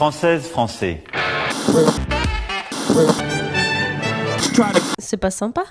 Française, 0.00 0.48
français. 0.48 1.04
C'est 4.98 5.18
pas 5.18 5.30
sympa. 5.30 5.64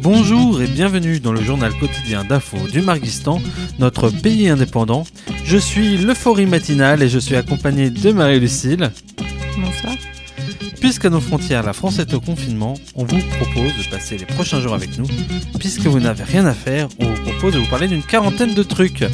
Bonjour 0.00 0.60
et 0.60 0.66
bienvenue 0.66 1.20
dans 1.20 1.32
le 1.32 1.35
journal 1.56 1.78
quotidien 1.78 2.22
d'info 2.22 2.58
du 2.70 2.82
Marguistan, 2.82 3.40
notre 3.78 4.10
pays 4.10 4.50
indépendant. 4.50 5.06
Je 5.42 5.56
suis 5.56 5.96
l'euphorie 5.96 6.44
matinale 6.44 7.02
et 7.02 7.08
je 7.08 7.18
suis 7.18 7.34
accompagné 7.34 7.88
de 7.88 8.12
Marie-Lucille. 8.12 8.90
Bonsoir. 9.56 9.94
Puisqu'à 10.80 11.08
nos 11.08 11.20
frontières 11.20 11.62
la 11.62 11.72
France 11.72 11.98
est 11.98 12.12
au 12.12 12.20
confinement, 12.20 12.74
on 12.94 13.04
vous 13.04 13.22
propose 13.40 13.72
de 13.72 13.90
passer 13.90 14.18
les 14.18 14.26
prochains 14.26 14.60
jours 14.60 14.74
avec 14.74 14.98
nous. 14.98 15.06
Puisque 15.58 15.86
vous 15.86 15.98
n'avez 15.98 16.24
rien 16.24 16.44
à 16.44 16.52
faire, 16.52 16.88
on 16.98 17.06
vous 17.06 17.22
propose 17.22 17.54
de 17.54 17.58
vous 17.60 17.70
parler 17.70 17.88
d'une 17.88 18.02
quarantaine 18.02 18.52
de 18.52 18.62
trucs. 18.62 19.06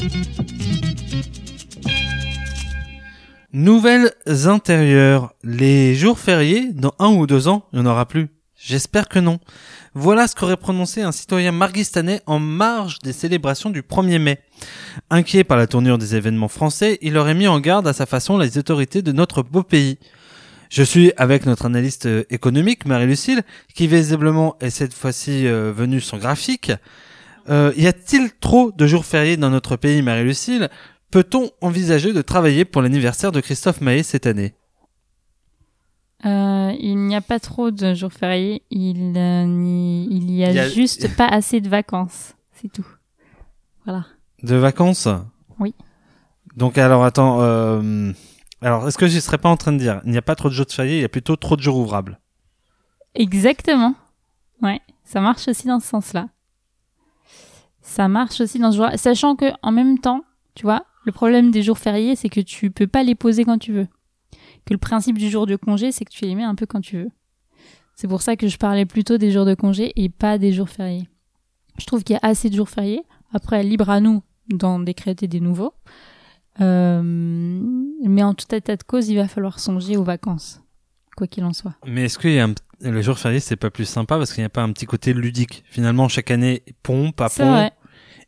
Nouvelles 3.52 4.10
intérieures. 4.46 5.32
Les 5.44 5.94
jours 5.94 6.18
fériés, 6.18 6.72
dans 6.72 6.94
un 6.98 7.10
ou 7.10 7.28
deux 7.28 7.46
ans, 7.46 7.66
il 7.72 7.78
n'y 7.78 7.86
en 7.86 7.90
aura 7.92 8.06
plus. 8.06 8.30
J'espère 8.64 9.08
que 9.08 9.18
non. 9.18 9.40
Voilà 9.94 10.28
ce 10.28 10.36
qu'aurait 10.36 10.56
prononcé 10.56 11.02
un 11.02 11.10
citoyen 11.10 11.50
marguistanais 11.50 12.20
en 12.26 12.38
marge 12.38 13.00
des 13.00 13.12
célébrations 13.12 13.70
du 13.70 13.82
1er 13.82 14.20
mai. 14.20 14.38
Inquiet 15.10 15.42
par 15.42 15.56
la 15.56 15.66
tournure 15.66 15.98
des 15.98 16.14
événements 16.14 16.46
français, 16.46 16.98
il 17.02 17.16
aurait 17.16 17.34
mis 17.34 17.48
en 17.48 17.58
garde 17.58 17.88
à 17.88 17.92
sa 17.92 18.06
façon 18.06 18.38
les 18.38 18.58
autorités 18.58 19.02
de 19.02 19.10
notre 19.10 19.42
beau 19.42 19.64
pays. 19.64 19.98
Je 20.70 20.84
suis 20.84 21.12
avec 21.16 21.44
notre 21.44 21.66
analyste 21.66 22.06
euh, 22.06 22.24
économique, 22.30 22.86
Marie-Lucille, 22.86 23.42
qui 23.74 23.88
visiblement 23.88 24.56
est 24.60 24.70
cette 24.70 24.94
fois-ci 24.94 25.46
euh, 25.46 25.72
venue 25.72 26.00
sans 26.00 26.18
graphique. 26.18 26.72
Euh, 27.50 27.72
y 27.76 27.88
a-t-il 27.88 28.30
trop 28.40 28.70
de 28.70 28.86
jours 28.86 29.04
fériés 29.04 29.36
dans 29.36 29.50
notre 29.50 29.76
pays, 29.76 30.02
Marie-Lucille? 30.02 30.70
Peut-on 31.10 31.50
envisager 31.60 32.12
de 32.12 32.22
travailler 32.22 32.64
pour 32.64 32.80
l'anniversaire 32.80 33.32
de 33.32 33.40
Christophe 33.40 33.80
Maé 33.80 34.02
cette 34.04 34.26
année? 34.26 34.54
Euh, 36.24 36.72
il 36.78 36.96
n'y 36.98 37.16
a 37.16 37.20
pas 37.20 37.40
trop 37.40 37.70
de 37.70 37.94
jours 37.94 38.12
fériés. 38.12 38.62
Il, 38.70 39.14
euh, 39.16 39.44
n'y- 39.44 40.06
il 40.10 40.30
y 40.30 40.44
a, 40.44 40.50
Il 40.50 40.56
y 40.56 40.58
a- 40.60 40.68
juste 40.68 41.16
pas 41.16 41.26
assez 41.26 41.60
de 41.60 41.68
vacances. 41.68 42.34
C'est 42.52 42.70
tout. 42.72 42.86
Voilà. 43.84 44.06
De 44.42 44.54
vacances 44.56 45.08
Oui. 45.58 45.74
Donc 46.56 46.78
alors 46.78 47.04
attends, 47.04 47.38
euh, 47.40 48.12
alors 48.60 48.86
est-ce 48.86 48.98
que 48.98 49.08
je 49.08 49.18
serais 49.18 49.38
pas 49.38 49.48
en 49.48 49.56
train 49.56 49.72
de 49.72 49.78
dire, 49.78 50.00
il 50.04 50.10
n'y 50.12 50.18
a 50.18 50.22
pas 50.22 50.36
trop 50.36 50.48
de 50.48 50.54
jours 50.54 50.66
de 50.66 50.72
fériés, 50.72 50.98
il 50.98 51.02
y 51.02 51.04
a 51.04 51.08
plutôt 51.08 51.34
trop 51.36 51.56
de 51.56 51.62
jours 51.62 51.76
ouvrables? 51.78 52.20
Exactement. 53.14 53.94
Ouais. 54.60 54.80
Ça 55.04 55.20
marche 55.20 55.48
aussi 55.48 55.66
dans 55.66 55.80
ce 55.80 55.88
sens-là. 55.88 56.28
Ça 57.80 58.06
marche 58.08 58.40
aussi 58.40 58.58
dans 58.58 58.70
ce 58.70 58.76
genre. 58.76 58.90
Sachant 58.96 59.34
que, 59.34 59.46
en 59.62 59.72
même 59.72 59.98
temps, 59.98 60.22
tu 60.54 60.62
vois, 60.62 60.84
le 61.04 61.10
problème 61.12 61.50
des 61.50 61.62
jours 61.62 61.78
fériés, 61.78 62.14
c'est 62.16 62.28
que 62.28 62.40
tu 62.40 62.70
peux 62.70 62.86
pas 62.86 63.02
les 63.02 63.14
poser 63.16 63.44
quand 63.44 63.58
tu 63.58 63.72
veux. 63.72 63.88
Que 64.66 64.74
le 64.74 64.78
principe 64.78 65.18
du 65.18 65.28
jour 65.28 65.46
de 65.46 65.56
congé, 65.56 65.92
c'est 65.92 66.04
que 66.04 66.10
tu 66.12 66.24
les 66.24 66.34
mets 66.34 66.44
un 66.44 66.54
peu 66.54 66.66
quand 66.66 66.80
tu 66.80 66.96
veux. 66.96 67.10
C'est 67.94 68.08
pour 68.08 68.22
ça 68.22 68.36
que 68.36 68.48
je 68.48 68.56
parlais 68.56 68.86
plutôt 68.86 69.18
des 69.18 69.30
jours 69.30 69.44
de 69.44 69.54
congé 69.54 69.92
et 69.96 70.08
pas 70.08 70.38
des 70.38 70.52
jours 70.52 70.68
fériés. 70.68 71.08
Je 71.78 71.86
trouve 71.86 72.04
qu'il 72.04 72.14
y 72.14 72.16
a 72.16 72.26
assez 72.26 72.48
de 72.50 72.54
jours 72.56 72.68
fériés. 72.68 73.02
Après, 73.32 73.62
libre 73.62 73.90
à 73.90 74.00
nous 74.00 74.22
d'en 74.48 74.78
décréter 74.78 75.26
des 75.28 75.40
nouveaux. 75.40 75.72
Euh, 76.60 77.02
mais 77.02 78.22
en 78.22 78.34
tout 78.34 78.52
état 78.54 78.76
de 78.76 78.82
cause, 78.82 79.08
il 79.08 79.16
va 79.16 79.28
falloir 79.28 79.58
songer 79.58 79.96
aux 79.96 80.04
vacances. 80.04 80.60
Quoi 81.16 81.26
qu'il 81.26 81.44
en 81.44 81.52
soit. 81.52 81.74
Mais 81.86 82.04
est-ce 82.04 82.18
qu'il 82.18 82.32
y 82.32 82.40
a 82.40 82.46
un, 82.46 82.54
le 82.80 83.02
jour 83.02 83.18
férié 83.18 83.38
c'est 83.40 83.56
pas 83.56 83.70
plus 83.70 83.84
sympa 83.84 84.16
parce 84.16 84.32
qu'il 84.32 84.42
n'y 84.42 84.46
a 84.46 84.50
pas 84.50 84.62
un 84.62 84.72
petit 84.72 84.86
côté 84.86 85.12
ludique? 85.12 85.62
Finalement 85.66 86.08
chaque 86.08 86.30
année, 86.30 86.62
pas 87.16 87.28
C'est 87.28 87.42
pont, 87.42 87.50
vrai. 87.50 87.72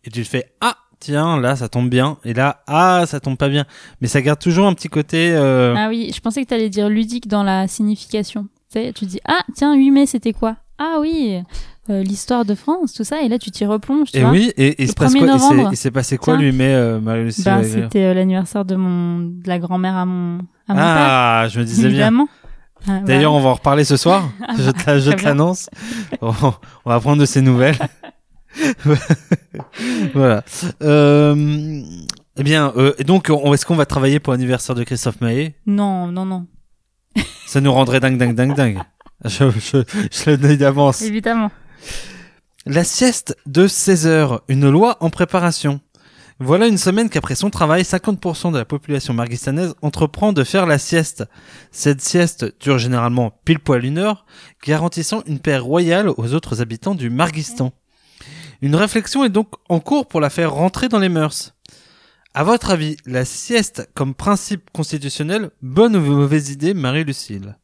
et 0.04 0.10
tu 0.10 0.22
te 0.22 0.28
fais 0.28 0.52
ah 0.60 0.76
tiens 1.04 1.38
là 1.40 1.56
ça 1.56 1.68
tombe 1.68 1.88
bien 1.90 2.16
et 2.24 2.32
là 2.34 2.62
ah 2.66 3.04
ça 3.06 3.20
tombe 3.20 3.36
pas 3.36 3.48
bien, 3.48 3.64
mais 4.00 4.08
ça 4.08 4.22
garde 4.22 4.38
toujours 4.38 4.66
un 4.66 4.74
petit 4.74 4.88
côté. 4.88 5.30
Euh... 5.32 5.74
Ah 5.76 5.88
oui, 5.88 6.10
je 6.14 6.20
pensais 6.20 6.42
que 6.42 6.48
tu 6.48 6.54
allais 6.54 6.70
dire 6.70 6.88
ludique 6.88 7.28
dans 7.28 7.42
la 7.42 7.68
signification. 7.68 8.44
Tu 8.72 8.80
sais, 8.80 8.92
tu 8.94 9.04
dis 9.06 9.20
ah 9.26 9.42
tiens 9.54 9.74
8 9.74 9.90
mai 9.90 10.06
c'était 10.06 10.32
quoi? 10.32 10.56
Ah 10.78 10.96
oui, 11.00 11.40
euh, 11.90 12.02
l'histoire 12.02 12.44
de 12.44 12.54
France, 12.54 12.92
tout 12.94 13.04
ça 13.04 13.22
et 13.22 13.28
là 13.28 13.38
tu 13.38 13.50
t'y 13.50 13.64
replonges, 13.66 14.10
tu 14.10 14.18
et 14.18 14.22
vois. 14.22 14.30
oui, 14.30 14.52
et, 14.56 14.68
et 14.68 14.74
il 14.82 14.86
Le 14.86 14.90
se 14.90 14.94
passe 14.94 15.12
1er 15.14 15.18
quoi 15.18 15.26
Il 15.28 15.38
s'est- 15.40 15.48
novembre. 15.54 15.68
Il 15.72 15.76
s'est 15.76 15.90
passé 15.90 16.16
quoi 16.18 16.34
Tiens. 16.34 16.42
lui 16.42 16.52
mais 16.52 16.74
euh, 16.74 16.98
Ben, 17.00 17.30
c'était 17.30 18.14
l'anniversaire 18.14 18.64
de 18.64 18.74
mon 18.76 19.18
de 19.20 19.46
la 19.46 19.58
grand-mère 19.58 19.94
à 19.96 20.04
mon 20.06 20.38
à 20.68 20.72
mon 20.72 20.76
père. 20.76 20.84
Ah, 20.86 21.46
je 21.50 21.60
me 21.60 21.64
disais 21.64 21.82
bien. 21.82 21.90
Évidemment. 21.90 22.28
Ah, 22.86 23.00
D'ailleurs, 23.00 23.30
voilà. 23.32 23.38
on 23.38 23.40
va 23.40 23.48
en 23.50 23.54
reparler 23.54 23.84
ce 23.84 23.96
soir. 23.96 24.28
je 24.58 24.70
te, 24.70 24.98
je 24.98 25.10
te 25.10 25.16
bien. 25.16 25.28
l'annonce. 25.28 25.70
on, 26.20 26.32
on 26.84 26.90
va 26.90 27.00
prendre 27.00 27.18
de 27.20 27.24
ses 27.26 27.40
nouvelles. 27.40 27.76
voilà. 30.14 30.44
Euh, 30.82 31.82
eh 32.36 32.42
bien, 32.42 32.72
euh, 32.76 32.92
donc, 33.04 33.30
on- 33.30 33.52
est-ce 33.54 33.66
qu'on 33.66 33.76
va 33.76 33.86
travailler 33.86 34.20
pour 34.20 34.32
l'anniversaire 34.32 34.74
de 34.74 34.84
Christophe 34.84 35.20
Maé? 35.20 35.54
Non, 35.66 36.08
non, 36.08 36.24
non. 36.24 36.46
Ça 37.46 37.60
nous 37.60 37.72
rendrait 37.72 38.00
dingue, 38.00 38.18
dingue, 38.18 38.34
dingue, 38.34 38.54
dingue. 38.54 38.78
Je, 39.24 39.48
je, 39.50 39.78
je 40.12 40.30
le 40.30 40.36
dis 40.36 40.56
d'avance. 40.58 41.00
Évidemment. 41.00 41.50
La 42.66 42.84
sieste 42.84 43.36
de 43.46 43.66
16 43.66 44.06
heures, 44.06 44.42
une 44.48 44.68
loi 44.68 44.98
en 45.00 45.08
préparation. 45.08 45.80
Voilà 46.40 46.66
une 46.66 46.76
semaine 46.78 47.08
qu'après 47.08 47.34
son 47.36 47.48
travail, 47.48 47.82
50% 47.82 48.52
de 48.52 48.58
la 48.58 48.64
population 48.66 49.14
marguistanaise 49.14 49.74
entreprend 49.82 50.32
de 50.34 50.44
faire 50.44 50.66
la 50.66 50.78
sieste. 50.78 51.24
Cette 51.70 52.02
sieste 52.02 52.54
dure 52.60 52.76
généralement 52.78 53.32
pile 53.44 53.60
poil 53.60 53.84
une 53.84 53.98
heure, 53.98 54.26
garantissant 54.66 55.22
une 55.26 55.38
paix 55.38 55.56
royale 55.58 56.08
aux 56.10 56.34
autres 56.34 56.60
habitants 56.60 56.96
du 56.96 57.08
Marguistan. 57.08 57.72
Une 58.64 58.76
réflexion 58.76 59.24
est 59.24 59.28
donc 59.28 59.48
en 59.68 59.78
cours 59.78 60.06
pour 60.08 60.20
la 60.22 60.30
faire 60.30 60.52
rentrer 60.54 60.88
dans 60.88 60.98
les 60.98 61.10
mœurs. 61.10 61.54
À 62.32 62.44
votre 62.44 62.70
avis, 62.70 62.96
la 63.04 63.26
sieste 63.26 63.90
comme 63.94 64.14
principe 64.14 64.70
constitutionnel, 64.72 65.50
bonne 65.60 65.94
ou 65.96 66.00
mauvaise 66.00 66.48
idée, 66.50 66.72
Marie-Lucille? 66.72 67.58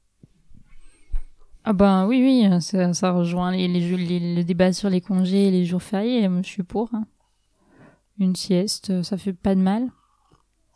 Ah 1.65 1.73
ben 1.73 2.07
oui, 2.07 2.21
oui, 2.23 2.61
ça, 2.61 2.93
ça 2.93 3.13
rejoint 3.13 3.51
les, 3.53 3.67
les, 3.67 3.97
les- 3.97 4.35
le 4.37 4.45
débat 4.45 4.73
sur 4.75 4.91
les 4.91 5.01
congés 5.01 5.49
et 5.49 5.51
les 5.51 5.65
jours 5.65 5.83
fériés. 5.83 6.29
Moi, 6.29 6.43
je 6.45 6.49
suis 6.51 6.63
pour. 6.63 6.91
hein. 6.95 7.07
Une 8.19 8.37
sieste, 8.37 9.03
ça 9.03 9.17
fait 9.17 9.33
pas 9.33 9.55
de 9.55 9.61
mal. 9.61 9.89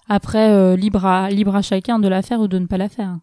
Après, 0.08 0.50
euh, 0.52 0.74
libre, 0.76 1.04
à, 1.04 1.28
libre 1.30 1.54
à 1.54 1.62
chacun 1.62 1.98
de 1.98 2.08
la 2.08 2.22
faire 2.22 2.40
ou 2.40 2.48
de 2.48 2.58
ne 2.58 2.66
pas 2.66 2.78
la 2.78 2.88
faire. 2.88 3.18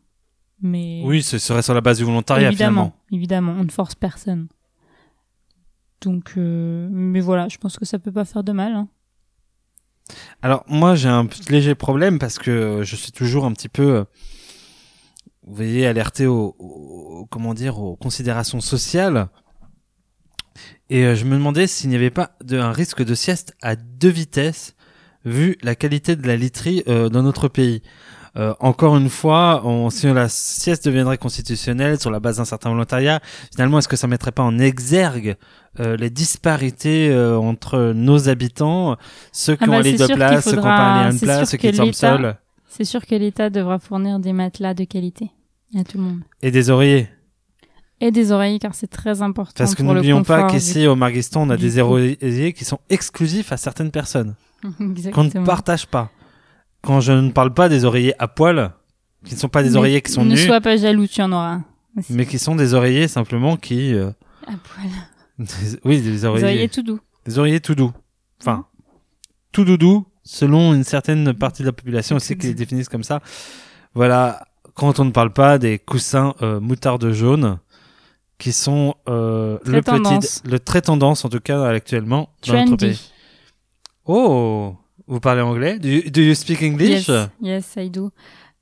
Mais 0.62 1.02
Oui, 1.04 1.24
ce 1.24 1.40
serait 1.40 1.64
sur 1.64 1.74
la 1.74 1.82
base 1.82 1.98
du 1.98 2.04
volontariat 2.04 2.50
évidemment, 2.50 2.72
finalement. 2.84 2.96
évidemment, 3.12 3.56
on 3.60 3.64
ne 3.64 3.72
force 3.72 3.96
personne. 3.96 4.48
Donc, 6.02 6.34
euh, 6.38 6.88
mais 6.92 7.20
voilà, 7.20 7.48
je 7.48 7.58
pense 7.58 7.78
que 7.78 7.86
ça 7.86 8.00
peut 8.00 8.12
pas 8.12 8.26
faire 8.26 8.44
de 8.44 8.52
mal. 8.52 8.74
hein. 8.74 8.88
Alors 10.42 10.66
moi 10.68 10.96
j'ai 10.96 11.08
un 11.08 11.28
léger 11.50 11.74
problème 11.76 12.20
parce 12.20 12.38
que 12.38 12.82
je 12.84 12.96
suis 12.96 13.12
toujours 13.14 13.46
un 13.46 13.54
petit 13.54 13.70
peu, 13.70 13.96
euh, 13.98 14.04
vous 15.44 15.56
voyez, 15.56 15.86
alerté 15.88 16.26
aux, 16.28 16.56
aux- 16.60 17.28
comment 17.30 17.54
dire, 17.54 17.80
aux 17.80 17.96
considérations 17.96 18.60
sociales. 18.62 19.30
Et 20.90 21.06
euh, 21.06 21.16
je 21.16 21.24
me 21.26 21.36
demandais 21.36 21.68
s'il 21.68 21.90
n'y 21.90 21.96
avait 21.96 22.10
pas 22.10 22.32
de, 22.44 22.58
un 22.60 22.72
risque 22.74 23.04
de 23.04 23.16
sieste 23.16 23.56
à 23.62 23.76
deux 23.76 24.10
vitesses 24.10 24.76
vu 25.24 25.56
la 25.62 25.76
qualité 25.76 26.16
de 26.16 26.28
la 26.28 26.36
literie 26.36 26.84
euh, 26.88 27.08
dans 27.08 27.22
notre 27.24 27.48
pays. 27.48 27.82
Euh, 28.38 28.54
encore 28.62 28.96
une 28.96 29.10
fois, 29.10 29.62
on, 29.66 29.90
si 29.90 30.08
la 30.08 30.30
sieste 30.30 30.86
deviendrait 30.86 31.18
constitutionnelle 31.18 32.00
sur 32.00 32.12
la 32.12 32.20
base 32.22 32.38
d'un 32.38 32.46
certain 32.46 32.70
volontariat, 32.70 33.20
finalement, 33.54 33.78
est-ce 33.80 33.90
que 33.90 33.98
ça 33.98 34.08
mettrait 34.08 34.32
pas 34.32 34.44
en 34.44 34.58
exergue 34.58 35.36
euh, 35.82 35.98
les 35.98 36.10
disparités 36.10 37.10
euh, 37.10 37.38
entre 37.38 37.92
nos 37.94 38.30
habitants, 38.30 38.96
ceux 39.34 39.56
qui 39.58 39.66
Ah 39.66 39.68
ont 39.68 39.72
bah, 39.72 39.78
un 39.80 39.82
lit 39.82 39.92
c'est 39.98 40.04
de 40.04 40.06
sûr 40.08 40.16
place, 40.16 40.32
qu'il 40.32 40.42
ceux 40.44 40.50
qui 40.52 40.56
n'ont 40.58 40.62
faudra- 40.64 40.78
pas 40.78 40.84
un 40.94 41.08
lit 41.10 41.14
de 41.14 41.20
c'est 41.20 41.26
place, 41.26 41.50
ceux 41.50 41.58
qui 41.58 41.72
dorment 41.72 41.94
seuls, 41.94 42.38
C'est 42.70 42.86
sûr 42.86 43.06
que 43.06 43.16
l'État 43.16 43.50
devra 43.50 43.80
fournir 43.80 44.20
des 44.20 44.32
matelas 44.34 44.74
de 44.74 44.86
qualité 44.86 45.30
à 45.78 45.84
tout 45.84 45.98
le 45.98 46.04
monde. 46.06 46.20
et 46.42 46.52
des 46.52 46.70
oreillers. 46.70 47.10
Et 48.00 48.12
des 48.12 48.32
oreillers, 48.32 48.60
car 48.60 48.74
c'est 48.74 48.88
très 48.90 49.22
important 49.22 49.54
Parce 49.58 49.76
que 49.76 49.84
n'oublions 49.84 50.24
pas 50.24 50.48
qu'ici 50.50 50.88
au 50.88 50.96
Marguistan, 50.96 51.44
on 51.44 51.50
a 51.52 51.58
des 51.58 51.80
oreillers 51.80 52.54
qui 52.54 52.66
sont 52.66 52.80
exclusifs 52.90 53.52
à 53.52 53.58
certaines 53.58 53.92
personnes, 53.92 54.36
qu'on 55.14 55.26
ne 55.26 55.46
partage 55.46 55.86
pas. 55.86 56.10
Quand 56.82 57.00
je 57.02 57.12
ne 57.12 57.32
parle 57.32 57.54
pas 57.54 57.70
des 57.70 57.86
oreillers 57.86 58.14
à 58.22 58.28
poil, 58.28 58.72
qui 59.26 59.36
ne 59.36 59.40
sont 59.40 59.50
pas 59.50 59.62
des 59.64 59.70
Mais 59.72 59.76
oreillers 59.78 60.02
qui 60.02 60.12
sont 60.12 60.26
Ne 60.26 60.32
nus, 60.32 60.38
sois 60.46 60.62
pas 60.62 60.78
jaloux, 60.78 61.08
tu 61.08 61.22
en 61.22 61.32
auras. 61.32 61.60
aussi. 61.98 62.14
mais 62.14 62.26
qui 62.26 62.40
sont 62.40 62.56
des 62.56 62.74
oreillers 62.74 63.08
simplement 63.08 63.56
qui... 63.58 63.94
euh, 63.94 64.10
À 64.48 64.54
poil. 64.64 65.48
oui, 65.86 66.02
des 66.02 66.12
Des 66.12 66.26
oreillers, 66.26 66.44
oreillers 66.46 66.70
tout 66.70 66.82
doux. 66.84 67.00
des 67.26 67.38
oreillers 67.40 67.60
tout 67.62 67.76
doux. 67.76 67.92
Enfin, 68.42 68.66
tout 69.52 69.64
doudou, 69.66 70.06
selon 70.24 70.74
une 70.74 70.84
certaine 70.84 71.34
partie 71.34 71.62
de 71.62 71.68
la 71.68 71.74
population 71.74 72.16
aussi 72.16 72.36
qui 72.38 72.48
les 72.48 72.54
définissent 72.56 72.90
comme 72.90 73.04
ça. 73.04 73.20
Voilà, 73.94 74.44
quand 74.74 75.00
on 75.00 75.06
ne 75.06 75.12
parle 75.12 75.32
pas 75.34 75.58
des 75.60 75.78
coussins 75.78 76.34
euh, 76.42 76.60
moutarde 76.60 77.12
jaune, 77.12 77.60
qui 78.40 78.52
sont 78.54 78.96
euh, 79.08 79.60
Très 79.60 79.72
le 79.74 79.82
tendance. 79.84 80.40
petit, 80.40 80.50
le 80.50 80.60
très 80.60 80.82
tendance 80.82 81.26
en 81.26 81.30
tout 81.30 81.40
cas 81.40 81.64
actuellement 81.70 82.30
dans 82.48 82.54
notre 82.66 82.78
pays. 82.78 83.12
Oh, 84.06 84.76
vous 85.12 85.20
parlez 85.20 85.42
anglais? 85.42 85.78
Do 85.78 85.90
you, 85.90 86.10
do 86.10 86.22
you 86.22 86.34
speak 86.34 86.64
English? 86.64 87.10
Yes, 87.10 87.30
yes, 87.42 87.74
I 87.76 87.90
do. 87.90 88.12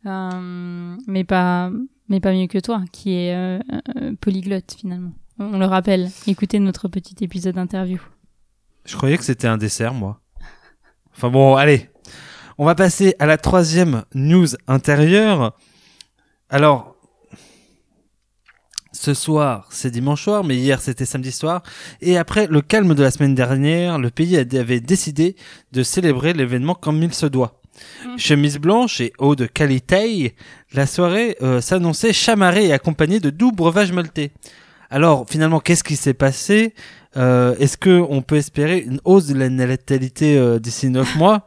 Euh, 0.05 0.95
mais 1.07 1.23
pas, 1.23 1.69
mais 2.07 2.19
pas 2.19 2.33
mieux 2.33 2.47
que 2.47 2.57
toi, 2.57 2.81
qui 2.91 3.13
est 3.13 3.35
euh, 3.35 3.59
euh, 3.95 4.13
polyglotte 4.19 4.75
finalement. 4.77 5.11
On, 5.37 5.53
on 5.53 5.59
le 5.59 5.65
rappelle. 5.67 6.09
Écoutez 6.25 6.57
notre 6.57 6.87
petit 6.87 7.23
épisode 7.23 7.57
interview. 7.59 7.99
Je 8.83 8.95
croyais 8.97 9.17
que 9.17 9.23
c'était 9.23 9.47
un 9.47 9.57
dessert, 9.57 9.93
moi. 9.93 10.21
Enfin 11.15 11.29
bon, 11.29 11.55
allez. 11.55 11.91
On 12.57 12.65
va 12.65 12.73
passer 12.73 13.15
à 13.19 13.27
la 13.27 13.37
troisième 13.37 14.03
news 14.15 14.47
intérieure. 14.67 15.55
Alors, 16.49 16.95
ce 18.99 19.13
soir, 19.13 19.65
c'est 19.69 19.91
dimanche 19.91 20.25
soir, 20.25 20.43
mais 20.43 20.57
hier, 20.57 20.81
c'était 20.81 21.05
samedi 21.05 21.31
soir. 21.31 21.63
Et 22.01 22.17
après 22.17 22.47
le 22.47 22.59
calme 22.59 22.95
de 22.95 23.01
la 23.01 23.11
semaine 23.11 23.33
dernière, 23.33 23.97
le 23.97 24.09
pays 24.09 24.35
avait 24.35 24.81
décidé 24.81 25.37
de 25.71 25.83
célébrer 25.83 26.33
l'événement 26.33 26.75
comme 26.75 27.01
il 27.01 27.13
se 27.13 27.25
doit. 27.25 27.61
Mm. 28.05 28.17
Chemise 28.17 28.57
blanche 28.57 28.99
et 28.99 29.13
eau 29.17 29.37
de 29.37 29.45
qualité, 29.45 30.35
la 30.73 30.85
soirée 30.85 31.37
euh, 31.41 31.61
s'annonçait 31.61 32.11
chamarrée 32.11 32.65
et 32.65 32.73
accompagnée 32.73 33.21
de 33.21 33.29
doux 33.29 33.53
breuvages 33.53 33.93
maltais. 33.93 34.31
Alors, 34.89 35.25
finalement, 35.29 35.61
qu'est-ce 35.61 35.85
qui 35.85 35.95
s'est 35.95 36.13
passé? 36.13 36.73
Euh, 37.15 37.55
Est-ce 37.57 37.77
que 37.77 38.03
on 38.09 38.21
peut 38.21 38.35
espérer 38.35 38.79
une 38.79 38.99
hausse 39.05 39.27
de 39.27 39.39
la 39.39 39.47
natalité 39.47 40.37
euh, 40.37 40.59
d'ici 40.59 40.89
neuf 40.89 41.15
mois? 41.15 41.45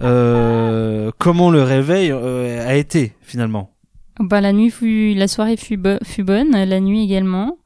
Euh, 0.00 1.10
Comment 1.18 1.50
le 1.50 1.64
réveil 1.64 2.12
a 2.12 2.76
été 2.76 3.14
finalement? 3.20 3.73
Bah, 4.20 4.40
la 4.40 4.52
nuit 4.52 4.70
fut, 4.70 5.14
la 5.14 5.26
soirée 5.28 5.56
fut, 5.56 5.76
bo- 5.76 5.98
fut 6.04 6.22
bonne, 6.24 6.52
la 6.52 6.80
nuit 6.80 7.02
également. 7.02 7.58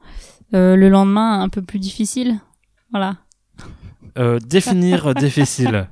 Euh, 0.54 0.76
le 0.76 0.88
lendemain, 0.88 1.40
un 1.42 1.48
peu 1.50 1.60
plus 1.62 1.78
difficile. 1.78 2.36
Voilà. 2.90 3.16
euh, 4.18 4.38
Définir 4.38 5.14
difficile. 5.14 5.88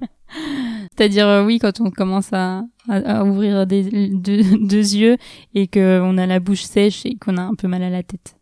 C'est-à-dire, 0.96 1.26
euh, 1.28 1.44
oui, 1.44 1.58
quand 1.58 1.80
on 1.82 1.90
commence 1.90 2.32
à, 2.32 2.62
à, 2.88 3.18
à 3.18 3.24
ouvrir 3.24 3.66
des, 3.66 4.08
deux, 4.08 4.42
deux 4.58 4.94
yeux 4.94 5.18
et 5.54 5.66
qu'on 5.68 6.16
a 6.16 6.24
la 6.26 6.40
bouche 6.40 6.62
sèche 6.62 7.04
et 7.04 7.16
qu'on 7.16 7.36
a 7.36 7.42
un 7.42 7.54
peu 7.54 7.68
mal 7.68 7.82
à 7.82 7.90
la 7.90 8.02
tête. 8.02 8.36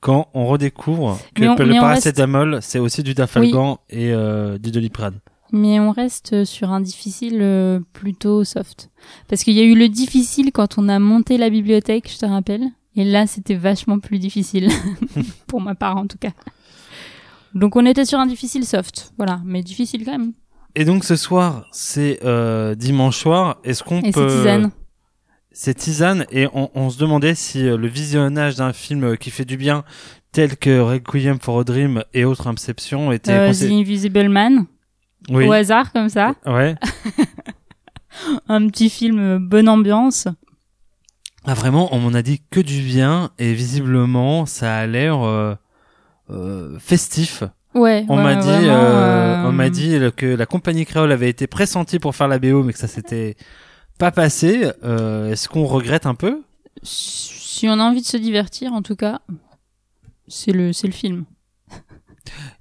Quand 0.00 0.28
on 0.32 0.46
redécouvre 0.46 1.18
que 1.34 1.42
on- 1.42 1.56
le 1.56 1.74
paracétamol, 1.80 2.58
c'est 2.62 2.78
aussi 2.78 3.02
du 3.02 3.14
dafalgan 3.14 3.80
et 3.90 4.12
du 4.60 4.70
doliprane. 4.70 5.18
Mais 5.52 5.80
on 5.80 5.90
reste 5.90 6.44
sur 6.44 6.70
un 6.70 6.80
difficile 6.80 7.38
euh, 7.40 7.80
plutôt 7.92 8.44
soft. 8.44 8.90
Parce 9.28 9.44
qu'il 9.44 9.54
y 9.54 9.60
a 9.60 9.64
eu 9.64 9.74
le 9.74 9.88
difficile 9.88 10.52
quand 10.52 10.78
on 10.78 10.88
a 10.88 10.98
monté 10.98 11.38
la 11.38 11.50
bibliothèque, 11.50 12.10
je 12.12 12.18
te 12.18 12.26
rappelle. 12.26 12.64
Et 12.96 13.04
là, 13.04 13.26
c'était 13.26 13.54
vachement 13.54 13.98
plus 13.98 14.18
difficile. 14.18 14.68
Pour 15.46 15.60
ma 15.60 15.74
part, 15.74 15.96
en 15.96 16.06
tout 16.06 16.18
cas. 16.18 16.32
Donc 17.54 17.76
on 17.76 17.86
était 17.86 18.04
sur 18.04 18.18
un 18.18 18.26
difficile 18.26 18.64
soft. 18.66 19.12
Voilà. 19.16 19.40
Mais 19.44 19.62
difficile 19.62 20.04
quand 20.04 20.12
même. 20.12 20.32
Et 20.74 20.84
donc 20.84 21.04
ce 21.04 21.16
soir, 21.16 21.66
c'est 21.72 22.20
euh, 22.24 22.74
dimanche 22.74 23.16
soir. 23.16 23.58
Est-ce 23.64 23.82
qu'on 23.82 24.02
peut 24.02 24.10
c'est 24.12 24.36
tisane. 24.36 24.70
C'est 25.50 25.74
tisane 25.74 26.26
et 26.30 26.46
on, 26.54 26.70
on 26.74 26.90
se 26.90 26.98
demandait 26.98 27.34
si 27.34 27.66
euh, 27.66 27.76
le 27.76 27.88
visionnage 27.88 28.56
d'un 28.56 28.72
film 28.72 29.02
euh, 29.02 29.16
qui 29.16 29.30
fait 29.30 29.44
du 29.44 29.56
bien, 29.56 29.82
tel 30.30 30.56
que 30.56 30.78
Requiem 30.78 31.40
for 31.40 31.60
a 31.60 31.64
Dream 31.64 32.04
et 32.14 32.24
autres 32.24 32.46
Inception, 32.46 33.10
était 33.10 33.32
Euh, 33.32 33.52
The 33.52 33.62
Invisible 33.72 34.28
Man. 34.28 34.66
Oui. 35.30 35.46
Au 35.46 35.52
hasard, 35.52 35.92
comme 35.92 36.08
ça. 36.08 36.34
Ouais. 36.46 36.74
Un 38.48 38.66
petit 38.68 38.90
film 38.90 39.18
euh, 39.18 39.38
bonne 39.38 39.68
ambiance. 39.68 40.26
Ah 41.44 41.54
vraiment, 41.54 41.88
on 41.94 41.98
m'en 42.00 42.14
a 42.14 42.22
dit 42.22 42.42
que 42.50 42.60
du 42.60 42.80
bien 42.82 43.30
et 43.38 43.54
visiblement, 43.54 44.44
ça 44.46 44.76
a 44.76 44.86
l'air 44.86 45.22
euh, 45.22 45.54
euh, 46.30 46.78
festif. 46.78 47.42
Ouais. 47.74 48.04
On 48.08 48.16
ouais, 48.16 48.22
m'a 48.24 48.34
dit, 48.36 48.48
euh, 48.48 48.70
euh, 48.70 49.44
on 49.46 49.52
m'a 49.52 49.70
dit 49.70 49.98
que 50.16 50.26
la 50.26 50.46
compagnie 50.46 50.84
créole 50.84 51.12
avait 51.12 51.30
été 51.30 51.46
pressentie 51.46 51.98
pour 51.98 52.16
faire 52.16 52.28
la 52.28 52.38
BO, 52.38 52.62
mais 52.64 52.72
que 52.72 52.78
ça 52.78 52.88
s'était 52.88 53.36
pas 53.98 54.10
passé. 54.10 54.70
Euh, 54.84 55.30
Est-ce 55.32 55.48
qu'on 55.48 55.64
regrette 55.64 56.06
un 56.06 56.14
peu? 56.14 56.42
Si 56.82 57.68
on 57.68 57.72
a 57.78 57.82
envie 57.82 58.00
de 58.02 58.06
se 58.06 58.16
divertir, 58.16 58.72
en 58.72 58.82
tout 58.82 58.96
cas, 58.96 59.20
c'est 60.26 60.52
le, 60.52 60.72
c'est 60.72 60.86
le 60.86 60.92
film. 60.92 61.24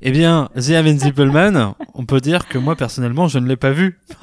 Eh 0.01 0.11
bien, 0.11 0.49
The 0.55 0.71
Invincible 0.71 1.31
Man, 1.31 1.73
on 1.93 2.05
peut 2.05 2.19
dire 2.21 2.47
que 2.47 2.57
moi 2.57 2.75
personnellement, 2.75 3.27
je 3.27 3.39
ne 3.39 3.47
l'ai 3.47 3.55
pas 3.55 3.71
vu. 3.71 3.99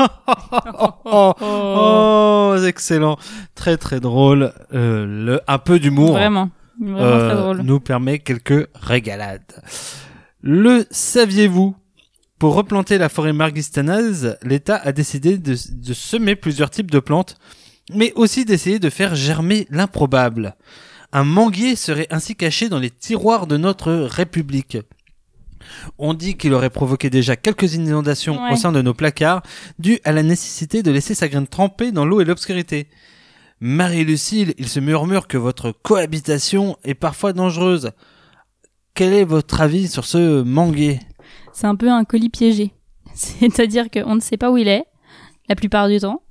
oh, 1.04 1.32
oh, 1.40 2.54
c'est 2.58 2.68
excellent, 2.68 3.18
très 3.54 3.76
très 3.76 4.00
drôle. 4.00 4.52
Euh, 4.72 5.04
le 5.06 5.40
un 5.46 5.58
peu 5.58 5.78
d'humour 5.78 6.12
Vraiment. 6.12 6.50
Vraiment 6.80 7.00
euh, 7.00 7.28
très 7.28 7.36
drôle. 7.36 7.62
nous 7.62 7.80
permet 7.80 8.18
quelques 8.18 8.68
régalades. 8.74 9.42
Le 10.42 10.86
saviez-vous? 10.90 11.74
Pour 12.38 12.54
replanter 12.54 12.98
la 12.98 13.08
forêt 13.08 13.32
margistanaise, 13.32 14.36
l'État 14.42 14.76
a 14.76 14.92
décidé 14.92 15.38
de, 15.38 15.54
de 15.54 15.94
semer 15.94 16.36
plusieurs 16.36 16.68
types 16.68 16.90
de 16.90 16.98
plantes, 16.98 17.36
mais 17.92 18.12
aussi 18.16 18.44
d'essayer 18.44 18.78
de 18.78 18.90
faire 18.90 19.14
germer 19.14 19.66
l'improbable. 19.70 20.56
Un 21.12 21.24
manguier 21.24 21.76
serait 21.76 22.08
ainsi 22.10 22.34
caché 22.34 22.68
dans 22.68 22.80
les 22.80 22.90
tiroirs 22.90 23.46
de 23.46 23.56
notre 23.56 23.92
République. 23.92 24.78
On 25.98 26.14
dit 26.14 26.36
qu'il 26.36 26.52
aurait 26.54 26.70
provoqué 26.70 27.10
déjà 27.10 27.36
quelques 27.36 27.74
inondations 27.74 28.42
Ouais. 28.42 28.52
au 28.52 28.56
sein 28.56 28.72
de 28.72 28.82
nos 28.82 28.94
placards, 28.94 29.42
dues 29.78 30.00
à 30.04 30.12
la 30.12 30.22
nécessité 30.22 30.82
de 30.82 30.90
laisser 30.90 31.14
sa 31.14 31.28
graine 31.28 31.46
trempée 31.46 31.92
dans 31.92 32.04
l'eau 32.04 32.20
et 32.20 32.24
l'obscurité. 32.24 32.88
Marie-Lucille, 33.60 34.54
il 34.58 34.68
se 34.68 34.80
murmure 34.80 35.26
que 35.26 35.38
votre 35.38 35.70
cohabitation 35.72 36.76
est 36.84 36.94
parfois 36.94 37.32
dangereuse. 37.32 37.92
Quel 38.94 39.12
est 39.12 39.24
votre 39.24 39.60
avis 39.60 39.88
sur 39.88 40.04
ce 40.04 40.42
manguier? 40.42 41.00
C'est 41.52 41.66
un 41.66 41.76
peu 41.76 41.90
un 41.90 42.04
colis 42.04 42.30
piégé. 42.30 42.72
C'est-à-dire 43.14 43.90
qu'on 43.90 44.16
ne 44.16 44.20
sait 44.20 44.36
pas 44.36 44.50
où 44.50 44.56
il 44.56 44.68
est, 44.68 44.84
la 45.48 45.54
plupart 45.54 45.88
du 45.88 45.98
temps. 46.00 46.22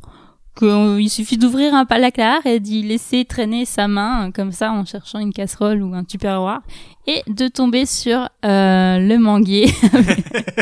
Qu'il 0.57 1.09
suffit 1.09 1.37
d'ouvrir 1.37 1.73
un 1.73 1.85
placard 1.85 2.45
et 2.45 2.59
d'y 2.59 2.83
laisser 2.83 3.25
traîner 3.25 3.65
sa 3.65 3.87
main, 3.87 4.31
comme 4.31 4.51
ça, 4.51 4.71
en 4.71 4.85
cherchant 4.85 5.17
une 5.19 5.33
casserole 5.33 5.81
ou 5.81 5.95
un 5.95 6.03
tupperware, 6.03 6.61
et 7.07 7.23
de 7.27 7.47
tomber 7.47 7.85
sur 7.87 8.29
euh, 8.45 8.99
le 8.99 9.17
manguier. 9.17 9.71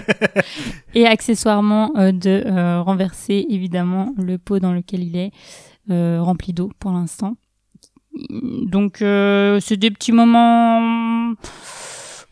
et 0.93 1.05
accessoirement 1.05 1.91
euh, 1.97 2.13
de 2.13 2.43
euh, 2.45 2.81
renverser, 2.81 3.45
évidemment, 3.49 4.13
le 4.17 4.37
pot 4.37 4.59
dans 4.59 4.73
lequel 4.73 5.03
il 5.03 5.17
est, 5.17 5.31
euh, 5.89 6.21
rempli 6.21 6.53
d'eau 6.53 6.71
pour 6.79 6.91
l'instant. 6.91 7.35
Donc, 8.39 9.01
euh, 9.01 9.59
c'est 9.59 9.77
des 9.77 9.91
petits 9.91 10.11
moments 10.11 11.33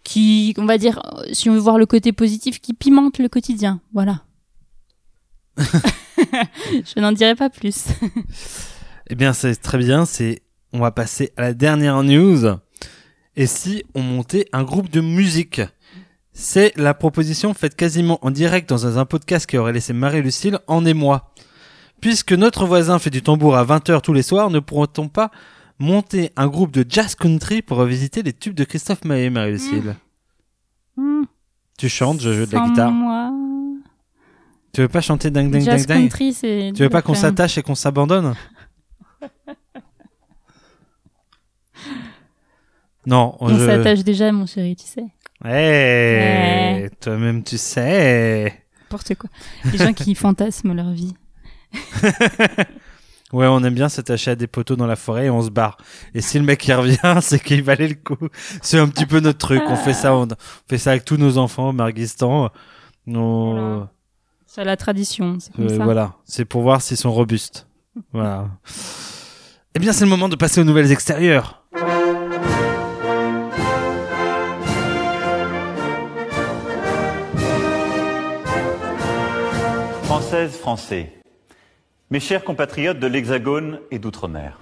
qui, 0.03 0.53
on 0.57 0.65
va 0.65 0.77
dire, 0.77 1.01
euh, 1.05 1.23
si 1.33 1.50
on 1.50 1.53
veut 1.53 1.59
voir 1.59 1.77
le 1.77 1.85
côté 1.85 2.12
positif, 2.12 2.59
qui 2.59 2.73
pimente 2.73 3.19
le 3.19 3.29
quotidien. 3.29 3.81
Voilà. 3.94 4.23
Je 6.95 7.00
n'en 7.00 7.12
dirai 7.12 7.36
pas 7.36 7.50
plus. 7.50 7.86
Eh 9.10 9.16
bien, 9.16 9.33
c'est 9.33 9.56
très 9.56 9.77
bien, 9.77 10.06
c'est, 10.06 10.42
on 10.74 10.80
va 10.80 10.92
passer 10.92 11.31
à 11.38 11.41
la 11.41 11.53
dernière 11.53 12.03
news. 12.03 12.46
Et 13.36 13.48
si 13.48 13.84
on 13.96 14.01
montait 14.01 14.46
un 14.53 14.63
groupe 14.63 14.89
de 14.89 15.01
musique? 15.01 15.62
C'est 16.32 16.72
la 16.77 16.93
proposition 16.93 17.53
faite 17.53 17.75
quasiment 17.75 18.17
en 18.25 18.32
direct 18.32 18.70
dans 18.70 18.98
un 18.98 19.05
podcast 19.05 19.46
qui 19.46 19.58
aurait 19.58 19.74
laissé 19.74 19.93
Marie-Lucille 19.93 20.60
en 20.67 20.86
émoi. 20.86 21.34
Puisque 22.01 22.32
notre 22.32 22.65
voisin 22.65 22.98
fait 22.98 23.10
du 23.10 23.22
tambour 23.22 23.58
à 23.58 23.65
20h 23.65 24.01
tous 24.01 24.13
les 24.13 24.22
soirs, 24.22 24.50
ne 24.50 24.60
pourrait-on 24.60 25.10
pas 25.10 25.32
monter 25.79 26.32
un 26.38 26.48
groupe 26.48 26.72
de 26.72 26.86
jazz 26.88 27.15
country 27.15 27.62
pour 27.62 27.77
revisiter 27.77 28.24
les 28.24 28.32
tubes 28.32 28.53
de 28.53 28.63
Christophe 28.63 29.03
Maé, 29.03 29.29
Marie-Lucille? 29.29 29.96
Hmm, 30.96 31.24
Tu 31.77 31.89
chantes, 31.89 32.22
je 32.22 32.32
joue 32.34 32.46
de 32.46 32.55
la 32.55 32.67
guitare. 32.67 32.91
moi. 32.91 33.32
Tu 34.73 34.81
veux 34.81 34.88
pas 34.88 35.01
chanter 35.01 35.31
ding 35.31 35.51
ding 35.51 35.63
ding 35.67 35.85
ding. 35.85 36.09
Tu 36.73 36.83
veux 36.83 36.89
pas 36.89 37.01
qu'on 37.01 37.15
s'attache 37.15 37.57
et 37.57 37.63
qu'on 37.63 37.75
s'abandonne 37.75 38.35
Non, 43.05 43.35
On 43.39 43.49
je... 43.49 43.65
s'attache 43.65 44.03
déjà, 44.03 44.31
mon 44.31 44.45
chéri, 44.45 44.75
tu 44.75 44.85
sais. 44.85 45.05
Hey, 45.43 46.89
toi-même 46.99 47.43
tu 47.43 47.57
sais. 47.57 48.53
N'importe 48.83 49.15
quoi. 49.15 49.29
Les 49.71 49.77
gens 49.77 49.93
qui 49.93 50.13
fantasment 50.15 50.73
leur 50.73 50.91
vie. 50.91 51.13
Ouais, 53.31 53.45
on 53.45 53.63
aime 53.63 53.75
bien 53.75 53.89
s'attacher 53.89 54.31
à 54.31 54.35
des 54.35 54.47
poteaux 54.47 54.75
dans 54.75 54.88
la 54.88 54.95
forêt 54.95 55.27
et 55.27 55.29
on 55.29 55.43
se 55.43 55.51
barre. 55.51 55.77
Et 56.15 56.21
si 56.21 56.39
le 56.39 56.45
mec 56.45 56.67
il 56.67 56.73
revient, 56.73 57.19
c'est 57.21 57.39
qu'il 57.39 57.61
valait 57.61 57.89
le 57.89 57.93
coup. 57.93 58.27
C'est 58.63 58.79
un 58.79 58.88
petit 58.88 59.05
peu 59.05 59.19
notre 59.19 59.38
truc. 59.38 59.61
On 59.67 59.75
fait 59.75 59.93
ça, 59.93 60.15
on 60.15 60.27
fait 60.67 60.79
ça 60.79 60.89
avec 60.91 61.05
tous 61.05 61.17
nos 61.17 61.38
enfants 61.38 61.69
au 61.69 61.71
Marguistan. 61.71 62.49
Nos... 63.05 63.51
Voilà. 63.51 63.91
C'est 64.60 64.66
la 64.66 64.75
tradition, 64.75 65.38
c'est 65.39 65.54
comme 65.54 65.68
Euh, 65.68 65.78
ça. 65.78 65.86
voilà, 65.86 66.16
c'est 66.25 66.44
pour 66.44 66.63
voir 66.63 66.82
s'ils 66.82 66.98
sont 66.98 67.13
robustes. 67.13 67.66
voilà. 68.12 68.50
Eh 69.74 69.80
bien, 69.80 69.94
c'est 69.94 70.04
le 70.04 70.10
moment 70.10 70.28
de 70.28 70.36
passer 70.36 70.60
aux 70.60 70.66
nouvelles 70.66 70.92
extérieures. 70.92 71.63
Françaises, 80.04 80.54
Français, 80.58 81.12
mes 82.10 82.20
chers 82.20 82.44
compatriotes 82.44 83.00
de 83.00 83.08
l'Hexagone 83.08 83.80
et 83.92 84.00
d'Outre-mer. 84.00 84.60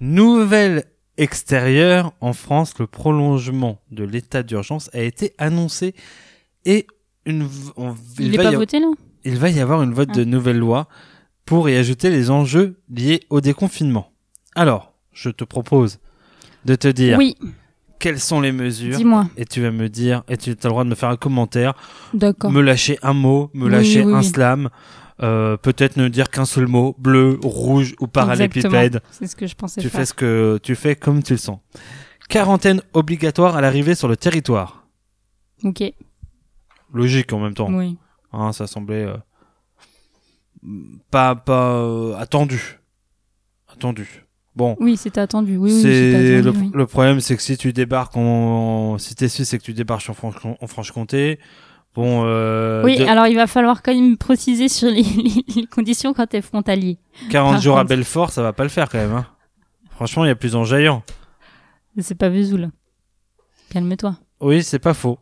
Nouvelle 0.00 0.84
extérieure 1.18 2.12
en 2.20 2.32
France, 2.32 2.78
le 2.78 2.86
prolongement 2.86 3.78
de 3.90 4.04
l'état 4.04 4.42
d'urgence 4.42 4.88
a 4.94 5.00
été 5.00 5.34
annoncé 5.38 5.94
et 6.64 6.86
une, 7.30 7.48
on- 7.76 7.94
Il, 8.18 8.36
va 8.36 8.42
est 8.42 8.46
pas 8.46 8.52
y, 8.52 8.56
voté 8.56 8.78
là 8.80 8.86
il 9.24 9.38
va 9.38 9.48
y 9.50 9.60
avoir 9.60 9.82
une 9.82 9.92
vote 9.92 10.08
Ah. 10.12 10.16
de 10.18 10.24
nouvelle 10.24 10.58
loi 10.58 10.88
pour 11.44 11.68
y 11.68 11.76
ajouter 11.76 12.10
les 12.10 12.30
enjeux 12.30 12.78
liés 12.94 13.20
au 13.30 13.40
déconfinement. 13.40 14.12
Alors, 14.54 14.92
je 15.12 15.30
te 15.30 15.44
propose 15.44 15.98
de 16.64 16.74
te 16.74 16.88
dire 16.88 17.18
Oui, 17.18 17.36
quelles 17.98 18.20
sont 18.20 18.40
les 18.40 18.52
mesures 18.52 18.96
dis-moi. 18.96 19.28
et 19.36 19.44
tu 19.44 19.60
vas 19.62 19.70
me 19.70 19.88
dire 19.88 20.22
et 20.28 20.36
tu 20.36 20.50
as 20.50 20.54
le 20.64 20.68
droit 20.68 20.84
de 20.84 20.88
me 20.90 20.94
faire 20.94 21.08
un 21.10 21.16
commentaire, 21.16 21.74
D'accord. 22.14 22.50
me 22.50 22.60
lâcher 22.60 22.98
un 23.02 23.12
mot, 23.14 23.50
me 23.54 23.66
Oui, 23.66 23.70
lâcher 23.72 24.04
oui, 24.04 24.12
un 24.14 24.22
slam, 24.22 24.68
euh, 25.22 25.56
peut-être 25.58 25.96
ne 25.98 26.08
dire 26.08 26.30
qu'un 26.30 26.46
seul 26.46 26.66
mot, 26.66 26.94
bleu, 26.98 27.38
rouge 27.42 27.94
ou 28.00 28.06
parallépipède. 28.06 29.02
C'est 29.10 29.26
ce 29.26 29.36
que 29.36 29.46
je 29.46 29.54
pensais 29.54 29.80
Tu 29.82 29.88
faire. 29.90 30.00
fais 30.00 30.06
ce 30.06 30.14
que 30.14 30.58
tu 30.62 30.74
fais 30.74 30.96
comme 30.96 31.22
tu 31.22 31.34
le 31.34 31.38
sens. 31.38 31.58
Quarantaine 32.28 32.80
obligatoire 32.94 33.56
à 33.56 33.60
l'arrivée 33.60 33.94
sur 33.94 34.08
le 34.08 34.16
territoire. 34.16 34.86
Ok. 35.64 35.82
Logique 36.92 37.32
en 37.32 37.38
même 37.40 37.54
temps. 37.54 37.72
Oui. 37.72 37.96
Hein, 38.32 38.52
ça 38.52 38.66
semblait 38.66 39.04
euh, 39.06 39.16
pas 41.10 41.34
pas 41.34 41.74
euh, 41.76 42.14
attendu. 42.16 42.80
Attendu. 43.72 44.26
Bon, 44.56 44.76
Oui, 44.80 44.96
c'était 44.96 45.20
attendu. 45.20 45.56
Oui, 45.56 45.72
oui, 45.72 45.80
c'est 45.82 46.40
le, 46.42 46.48
attendu. 46.50 46.64
oui. 46.66 46.70
le 46.74 46.86
problème, 46.86 47.20
c'est 47.20 47.36
que 47.36 47.42
si 47.42 47.56
tu 47.56 47.72
débarques 47.72 48.16
en 48.16 48.98
si 48.98 49.14
t'es 49.14 49.28
suisse 49.28 49.54
et 49.54 49.58
que 49.58 49.62
tu 49.64 49.72
débarques 49.72 50.08
en, 50.10 50.12
Franche- 50.14 50.44
en 50.60 50.66
Franche-Comté, 50.66 51.38
bon. 51.94 52.24
Euh, 52.26 52.82
Oui, 52.84 52.98
de- 52.98 53.04
alors 53.04 53.28
il 53.28 53.36
va 53.36 53.46
falloir 53.46 53.82
quand 53.82 53.94
même 53.94 54.16
préciser 54.16 54.68
sur 54.68 54.88
les, 54.90 55.02
les- 55.56 55.66
conditions 55.66 56.12
quand 56.12 56.26
t'es 56.26 56.42
frontalier. 56.42 56.98
40 57.30 57.52
par 57.52 57.60
jours 57.62 57.78
à 57.78 57.84
Belfort, 57.84 58.30
ça 58.30 58.42
va 58.42 58.52
pas 58.52 58.64
le 58.64 58.68
faire 58.70 58.88
quand 58.88 58.98
même. 58.98 59.12
Hein. 59.12 59.26
Franchement, 59.92 60.24
il 60.24 60.28
y 60.28 60.32
a 60.32 60.36
plus 60.36 60.56
enjaillant. 60.56 61.02
C'est 61.98 62.14
pas 62.16 62.28
Vesoul. 62.28 62.70
Calme-toi. 63.70 64.16
Oui, 64.40 64.62
c'est 64.64 64.78
pas 64.78 64.94
faux. 64.94 65.18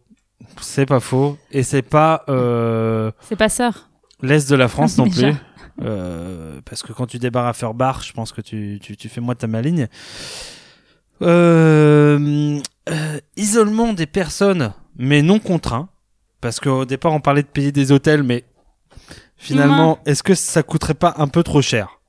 C'est 0.61 0.87
pas 0.87 1.01
faux. 1.01 1.37
Et 1.51 1.63
c'est 1.63 1.83
pas 1.83 2.25
euh, 2.29 3.11
C'est 3.21 3.37
pas 3.37 3.49
sœur. 3.49 3.89
l'est 4.23 4.49
de 4.51 4.57
la 4.57 4.69
France 4.69 4.99
non 4.99 5.09
plus. 5.09 5.35
Euh, 5.83 6.61
parce 6.65 6.83
que 6.83 6.93
quand 6.93 7.07
tu 7.07 7.19
débarres 7.19 7.47
à 7.47 7.53
Ferbach, 7.53 8.05
je 8.05 8.13
pense 8.13 8.33
que 8.33 8.41
tu, 8.41 8.79
tu, 8.83 8.97
tu 8.97 9.09
fais 9.09 9.21
moi 9.21 9.35
ta 9.35 9.47
maligne. 9.47 9.87
Euh, 11.23 12.61
euh, 12.89 13.21
isolement 13.37 13.93
des 13.93 14.07
personnes, 14.07 14.73
mais 14.97 15.23
non 15.23 15.39
contraints. 15.39 15.89
Parce 16.41 16.61
qu'au 16.61 16.85
départ, 16.85 17.13
on 17.13 17.21
parlait 17.21 17.43
de 17.43 17.49
payer 17.49 17.73
des 17.73 17.91
hôtels, 17.91 18.23
mais 18.23 18.45
finalement, 19.37 19.99
est-ce 20.07 20.23
que 20.23 20.35
ça 20.35 20.63
coûterait 20.63 20.95
pas 20.95 21.15
un 21.19 21.27
peu 21.29 21.43
trop 21.43 21.63
cher? 21.63 22.01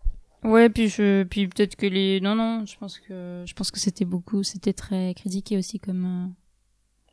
Ouais, 0.43 0.69
puis 0.69 0.87
je, 0.87 1.23
puis 1.23 1.47
peut-être 1.47 1.75
que 1.75 1.85
les, 1.87 2.21
non, 2.21 2.35
non, 2.35 2.63
je 2.65 2.77
pense 2.77 2.99
que, 2.99 3.43
je 3.45 3.53
pense 3.53 3.71
que 3.71 3.79
c'était 3.79 4.05
beaucoup, 4.05 4.43
c'était 4.43 4.73
très 4.73 5.13
critiqué 5.15 5.57
aussi 5.57 5.79
comme. 5.79 6.33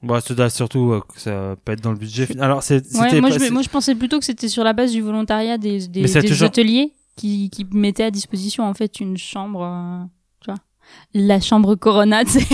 Bon, 0.07 0.21
c'est 0.21 0.49
surtout 0.51 0.93
euh, 0.93 1.01
que 1.01 1.21
ça 1.21 1.57
peut 1.65 1.73
être 1.73 1.81
dans 1.83 1.91
le 1.93 1.99
budget. 1.99 2.29
Alors, 2.41 2.63
c'est, 2.63 2.85
Ouais, 2.97 3.21
moi, 3.21 3.31
pas- 3.31 3.39
je, 3.39 3.53
moi 3.53 3.63
je 3.63 3.69
pensais 3.69 3.95
plutôt 3.95 4.19
que 4.19 4.25
c'était 4.25 4.49
sur 4.49 4.63
la 4.65 4.73
base 4.73 4.93
du 4.93 5.01
volontariat 5.03 5.59
des, 5.59 5.89
des, 5.89 6.03
des 6.03 6.23
toujours- 6.23 6.47
hôteliers 6.47 6.93
qui, 7.17 7.51
qui 7.51 7.67
mettaient 7.73 8.05
à 8.05 8.11
disposition 8.11 8.65
en 8.65 8.75
fait 8.75 9.01
une 9.01 9.17
chambre, 9.17 9.63
euh, 9.65 10.05
tu 10.41 10.51
vois, 10.51 10.61
la 11.15 11.41
chambre 11.41 11.75
Corona, 11.75 12.25
tu 12.25 12.33
sais, 12.41 12.47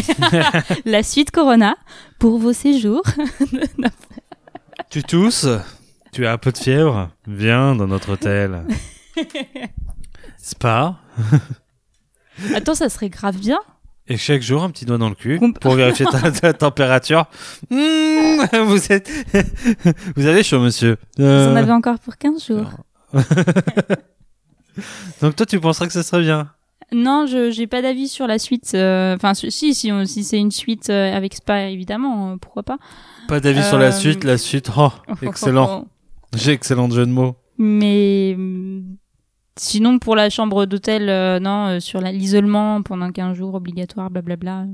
la 0.86 1.02
suite 1.02 1.30
Corona 1.30 1.76
pour 2.18 2.38
vos 2.38 2.52
séjours. 2.52 3.02
Tu 4.90 5.02
tousses, 5.02 5.46
tu 6.12 6.26
as 6.26 6.32
un 6.32 6.38
peu 6.38 6.52
de 6.52 6.58
fièvre, 6.58 7.10
viens 7.26 7.74
dans 7.74 7.86
notre 7.86 8.12
hôtel. 8.12 8.64
Spa, 10.38 10.96
Attends, 12.54 12.74
ça 12.74 12.88
serait 12.88 13.10
grave 13.10 13.38
bien. 13.38 13.58
Et 14.08 14.16
chaque 14.16 14.42
jour 14.42 14.62
un 14.62 14.70
petit 14.70 14.84
doigt 14.84 14.98
dans 14.98 15.08
le 15.08 15.14
cul 15.14 15.38
Comp- 15.38 15.58
pour 15.58 15.74
vérifier 15.74 16.06
ta, 16.06 16.30
ta 16.30 16.52
température. 16.52 17.26
Mmh, 17.70 17.76
vous 18.64 18.92
êtes, 18.92 19.10
vous 20.16 20.26
avez 20.26 20.42
chaud, 20.42 20.60
monsieur. 20.60 20.96
Vous 21.18 21.24
Euh, 21.24 21.52
en 21.52 21.56
avez 21.56 21.72
encore 21.72 21.98
pour 21.98 22.16
15 22.16 22.46
jours. 22.46 22.70
Donc 25.20 25.36
toi, 25.36 25.46
tu 25.46 25.60
penserais 25.60 25.86
que 25.86 25.92
ce 25.92 26.02
serait 26.02 26.22
bien? 26.22 26.50
Non, 26.92 27.26
je 27.26 27.50
j'ai 27.50 27.66
pas 27.66 27.80
d'avis 27.82 28.08
sur 28.08 28.26
la 28.26 28.38
suite. 28.38 28.72
euh, 28.74 29.14
Enfin, 29.16 29.34
si, 29.34 29.50
si, 29.50 29.74
si 29.74 30.24
c'est 30.24 30.38
une 30.38 30.50
suite 30.50 30.90
euh, 30.90 31.14
avec 31.14 31.34
Spa, 31.34 31.68
évidemment, 31.68 32.32
euh, 32.32 32.36
pourquoi 32.36 32.62
pas. 32.62 32.78
Pas 33.28 33.40
d'avis 33.40 33.62
sur 33.62 33.78
la 33.78 33.86
Euh, 33.86 33.92
suite, 33.92 34.24
la 34.24 34.36
suite. 34.38 34.70
Oh, 34.76 34.90
excellent. 35.22 35.86
J'ai 36.34 36.52
excellent 36.52 36.90
jeu 36.90 37.06
de 37.06 37.10
mots. 37.10 37.36
Mais 37.58 38.36
sinon, 39.56 39.98
pour 39.98 40.16
la 40.16 40.30
chambre 40.30 40.66
d'hôtel, 40.66 41.08
euh, 41.08 41.38
non, 41.40 41.66
euh, 41.68 41.80
sur 41.80 42.00
l'isolement 42.00 42.82
pendant 42.82 43.10
15 43.10 43.36
jours 43.36 43.54
obligatoire, 43.54 44.10
blablabla. 44.10 44.60
euh, 44.62 44.66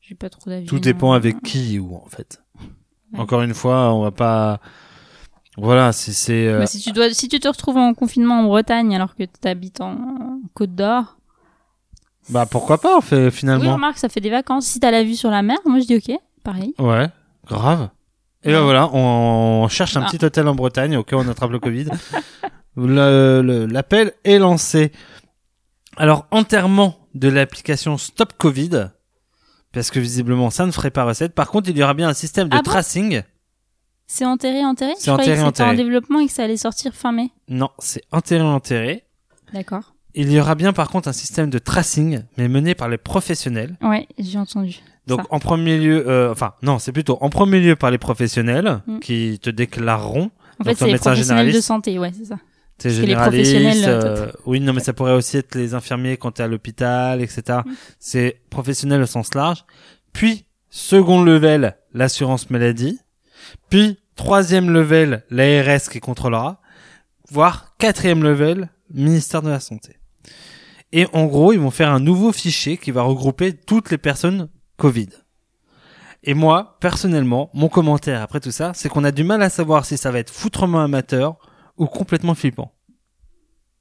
J'ai 0.00 0.14
pas 0.14 0.28
trop 0.30 0.50
d'avis. 0.50 0.66
Tout 0.66 0.76
non. 0.76 0.80
dépend 0.80 1.12
avec 1.12 1.42
qui 1.42 1.78
ou 1.78 1.96
en 1.96 2.06
fait. 2.08 2.42
Ouais. 3.12 3.20
Encore 3.20 3.42
une 3.42 3.54
fois, 3.54 3.92
on 3.94 4.02
va 4.02 4.10
pas. 4.10 4.60
Voilà, 5.56 5.92
si 5.92 6.12
c'est. 6.12 6.46
euh, 6.48 6.58
Mais 6.58 6.66
si 6.66 6.80
tu 6.80 6.92
dois, 6.92 7.10
si 7.14 7.28
tu 7.28 7.40
te 7.40 7.48
retrouves 7.48 7.76
en 7.78 7.94
confinement 7.94 8.40
en 8.40 8.44
Bretagne 8.44 8.94
alors 8.94 9.14
que 9.14 9.22
tu 9.24 9.48
habites 9.48 9.80
en, 9.80 10.40
Côte 10.54 10.74
d'Or. 10.74 11.16
Bah 12.28 12.44
pourquoi 12.44 12.78
pas, 12.78 13.00
fait, 13.00 13.26
Oui, 13.26 13.30
finalement. 13.30 13.74
remarque, 13.74 13.98
ça 13.98 14.08
fait 14.08 14.20
des 14.20 14.30
vacances. 14.30 14.66
Si 14.66 14.80
t'as 14.80 14.90
la 14.90 15.02
vue 15.04 15.14
sur 15.14 15.30
la 15.30 15.42
mer, 15.42 15.58
moi 15.64 15.78
je 15.80 15.86
dis 15.86 15.96
ok, 15.96 16.18
pareil. 16.42 16.74
Ouais, 16.78 17.08
grave. 17.46 17.88
Et 18.42 18.50
ben 18.52 18.62
voilà, 18.62 18.88
on 18.92 19.66
cherche 19.68 19.96
un 19.96 20.02
Ah. 20.02 20.06
petit 20.10 20.24
hôtel 20.24 20.46
en 20.48 20.54
Bretagne 20.54 20.96
au 20.96 21.04
cas 21.04 21.16
où 21.16 21.20
on 21.20 21.28
attrape 21.28 21.50
le 21.50 21.58
Covid. 21.58 21.86
Le- 22.76 23.40
le- 23.42 23.66
L'appel 23.66 24.12
est 24.24 24.38
lancé. 24.38 24.92
Alors, 25.96 26.26
enterrement 26.30 26.98
de 27.14 27.28
l'application 27.28 27.96
Stop 27.96 28.34
Covid, 28.36 28.90
parce 29.72 29.90
que 29.90 29.98
visiblement 29.98 30.50
ça 30.50 30.66
ne 30.66 30.70
ferait 30.72 30.90
pas 30.90 31.04
recette. 31.04 31.34
Par 31.34 31.50
contre, 31.50 31.70
il 31.70 31.78
y 31.78 31.82
aura 31.82 31.94
bien 31.94 32.08
un 32.08 32.14
système 32.14 32.48
de 32.48 32.54
Ah 32.56 32.62
bon 32.62 32.70
tracing. 32.70 33.22
C'est 34.06 34.24
enterré, 34.26 34.64
enterré? 34.64 34.92
C'est 34.98 35.10
enterré, 35.10 35.28
que 35.30 35.34
c'était 35.34 35.44
en 35.44 35.48
enterré. 35.48 35.76
développement 35.76 36.20
et 36.20 36.26
que 36.26 36.32
ça 36.32 36.44
allait 36.44 36.56
sortir 36.56 36.94
fin 36.94 37.12
mai. 37.12 37.30
non, 37.48 37.70
c'est 37.78 38.02
enterré, 38.12 38.42
enterré. 38.42 39.04
D'accord. 39.54 39.94
Il 40.14 40.30
y 40.32 40.40
aura 40.40 40.54
bien 40.54 40.72
par 40.72 40.88
contre 40.90 41.08
un 41.08 41.12
système 41.12 41.50
de 41.50 41.58
tracing, 41.58 42.22
mais 42.38 42.48
mené 42.48 42.74
par 42.74 42.88
les 42.88 42.96
professionnels. 42.98 43.76
Ouais, 43.82 44.06
j'ai 44.18 44.38
entendu. 44.38 44.76
Donc 45.06 45.20
Ça. 45.20 45.26
en 45.30 45.38
premier 45.40 45.78
lieu, 45.78 46.08
euh, 46.08 46.32
enfin 46.32 46.54
non, 46.62 46.78
c'est 46.78 46.92
plutôt 46.92 47.18
en 47.20 47.30
premier 47.30 47.60
lieu 47.60 47.76
par 47.76 47.90
les 47.90 47.98
professionnels 47.98 48.80
Mm. 48.86 48.98
qui 49.00 49.38
te 49.40 49.50
déclareront. 49.50 50.30
En 50.60 50.64
fait, 50.64 50.74
c'est 50.74 50.84
un 50.84 50.88
les 50.88 50.98
professionnels 50.98 51.52
de 51.52 51.60
santé, 51.60 51.98
ouais, 51.98 52.12
c'est 52.16 52.24
ça. 52.26 52.38
Les 52.84 52.90
généraliste. 52.90 53.54
euh, 53.86 54.30
oui, 54.44 54.60
non, 54.60 54.72
mais 54.72 54.80
ça 54.80 54.92
pourrait 54.92 55.14
aussi 55.14 55.38
être 55.38 55.54
les 55.54 55.74
infirmiers 55.74 56.16
quand 56.16 56.32
t'es 56.32 56.42
à 56.42 56.46
l'hôpital, 56.46 57.22
etc. 57.22 57.60
Mm. 57.64 57.72
C'est 57.98 58.42
professionnel 58.50 59.02
au 59.02 59.06
sens 59.06 59.34
large. 59.34 59.64
Puis 60.12 60.44
second 60.68 61.22
level, 61.22 61.76
l'assurance 61.94 62.50
maladie. 62.50 63.00
Puis 63.70 63.98
troisième 64.14 64.70
level, 64.70 65.24
l'ARS 65.30 65.88
qui 65.90 66.00
contrôlera. 66.00 66.60
Voire 67.30 67.74
quatrième 67.78 68.22
level, 68.22 68.68
ministère 68.92 69.42
de 69.42 69.50
la 69.50 69.60
santé. 69.60 69.96
Et 70.92 71.06
en 71.12 71.24
gros, 71.24 71.52
ils 71.52 71.58
vont 71.58 71.70
faire 71.70 71.90
un 71.90 72.00
nouveau 72.00 72.32
fichier 72.32 72.76
qui 72.76 72.90
va 72.90 73.02
regrouper 73.02 73.52
toutes 73.52 73.90
les 73.90 73.98
personnes 73.98 74.48
Covid. 74.76 75.08
Et 76.22 76.34
moi, 76.34 76.76
personnellement, 76.80 77.50
mon 77.54 77.68
commentaire 77.68 78.22
après 78.22 78.40
tout 78.40 78.50
ça, 78.50 78.72
c'est 78.74 78.88
qu'on 78.88 79.04
a 79.04 79.12
du 79.12 79.24
mal 79.24 79.42
à 79.42 79.50
savoir 79.50 79.84
si 79.84 79.96
ça 79.96 80.10
va 80.10 80.18
être 80.18 80.32
foutrement 80.32 80.82
amateur 80.82 81.38
ou 81.78 81.86
complètement 81.86 82.34
flippant. 82.34 82.72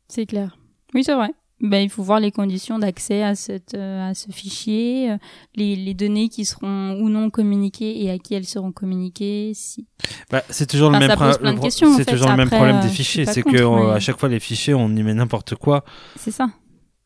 C'est 0.07 0.25
clair. 0.25 0.57
Oui, 0.93 1.03
c'est 1.03 1.15
vrai. 1.15 1.31
Ben, 1.61 1.79
il 1.79 1.89
faut 1.89 2.03
voir 2.03 2.19
les 2.19 2.31
conditions 2.31 2.79
d'accès 2.79 3.23
à, 3.23 3.33
cette, 3.33 3.75
euh, 3.75 4.09
à 4.09 4.13
ce 4.13 4.29
fichier, 4.29 5.11
euh, 5.11 5.17
les, 5.55 5.77
les 5.77 5.93
données 5.93 6.27
qui 6.27 6.43
seront 6.43 6.99
ou 7.01 7.09
non 7.09 7.29
communiquées 7.29 8.03
et 8.03 8.11
à 8.11 8.17
qui 8.19 8.33
elles 8.33 8.45
seront 8.45 8.73
communiquées. 8.73 9.53
Si... 9.55 9.87
Bah, 10.29 10.43
c'est 10.49 10.69
toujours 10.69 10.91
le 10.91 10.99
même 10.99 11.09
en 11.11 11.17
fait. 11.17 12.05
toujours 12.05 12.29
le 12.29 12.45
problème 12.47 12.75
euh, 12.77 12.81
des 12.81 12.89
suis 12.89 12.97
fichiers, 12.97 13.25
c'est 13.25 13.41
que 13.41 13.63
mais- 13.63 13.91
à 13.93 13.99
chaque 13.99 14.19
fois 14.19 14.27
les 14.27 14.41
fichiers 14.41 14.73
on 14.73 14.89
y 14.89 15.01
met 15.01 15.13
n'importe 15.13 15.55
quoi. 15.55 15.85
C'est 16.17 16.31
ça. 16.31 16.49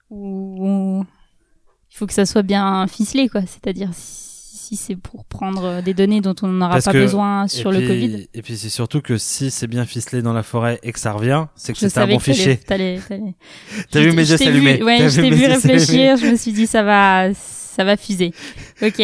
Ou 0.10 1.04
il 1.92 1.96
faut 1.96 2.08
que 2.08 2.14
ça 2.14 2.26
soit 2.26 2.44
bien 2.44 2.86
ficelé, 2.88 3.30
quoi. 3.30 3.42
C'est-à-dire 3.42 3.90
si, 3.94 4.29
si 4.70 4.76
c'est 4.76 4.96
pour 4.96 5.26
prendre 5.26 5.64
euh, 5.66 5.82
des 5.82 5.96
données 5.96 6.22
dont 6.22 6.36
on 6.44 6.48
n'aura 6.48 6.80
pas 6.80 6.92
que- 6.94 6.98
besoin 7.00 7.48
sur 7.48 7.72
le 7.72 7.80
Covid. 7.82 8.28
Et 8.36 8.42
puis 8.44 8.56
c'est 8.56 8.70
surtout 8.70 9.02
que 9.02 9.18
si 9.18 9.50
c'est 9.50 9.66
bien 9.66 9.84
ficelé 9.86 10.22
dans 10.22 10.34
la 10.34 10.44
forêt 10.44 10.80
et 10.84 10.92
que 10.92 11.00
ça 11.00 11.12
revient, 11.12 11.46
c'est 11.56 11.74
que 11.74 11.80
c'est 11.80 11.98
un 11.98 12.06
bon 12.08 12.18
que 12.18 12.24
fichier. 12.24 12.58
T'as 12.68 14.00
vu 14.02 14.12
mes 14.12 14.30
yeux 14.30 14.38
s'allumer. 14.38 14.84
Ouais, 14.84 15.10
je 15.10 15.22
t'ai 15.22 15.30
vu 15.32 15.46
réfléchir. 15.48 16.18
Je 16.18 16.28
me 16.28 16.36
suis 16.36 16.52
dit 16.54 16.68
ça 16.68 16.84
va, 16.84 17.34
ça 17.34 17.84
va 17.84 17.98
fuser. 17.98 18.32
Ok. 18.82 19.02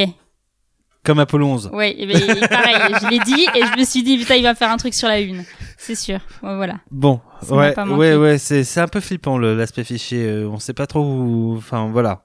Comme 1.03 1.19
Apollo 1.19 1.45
11. 1.47 1.69
Ouais, 1.73 1.95
et 1.99 2.07
ben, 2.07 2.17
et 2.17 2.47
pareil, 2.47 2.75
je 3.01 3.09
l'ai 3.09 3.19
dit 3.19 3.45
et 3.55 3.61
je 3.61 3.79
me 3.79 3.85
suis 3.85 4.01
dit 4.01 4.17
putain, 4.17 4.35
il 4.35 4.43
va 4.43 4.55
faire 4.55 4.71
un 4.71 4.77
truc 4.77 4.93
sur 4.95 5.07
la 5.07 5.19
une. 5.19 5.43
C'est 5.77 5.93
sûr. 5.93 6.19
Voilà. 6.41 6.79
Bon, 6.89 7.21
Ça 7.43 7.53
ouais, 7.55 7.75
ouais, 7.93 8.15
ouais, 8.15 8.37
c'est 8.39 8.63
c'est 8.63 8.79
un 8.81 8.87
peu 8.87 8.99
flippant 8.99 9.37
l'aspect 9.37 9.83
fichier. 9.83 10.25
euh, 10.25 10.49
on 10.49 10.57
sait 10.57 10.73
pas 10.73 10.87
trop 10.87 11.01
où. 11.05 11.55
Enfin 11.57 11.89
voilà. 11.91 12.24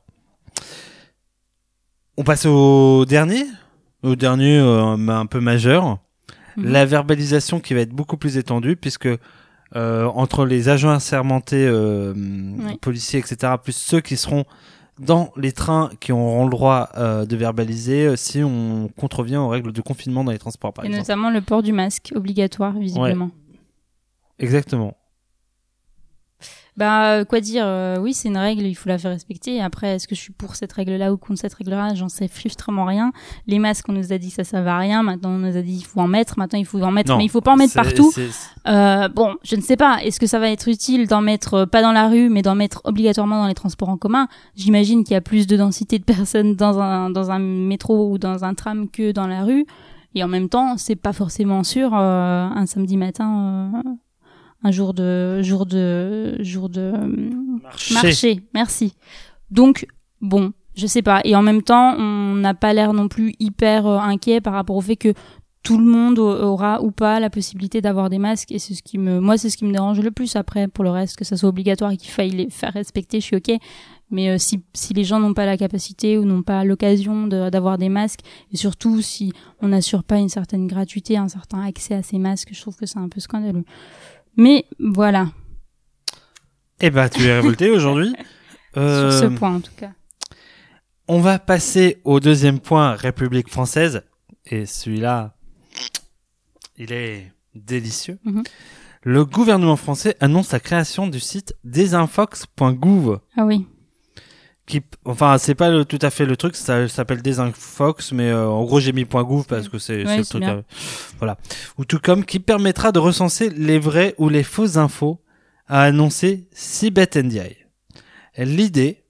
On 2.20 2.22
passe 2.22 2.44
au 2.44 3.06
dernier, 3.06 3.46
au 4.02 4.14
dernier 4.14 4.58
euh, 4.58 4.94
un 5.08 5.24
peu 5.24 5.40
majeur. 5.40 6.00
Mhm. 6.58 6.70
La 6.70 6.84
verbalisation 6.84 7.60
qui 7.60 7.72
va 7.72 7.80
être 7.80 7.94
beaucoup 7.94 8.18
plus 8.18 8.36
étendue 8.36 8.76
puisque 8.76 9.08
euh, 9.74 10.04
entre 10.04 10.44
les 10.44 10.68
agents 10.68 10.90
assermentés, 10.90 11.66
euh, 11.66 12.12
policiers, 12.82 13.20
etc., 13.20 13.54
plus 13.64 13.74
ceux 13.74 14.02
qui 14.02 14.18
seront 14.18 14.44
dans 14.98 15.32
les 15.38 15.52
trains 15.52 15.88
qui 15.98 16.12
auront 16.12 16.44
le 16.44 16.50
droit 16.50 16.90
euh, 16.98 17.24
de 17.24 17.36
verbaliser 17.36 18.04
euh, 18.08 18.16
si 18.16 18.42
on 18.42 18.90
contrevient 18.98 19.38
aux 19.38 19.48
règles 19.48 19.72
de 19.72 19.80
confinement 19.80 20.22
dans 20.22 20.32
les 20.32 20.38
transports, 20.38 20.74
par 20.74 20.84
Et 20.84 20.88
exemple. 20.88 21.00
notamment 21.00 21.30
le 21.30 21.40
port 21.40 21.62
du 21.62 21.72
masque 21.72 22.12
obligatoire, 22.14 22.78
visiblement. 22.78 23.30
Exactement. 24.38 24.94
Bah, 26.76 27.24
quoi 27.24 27.40
dire 27.40 27.64
euh, 27.66 27.98
Oui, 27.98 28.14
c'est 28.14 28.28
une 28.28 28.36
règle, 28.36 28.64
il 28.64 28.74
faut 28.74 28.88
la 28.88 28.98
faire 28.98 29.10
respecter. 29.10 29.60
Après, 29.60 29.96
est-ce 29.96 30.08
que 30.08 30.14
je 30.14 30.20
suis 30.20 30.32
pour 30.32 30.56
cette 30.56 30.72
règle-là 30.72 31.12
ou 31.12 31.16
contre 31.16 31.40
cette 31.40 31.54
règle-là? 31.54 31.94
J'en 31.94 32.08
sais 32.08 32.28
frustrement 32.28 32.84
rien. 32.84 33.12
Les 33.46 33.58
masques, 33.58 33.88
on 33.88 33.92
nous 33.92 34.12
a 34.12 34.18
dit 34.18 34.30
ça, 34.30 34.44
ça 34.44 34.62
va 34.62 34.78
rien. 34.78 35.02
Maintenant, 35.02 35.30
on 35.30 35.38
nous 35.38 35.56
a 35.56 35.62
dit 35.62 35.78
il 35.78 35.84
faut 35.84 36.00
en 36.00 36.08
mettre. 36.08 36.38
Maintenant, 36.38 36.58
il 36.58 36.66
faut 36.66 36.80
en 36.82 36.90
mettre, 36.90 37.10
Non, 37.10 37.18
mais 37.18 37.24
il 37.24 37.30
faut 37.30 37.40
pas 37.40 37.52
en 37.52 37.56
mettre 37.56 37.74
partout. 37.74 38.12
Euh, 38.66 39.08
bon, 39.08 39.36
je 39.42 39.56
ne 39.56 39.60
sais 39.62 39.76
pas. 39.76 40.02
Est-ce 40.02 40.20
que 40.20 40.26
ça 40.26 40.38
va 40.38 40.50
être 40.50 40.68
utile 40.68 41.06
d'en 41.06 41.22
mettre 41.22 41.54
euh, 41.54 41.66
pas 41.66 41.82
dans 41.82 41.92
la 41.92 42.08
rue, 42.08 42.28
mais 42.28 42.42
d'en 42.42 42.54
mettre 42.54 42.80
obligatoirement 42.84 43.42
dans 43.42 43.48
les 43.48 43.54
transports 43.54 43.88
en 43.88 43.96
commun? 43.96 44.28
J'imagine 44.56 45.04
qu'il 45.04 45.14
y 45.14 45.16
a 45.16 45.20
plus 45.20 45.46
de 45.46 45.56
densité 45.56 45.98
de 45.98 46.04
personnes 46.04 46.54
dans 46.54 46.78
un 46.78 47.10
dans 47.10 47.30
un 47.30 47.38
métro 47.38 48.10
ou 48.10 48.18
dans 48.18 48.44
un 48.44 48.54
tram 48.54 48.88
que 48.88 49.12
dans 49.12 49.26
la 49.26 49.44
rue. 49.44 49.66
Et 50.14 50.24
en 50.24 50.28
même 50.28 50.48
temps, 50.48 50.76
c'est 50.76 50.96
pas 50.96 51.12
forcément 51.12 51.62
sûr 51.62 51.94
euh, 51.94 52.48
un 52.48 52.66
samedi 52.66 52.96
matin, 52.96 53.72
euh, 53.74 53.90
un 54.62 54.70
jour 54.70 54.94
de 54.94 55.40
jour 55.42 55.66
de 55.66 56.36
jour 56.40 56.68
de 56.68 56.92
Marché. 57.62 57.94
marché. 57.94 58.40
Merci. 58.54 58.94
Donc 59.50 59.86
bon, 60.20 60.52
je 60.74 60.86
sais 60.86 61.02
pas. 61.02 61.20
Et 61.24 61.34
en 61.34 61.42
même 61.42 61.62
temps, 61.62 61.94
on 61.98 62.34
n'a 62.34 62.54
pas 62.54 62.72
l'air 62.72 62.92
non 62.92 63.08
plus 63.08 63.34
hyper 63.40 63.86
euh, 63.86 63.98
inquiet 63.98 64.40
par 64.40 64.52
rapport 64.52 64.76
au 64.76 64.80
fait 64.80 64.96
que 64.96 65.12
tout 65.62 65.76
le 65.76 65.84
monde 65.84 66.18
au- 66.18 66.42
aura 66.42 66.80
ou 66.82 66.90
pas 66.90 67.20
la 67.20 67.28
possibilité 67.28 67.82
d'avoir 67.82 68.08
des 68.08 68.18
masques 68.18 68.50
et 68.50 68.58
c'est 68.58 68.72
ce 68.72 68.82
qui 68.82 68.96
me 68.96 69.20
moi 69.20 69.36
c'est 69.36 69.50
ce 69.50 69.58
qui 69.58 69.66
me 69.66 69.72
dérange 69.72 70.00
le 70.00 70.10
plus 70.10 70.34
après 70.36 70.68
pour 70.68 70.84
le 70.84 70.90
reste 70.90 71.16
que 71.16 71.24
ça 71.26 71.36
soit 71.36 71.50
obligatoire 71.50 71.90
et 71.90 71.98
qu'il 71.98 72.10
faille 72.10 72.30
les 72.30 72.48
faire 72.48 72.72
respecter 72.72 73.20
je 73.20 73.26
suis 73.26 73.36
ok 73.36 73.52
mais 74.10 74.30
euh, 74.30 74.38
si 74.38 74.62
si 74.72 74.94
les 74.94 75.04
gens 75.04 75.20
n'ont 75.20 75.34
pas 75.34 75.44
la 75.44 75.58
capacité 75.58 76.16
ou 76.16 76.24
n'ont 76.24 76.42
pas 76.42 76.64
l'occasion 76.64 77.26
de- 77.26 77.50
d'avoir 77.50 77.76
des 77.76 77.90
masques 77.90 78.20
et 78.50 78.56
surtout 78.56 79.02
si 79.02 79.34
on 79.60 79.68
n'assure 79.68 80.02
pas 80.02 80.16
une 80.16 80.30
certaine 80.30 80.66
gratuité 80.66 81.18
un 81.18 81.28
certain 81.28 81.60
accès 81.60 81.92
à 81.94 82.02
ces 82.02 82.16
masques 82.18 82.48
je 82.52 82.60
trouve 82.62 82.76
que 82.76 82.86
c'est 82.86 82.98
un 82.98 83.10
peu 83.10 83.20
scandaleux 83.20 83.64
mais 84.36 84.66
voilà 84.78 85.30
Eh 86.80 86.90
ben, 86.90 87.08
tu 87.08 87.22
es 87.24 87.34
révolté 87.34 87.70
aujourd'hui. 87.76 88.14
Euh, 88.76 89.10
sur 89.10 89.20
ce 89.30 89.34
point 89.34 89.56
en 89.56 89.60
tout 89.60 89.72
cas 89.76 89.92
On 91.08 91.20
va 91.20 91.38
passer 91.38 92.00
au 92.04 92.20
deuxième 92.20 92.60
point, 92.60 92.94
République 92.94 93.48
française. 93.48 94.02
Et 94.46 94.64
celui-là, 94.66 95.34
il 96.76 96.92
est 96.92 97.32
délicieux. 97.54 98.18
Mhm. 98.24 98.42
Le 99.02 99.24
gouvernement 99.24 99.76
français 99.76 100.16
annonce 100.20 100.52
la 100.52 100.60
création 100.60 101.06
du 101.06 101.20
site 101.20 101.54
desinfox.gouv. 101.64 103.20
ah 103.36 103.44
oui 103.46 103.66
Qui, 104.70 104.82
enfin, 105.04 105.36
c'est 105.38 105.56
pas 105.56 105.68
le- 105.68 105.84
tout 105.84 105.98
à 106.00 106.10
fait 106.10 106.24
le 106.24 106.36
truc, 106.36 106.54
ça 106.54 106.86
s'appelle 106.86 107.22
Desinfox, 107.22 108.12
mais 108.12 108.30
euh, 108.30 108.46
en 108.48 108.62
gros 108.64 108.78
j'ai 108.78 108.92
mis 108.92 109.04
.gouv 109.04 109.44
parce 109.48 109.68
que 109.68 109.78
c'est 109.80 110.04
Ouais, 110.06 110.18
le 110.18 110.24
truc. 110.24 110.44
euh, 110.44 110.62
voilà. 111.18 111.38
Ou 111.76 111.84
tout 111.84 111.98
comme 111.98 112.24
qui 112.24 112.38
permettra 112.38 112.92
de 112.92 113.00
recenser 113.00 113.50
les 113.50 113.80
vraies 113.80 114.14
ou 114.18 114.28
les 114.28 114.44
fausses 114.44 114.76
infos, 114.76 115.20
a 115.66 115.82
annoncé 115.82 116.46
Sibeth 116.52 117.18
L'idée, 118.38 119.02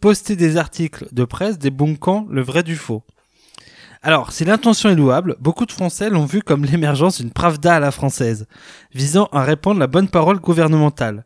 poster 0.00 0.34
des 0.34 0.56
articles 0.56 1.06
de 1.12 1.24
presse 1.24 1.56
débunkant 1.58 2.26
le 2.28 2.42
vrai 2.42 2.64
du 2.64 2.74
faux. 2.76 3.04
Alors, 4.02 4.32
si 4.32 4.44
l'intention 4.44 4.90
est 4.90 4.94
louable, 4.96 5.36
beaucoup 5.40 5.66
de 5.66 5.72
Français 5.72 6.10
l'ont 6.10 6.26
vu 6.26 6.42
comme 6.42 6.64
l'émergence 6.64 7.20
d'une 7.20 7.30
pravda 7.30 7.76
à 7.76 7.80
la 7.80 7.90
française, 7.92 8.46
visant 8.94 9.28
à 9.32 9.42
répandre 9.44 9.78
la 9.80 9.86
bonne 9.86 10.08
parole 10.08 10.38
gouvernementale. 10.40 11.24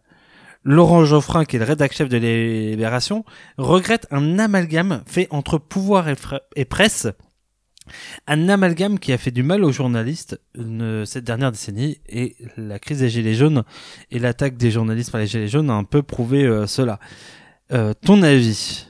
Laurent 0.63 1.05
Geoffrin, 1.05 1.45
qui 1.45 1.57
est 1.57 1.59
le 1.59 1.65
rédac-chef 1.65 2.09
de 2.09 2.19
Libération, 2.19 3.25
regrette 3.57 4.07
un 4.11 4.39
amalgame 4.39 5.03
fait 5.07 5.27
entre 5.31 5.59
pouvoir 5.59 6.07
et, 6.57 6.65
presse, 6.65 7.09
un 8.27 8.49
amalgame 8.49 8.99
qui 8.99 9.13
a 9.13 9.19
fait 9.19 9.31
du 9.31 9.43
mal 9.43 9.65
aux 9.65 9.73
journalistes 9.73 10.41
euh, 10.59 11.05
cette 11.05 11.25
dernière 11.25 11.51
décennie, 11.51 11.99
et 12.09 12.37
la 12.57 12.79
crise 12.79 12.99
des 13.01 13.09
Gilets 13.09 13.35
jaunes 13.35 13.63
et 14.11 14.19
l'attaque 14.19 14.57
des 14.57 14.71
journalistes 14.71 15.11
par 15.11 15.21
les 15.21 15.27
Gilets 15.27 15.49
jaunes 15.49 15.71
a 15.71 15.75
un 15.75 15.85
peu 15.85 16.03
prouvé 16.03 16.45
euh, 16.45 16.67
cela. 16.67 17.01
Euh, 17.73 17.95
ton 18.05 18.23
avis 18.23 18.87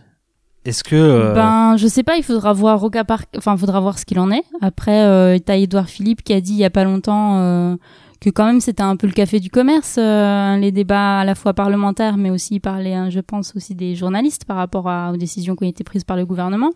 Est-ce 0.64 0.82
que... 0.82 0.96
euh, 0.96 1.34
Ben, 1.34 1.76
je 1.76 1.86
sais 1.86 2.02
pas, 2.02 2.16
il 2.16 2.23
faudra 2.25 2.52
voir 2.52 2.82
au 2.82 2.90
cas 2.90 3.04
par, 3.04 3.23
enfin, 3.36 3.56
faudra 3.56 3.78
voir 3.80 3.99
ce 3.99 4.04
qu'il 4.04 4.18
en 4.18 4.30
est. 4.30 4.45
Après, 4.60 5.04
euh, 5.04 5.38
t'as 5.38 5.56
Edouard 5.56 5.88
Philippe 5.88 6.23
qui 6.23 6.32
a 6.32 6.40
dit 6.40 6.52
il 6.52 6.58
y 6.58 6.64
a 6.64 6.71
pas 6.71 6.84
longtemps 6.84 7.38
euh, 7.38 7.76
que 8.21 8.28
quand 8.30 8.45
même 8.47 8.61
c'était 8.61 8.83
un 8.83 8.97
peu 8.97 9.06
le 9.06 9.13
café 9.13 9.41
du 9.41 9.50
commerce, 9.50 9.97
euh, 9.99 10.56
les 10.56 10.73
débats 10.73 11.21
à 11.21 11.25
la 11.25 11.35
fois 11.35 11.54
parlementaires, 11.54 12.17
mais 12.17 12.30
aussi 12.30 12.61
par 12.61 12.78
les, 12.78 12.93
hein, 12.93 13.09
je 13.11 13.21
pense 13.21 13.54
aussi 13.56 13.75
des 13.75 13.95
journalistes 13.95 14.45
par 14.45 14.56
rapport 14.59 14.89
à, 14.89 15.13
aux 15.13 15.17
décisions 15.17 15.56
qui 15.56 15.65
ont 15.65 15.69
été 15.69 15.85
prises 15.85 16.04
par 16.04 16.17
le 16.17 16.26
gouvernement. 16.26 16.71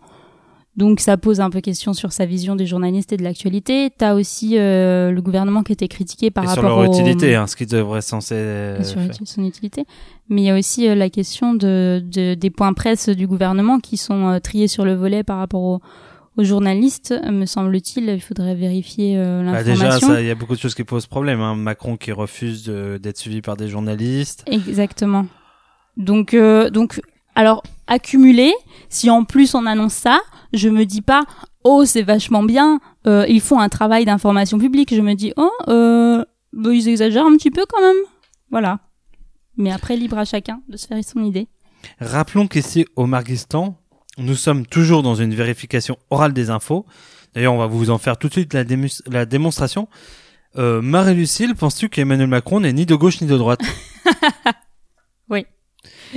Donc 0.75 0.99
ça 0.99 1.15
pose 1.15 1.39
un 1.39 1.49
peu 1.49 1.61
question 1.61 1.93
sur 1.93 2.11
sa 2.11 2.25
vision 2.25 2.57
des 2.57 2.65
journalistes 2.65 3.13
et 3.13 3.17
de 3.17 3.23
l'actualité. 3.23 3.91
T'as 3.97 4.13
aussi 4.13 4.57
euh, 4.57 5.09
le 5.09 5.21
gouvernement 5.21 5.63
qui 5.63 5.71
était 5.71 5.87
critiqué 5.87 6.31
par 6.31 6.43
et 6.43 6.47
sur 6.47 6.63
rapport 6.63 6.81
leur 6.81 6.89
au- 6.89 6.93
utilité, 6.93 7.33
hein, 7.35 7.47
ce 7.47 7.55
qui 7.55 7.65
devrait 7.65 8.01
censé 8.01 8.35
euh, 8.35 8.83
sur 8.83 8.99
faire. 8.99 9.11
son 9.23 9.45
utilité. 9.45 9.85
Mais 10.27 10.41
il 10.41 10.45
y 10.45 10.49
a 10.49 10.57
aussi 10.57 10.89
euh, 10.89 10.93
la 10.95 11.09
question 11.09 11.53
de, 11.53 12.03
de- 12.03 12.33
des 12.33 12.49
points 12.49 12.73
presse 12.73 13.07
du 13.07 13.25
gouvernement 13.25 13.79
qui 13.79 13.95
sont 13.95 14.27
euh, 14.27 14.39
triés 14.39 14.67
sur 14.67 14.83
le 14.83 14.95
volet 14.95 15.23
par 15.23 15.37
rapport 15.37 15.61
aux, 15.61 15.79
aux 16.37 16.43
journalistes, 16.43 17.13
me 17.29 17.45
semble-t-il. 17.45 18.09
Il 18.09 18.21
faudrait 18.21 18.55
vérifier 18.55 19.17
euh, 19.17 19.43
Bah, 19.51 19.63
déjà, 19.63 19.85
l'information. 19.85 20.19
il 20.19 20.27
y 20.27 20.31
a 20.31 20.35
beaucoup 20.35 20.55
de 20.55 20.59
choses 20.59 20.75
qui 20.75 20.83
posent 20.83 21.07
problème. 21.07 21.41
Hein. 21.41 21.55
Macron 21.55 21.97
qui 21.97 22.11
refuse 22.11 22.65
d'être 22.65 23.17
suivi 23.17 23.41
par 23.41 23.57
des 23.57 23.67
journalistes. 23.67 24.43
Exactement. 24.47 25.25
Donc, 25.97 26.33
euh, 26.33 26.69
donc, 26.69 27.01
alors, 27.35 27.63
accumuler, 27.87 28.53
si 28.89 29.09
en 29.09 29.23
plus 29.23 29.55
on 29.55 29.65
annonce 29.65 29.93
ça, 29.93 30.19
je 30.53 30.69
me 30.69 30.85
dis 30.85 31.01
pas, 31.01 31.23
oh, 31.63 31.85
c'est 31.85 32.01
vachement 32.01 32.43
bien, 32.43 32.79
euh, 33.07 33.25
ils 33.27 33.41
font 33.41 33.59
un 33.59 33.69
travail 33.69 34.05
d'information 34.05 34.57
publique. 34.57 34.93
Je 34.93 35.01
me 35.01 35.13
dis, 35.13 35.33
oh, 35.37 35.51
euh, 35.67 36.23
bah, 36.53 36.73
ils 36.73 36.87
exagèrent 36.87 37.25
un 37.25 37.35
petit 37.35 37.51
peu 37.51 37.65
quand 37.67 37.81
même. 37.81 37.97
Voilà. 38.51 38.79
Mais 39.57 39.71
après, 39.71 39.95
libre 39.95 40.17
à 40.17 40.25
chacun 40.25 40.61
de 40.67 40.77
se 40.77 40.87
faire 40.87 41.01
son 41.03 41.23
idée. 41.23 41.47
Rappelons 41.99 42.47
qu'ici, 42.47 42.85
au 42.95 43.05
Marguistan, 43.05 43.77
nous 44.17 44.35
sommes 44.35 44.65
toujours 44.65 45.03
dans 45.03 45.15
une 45.15 45.33
vérification 45.33 45.97
orale 46.09 46.33
des 46.33 46.49
infos. 46.49 46.85
D'ailleurs, 47.33 47.53
on 47.53 47.57
va 47.57 47.67
vous 47.67 47.89
en 47.89 47.97
faire 47.97 48.17
tout 48.17 48.27
de 48.27 48.33
suite 48.33 48.53
la, 48.53 49.25
démonstration. 49.25 49.87
Euh, 50.57 50.81
Marie-Lucille, 50.81 51.53
penses-tu 51.55 51.89
qu'Emmanuel 51.89 52.27
Macron 52.27 52.61
n'est 52.61 52.71
ni 52.71 52.85
de 52.85 52.95
gauche 52.95 53.19
ni 53.21 53.27
de 53.27 53.37
droite? 53.37 53.61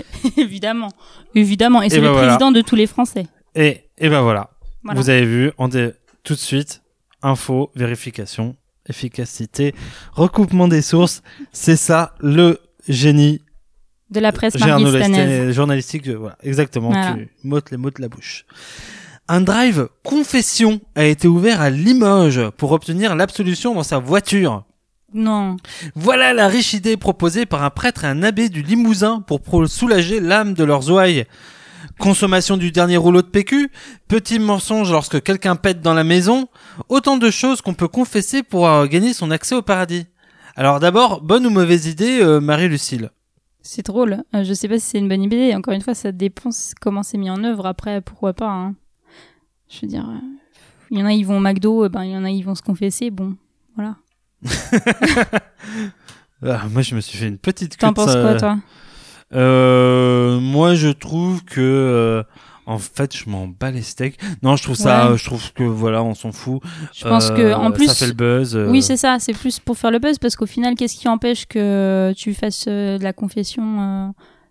Évidemment. 0.36 0.90
Évidemment. 1.34 1.82
Et 1.82 1.90
c'est 1.90 1.96
ben 1.96 2.06
le 2.06 2.10
voilà. 2.10 2.26
président 2.28 2.52
de 2.52 2.60
tous 2.60 2.76
les 2.76 2.86
Français. 2.86 3.26
Et, 3.54 3.88
et 3.98 4.08
ben 4.08 4.20
voilà. 4.20 4.50
Voilà. 4.82 5.00
Vous 5.00 5.10
avez 5.10 5.24
vu, 5.24 5.52
on 5.58 5.68
dé- 5.68 5.92
tout 6.22 6.34
de 6.34 6.38
suite, 6.38 6.82
info, 7.22 7.70
vérification, 7.74 8.56
efficacité, 8.88 9.74
recoupement 10.12 10.68
des 10.68 10.82
sources. 10.82 11.22
C'est 11.52 11.76
ça, 11.76 12.14
le 12.20 12.60
génie 12.88 13.42
De 14.10 14.20
la 14.20 14.32
presse 14.32 14.58
marguistanaise. 14.58 15.54
journalistique. 15.54 16.08
Voilà, 16.08 16.36
exactement. 16.42 16.88
Voilà. 16.88 17.14
Tu 17.14 17.28
m'ôtes 17.44 17.70
les 17.70 17.76
mots 17.76 17.90
de 17.90 18.00
la 18.00 18.08
bouche. 18.08 18.46
Un 19.28 19.42
drive 19.42 19.88
confession 20.04 20.80
a 20.94 21.04
été 21.04 21.28
ouvert 21.28 21.60
à 21.60 21.68
Limoges 21.68 22.48
pour 22.56 22.72
obtenir 22.72 23.14
l'absolution 23.14 23.74
dans 23.74 23.82
sa 23.82 23.98
voiture. 23.98 24.64
Non. 25.12 25.56
Voilà 25.94 26.32
la 26.32 26.48
riche 26.48 26.72
idée 26.72 26.96
proposée 26.96 27.44
par 27.44 27.62
un 27.62 27.70
prêtre 27.70 28.04
et 28.04 28.08
un 28.08 28.22
abbé 28.22 28.48
du 28.48 28.62
Limousin 28.62 29.20
pour 29.20 29.40
soulager 29.68 30.20
l'âme 30.20 30.54
de 30.54 30.64
leurs 30.64 30.90
ouailles. 30.90 31.26
Consommation 31.98 32.56
du 32.56 32.72
dernier 32.72 32.96
rouleau 32.96 33.20
de 33.22 33.26
PQ, 33.26 33.70
petit 34.08 34.38
mensonge 34.38 34.90
lorsque 34.90 35.22
quelqu'un 35.22 35.56
pète 35.56 35.82
dans 35.82 35.94
la 35.94 36.04
maison, 36.04 36.48
autant 36.88 37.18
de 37.18 37.30
choses 37.30 37.60
qu'on 37.60 37.74
peut 37.74 37.88
confesser 37.88 38.42
pour 38.42 38.86
gagner 38.86 39.12
son 39.12 39.30
accès 39.30 39.54
au 39.54 39.62
paradis. 39.62 40.06
Alors 40.56 40.80
d'abord, 40.80 41.20
bonne 41.20 41.46
ou 41.46 41.50
mauvaise 41.50 41.86
idée, 41.86 42.20
euh, 42.20 42.40
Marie-Lucille 42.40 43.10
C'est 43.70 43.84
drôle. 43.84 44.24
Euh, 44.34 44.44
je 44.44 44.54
sais 44.54 44.66
pas 44.66 44.78
si 44.78 44.86
c'est 44.86 44.98
une 44.98 45.10
bonne 45.10 45.22
idée. 45.22 45.54
Encore 45.54 45.74
une 45.74 45.82
fois, 45.82 45.92
ça 45.94 46.10
dépend 46.10 46.48
comment 46.80 47.02
c'est 47.02 47.18
mis 47.18 47.28
en 47.28 47.44
œuvre. 47.44 47.66
Après, 47.66 48.00
pourquoi 48.00 48.32
pas. 48.32 48.48
hein. 48.48 48.74
Je 49.68 49.80
veux 49.82 49.88
dire, 49.88 50.08
euh, 50.08 50.16
il 50.90 50.98
y 50.98 51.02
en 51.02 51.04
a, 51.04 51.12
ils 51.12 51.26
vont 51.26 51.36
au 51.36 51.40
McDo, 51.40 51.84
euh, 51.84 51.90
ben, 51.90 52.02
il 52.04 52.12
y 52.12 52.16
en 52.16 52.24
a, 52.24 52.30
ils 52.30 52.40
vont 52.40 52.54
se 52.54 52.62
confesser. 52.62 53.10
Bon, 53.10 53.36
voilà. 53.76 53.96
Ah, 56.42 56.62
Moi, 56.70 56.80
je 56.80 56.94
me 56.94 57.00
suis 57.02 57.18
fait 57.18 57.26
une 57.28 57.36
petite 57.36 57.76
T'en 57.76 57.92
penses 57.92 58.14
quoi, 58.14 58.36
toi? 58.36 58.58
Euh, 59.34 60.40
moi, 60.40 60.74
je 60.74 60.88
trouve 60.88 61.44
que, 61.44 62.24
en 62.68 62.78
fait, 62.78 63.16
je 63.16 63.28
m'en 63.30 63.48
bats 63.48 63.70
les 63.70 63.82
steaks. 63.82 64.18
Non, 64.42 64.54
je 64.56 64.62
trouve 64.62 64.76
ça, 64.76 65.10
Ouais. 65.10 65.18
je 65.18 65.24
trouve 65.24 65.52
que 65.54 65.62
voilà, 65.64 66.02
on 66.02 66.14
s'en 66.14 66.32
fout. 66.32 66.60
Je 66.94 67.04
pense 67.04 67.30
Euh, 67.30 67.36
que, 67.36 67.54
en 67.54 67.70
plus, 67.72 67.86
ça 67.86 67.94
fait 67.94 68.06
le 68.06 68.12
buzz. 68.12 68.54
euh, 68.56 68.68
oui, 68.68 68.82
c'est 68.82 68.96
ça. 68.98 69.16
C'est 69.18 69.32
plus 69.32 69.58
pour 69.58 69.76
faire 69.78 69.90
le 69.90 69.98
buzz 69.98 70.18
parce 70.18 70.36
qu'au 70.36 70.46
final, 70.46 70.74
qu'est-ce 70.74 70.96
qui 70.96 71.08
empêche 71.08 71.46
que 71.46 72.12
tu 72.16 72.34
fasses 72.34 72.66
euh, 72.68 72.98
de 72.98 73.02
la 73.04 73.12
confession 73.12 73.62
euh, 73.80 74.08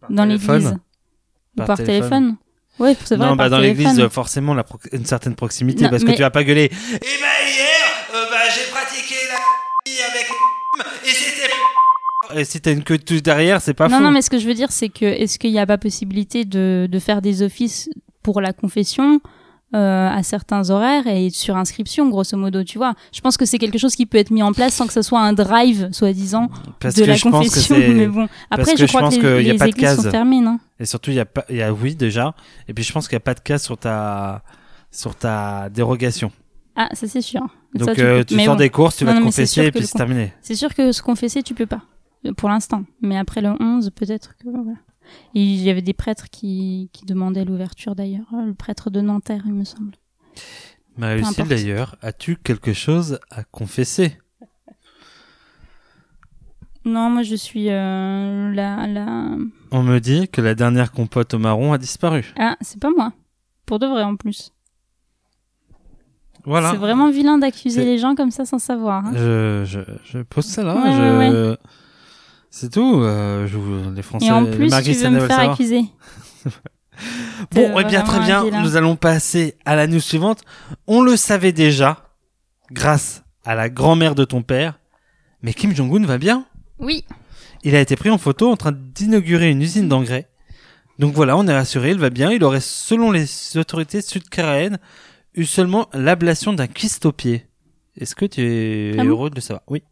dans 0.09 0.25
l'église 0.25 0.67
ou 0.67 1.57
Par 1.57 1.67
par 1.67 1.77
téléphone. 1.77 1.99
téléphone 2.09 2.35
Ouais, 2.79 2.95
c'est 3.05 3.15
vrai. 3.15 3.25
non, 3.27 3.37
par 3.37 3.45
bah 3.45 3.49
dans 3.49 3.59
l'église, 3.59 3.99
euh, 3.99 4.09
forcément, 4.09 4.53
la 4.53 4.63
pro- 4.63 4.79
une 4.91 5.05
certaine 5.05 5.33
proximité, 5.35 5.83
Non, 5.85 5.89
parce 5.89 6.03
que 6.03 6.11
tu 6.11 6.21
vas 6.21 6.29
pas 6.29 6.43
gueuler. 6.43 6.65
Et 6.65 6.69
ben 6.99 6.99
hier, 6.99 7.87
euh, 8.13 8.25
bah, 8.29 8.37
j'ai 8.53 8.69
pratiqué 8.71 9.15
la 9.29 9.35
avec 10.11 10.27
et 11.05 11.09
c'était 11.09 11.51
Et 12.35 12.43
si 12.45 12.59
t'as 12.59 12.73
une 12.73 12.83
queue 12.83 12.97
de 12.97 13.19
derrière, 13.19 13.61
c'est 13.61 13.73
pas 13.73 13.87
non, 13.87 13.97
fou. 13.97 14.03
non, 14.03 14.11
mais 14.11 14.21
ce 14.21 14.29
que 14.29 14.37
je 14.37 14.45
veux 14.47 14.53
dire, 14.53 14.71
c'est 14.71 14.89
que 14.89 15.05
est-ce 15.05 15.39
qu'il 15.39 15.51
n'y 15.51 15.59
a 15.59 15.65
pas 15.65 15.77
possibilité 15.77 16.43
de, 16.45 16.87
de 16.91 16.99
faire 16.99 17.21
des 17.21 17.41
offices 17.41 17.89
pour 18.27 18.41
la 18.41 18.51
confession 18.51 19.21
euh, 19.73 20.09
à 20.09 20.21
certains 20.21 20.69
horaires 20.69 21.07
et 21.07 21.29
sur 21.29 21.55
inscription, 21.55 22.09
grosso 22.09 22.35
modo, 22.35 22.61
tu 22.65 22.77
vois. 22.77 22.93
Je 23.13 23.21
pense 23.21 23.37
que 23.37 23.45
c'est 23.45 23.57
quelque 23.57 23.77
chose 23.77 23.95
qui 23.95 24.05
peut 24.05 24.17
être 24.17 24.31
mis 24.31 24.43
en 24.43 24.51
place 24.51 24.73
sans 24.73 24.85
que 24.85 24.91
ce 24.91 25.01
soit 25.01 25.21
un 25.21 25.31
drive, 25.31 25.87
soi-disant, 25.93 26.49
de 26.81 26.91
que 26.91 27.05
la 27.05 27.15
que 27.15 27.29
confession. 27.29 27.77
Mais 27.95 28.07
bon, 28.07 28.27
après, 28.51 28.73
que 28.73 28.79
je 28.81 28.85
je 28.85 28.91
crois 28.91 29.07
que 29.09 29.15
qu'il 29.15 29.23
les, 29.23 29.43
y 29.45 29.49
a 29.49 29.53
les 29.53 29.57
pas 29.59 29.65
de 29.67 29.69
églises 29.69 29.95
sont 29.95 30.01
case. 30.03 30.11
fermées, 30.11 30.41
non? 30.41 30.59
Et 30.77 30.85
surtout 30.85 31.11
il 31.11 31.15
y 31.15 31.21
a 31.21 31.25
pas 31.25 31.45
il 31.49 31.55
y 31.55 31.61
a 31.61 31.71
oui 31.71 31.95
déjà 31.95 32.35
et 32.67 32.73
puis 32.73 32.83
je 32.83 32.91
pense 32.91 33.07
qu'il 33.07 33.15
y 33.15 33.17
a 33.17 33.21
pas 33.21 33.33
de 33.33 33.39
cas 33.39 33.59
sur 33.59 33.77
ta 33.77 34.43
sur 34.91 35.15
ta 35.15 35.69
dérogation. 35.69 36.33
Ah, 36.75 36.89
ça 36.91 37.07
c'est 37.07 37.21
sûr. 37.21 37.43
Ça, 37.79 37.85
Donc 37.85 37.95
tu 37.95 38.01
euh, 38.01 38.23
tu 38.25 38.35
sors 38.43 38.55
bon. 38.55 38.59
des 38.59 38.69
courses, 38.69 38.97
tu 38.97 39.05
Non, 39.05 39.11
vas 39.11 39.15
non, 39.15 39.21
te 39.21 39.25
confesser 39.27 39.61
et 39.67 39.71
que 39.71 39.77
puis 39.77 39.87
c'est 39.87 39.97
terminé. 39.97 40.33
C'est 40.41 40.55
sûr 40.55 40.73
que 40.75 40.91
se 40.91 41.01
confesser, 41.01 41.43
tu 41.43 41.53
peux 41.53 41.65
pas. 41.65 41.81
Pour 42.35 42.49
l'instant. 42.49 42.83
Mais 43.01 43.17
après 43.17 43.39
le 43.39 43.53
11, 43.57 43.89
peut-être 43.95 44.35
que, 44.37 44.49
voilà. 44.49 44.77
Et 45.35 45.41
Il 45.41 45.61
y 45.61 45.69
avait 45.69 45.81
des 45.81 45.93
prêtres 45.93 46.29
qui, 46.29 46.89
qui 46.93 47.05
demandaient 47.05 47.45
l'ouverture 47.45 47.95
d'ailleurs. 47.95 48.25
Le 48.45 48.53
prêtre 48.53 48.89
de 48.89 49.01
Nanterre, 49.01 49.43
il 49.45 49.53
me 49.53 49.63
semble. 49.63 49.93
Marie-Lucille 50.97 51.47
d'ailleurs, 51.47 51.95
as-tu 52.01 52.37
quelque 52.37 52.73
chose 52.73 53.19
à 53.29 53.43
confesser? 53.43 54.17
Non, 56.85 57.09
moi 57.09 57.21
je 57.21 57.35
suis 57.35 57.69
euh, 57.69 58.51
la, 58.53 58.87
la... 58.87 59.31
On 59.71 59.83
me 59.83 59.99
dit 59.99 60.29
que 60.29 60.39
la 60.41 60.55
dernière 60.55 60.91
compote 60.93 61.33
au 61.33 61.37
marron 61.37 61.73
a 61.73 61.77
disparu. 61.77 62.33
Ah, 62.39 62.55
c'est 62.61 62.79
pas 62.79 62.89
moi. 62.95 63.11
Pour 63.65 63.77
de 63.79 63.85
vrai 63.85 64.03
en 64.03 64.15
plus. 64.15 64.53
Voilà. 66.45 66.71
C'est 66.71 66.77
vraiment 66.77 67.11
vilain 67.11 67.37
d'accuser 67.37 67.83
les 67.83 67.97
gens 67.97 68.15
comme 68.15 68.31
ça 68.31 68.45
sans 68.45 68.57
savoir. 68.59 69.05
hein. 69.05 69.11
Je, 69.15 69.63
je, 69.65 69.79
je 70.05 70.19
pose 70.19 70.45
ça 70.45 70.63
là. 70.63 70.75
Ouais, 70.75 70.93
je... 70.93 71.17
ouais, 71.51 71.57
C'est 72.49 72.71
tout. 72.71 73.01
euh, 73.01 73.45
je 73.47 73.57
vous- 73.57 73.91
les 73.91 74.01
Français, 74.01 74.27
Et 74.27 74.31
en 74.31 74.45
plus, 74.45 74.69
tu 74.83 74.91
veux 74.93 75.09
me 75.09 75.19
faire 75.27 75.39
accuser. 75.51 75.81
Bon, 77.51 77.79
eh 77.79 77.83
bien, 77.83 78.01
très 78.01 78.19
bien. 78.21 78.43
Nous 78.63 78.75
allons 78.75 78.95
passer 78.95 79.55
à 79.65 79.75
la 79.75 79.85
news 79.85 79.99
suivante. 79.99 80.41
On 80.87 81.01
le 81.03 81.15
savait 81.15 81.51
déjà, 81.51 82.09
grâce 82.71 83.23
à 83.45 83.53
la 83.53 83.69
grand-mère 83.69 84.15
de 84.15 84.25
ton 84.25 84.41
père. 84.41 84.79
Mais 85.43 85.53
Kim 85.53 85.75
Jong-un 85.75 86.03
va 86.07 86.17
bien. 86.17 86.45
Oui. 86.79 87.05
Il 87.63 87.75
a 87.75 87.81
été 87.81 87.95
pris 87.95 88.09
en 88.09 88.17
photo 88.17 88.51
en 88.51 88.57
train 88.57 88.71
d'inaugurer 88.73 89.51
une 89.51 89.61
usine 89.61 89.87
d'engrais. 89.87 90.27
Donc 90.97 91.13
voilà, 91.13 91.37
on 91.37 91.45
est 91.47 91.53
rassuré, 91.53 91.91
il 91.91 91.99
va 91.99 92.09
bien. 92.09 92.31
Il 92.31 92.43
aurait, 92.43 92.59
selon 92.61 93.11
les 93.11 93.27
autorités 93.57 94.01
sud-coréennes, 94.01 94.79
eu 95.35 95.45
seulement 95.45 95.89
l'ablation 95.93 96.53
d'un 96.53 96.65
kyste 96.67 97.05
au 97.05 97.11
pied. 97.11 97.45
Est-ce 97.99 98.15
que 98.15 98.25
tu 98.25 98.41
es 98.41 98.95
Ah 98.97 99.03
bon 99.03 99.09
heureux 99.09 99.29
de 99.29 99.35
le 99.35 99.41
savoir? 99.41 99.61
Oui. 99.67 99.83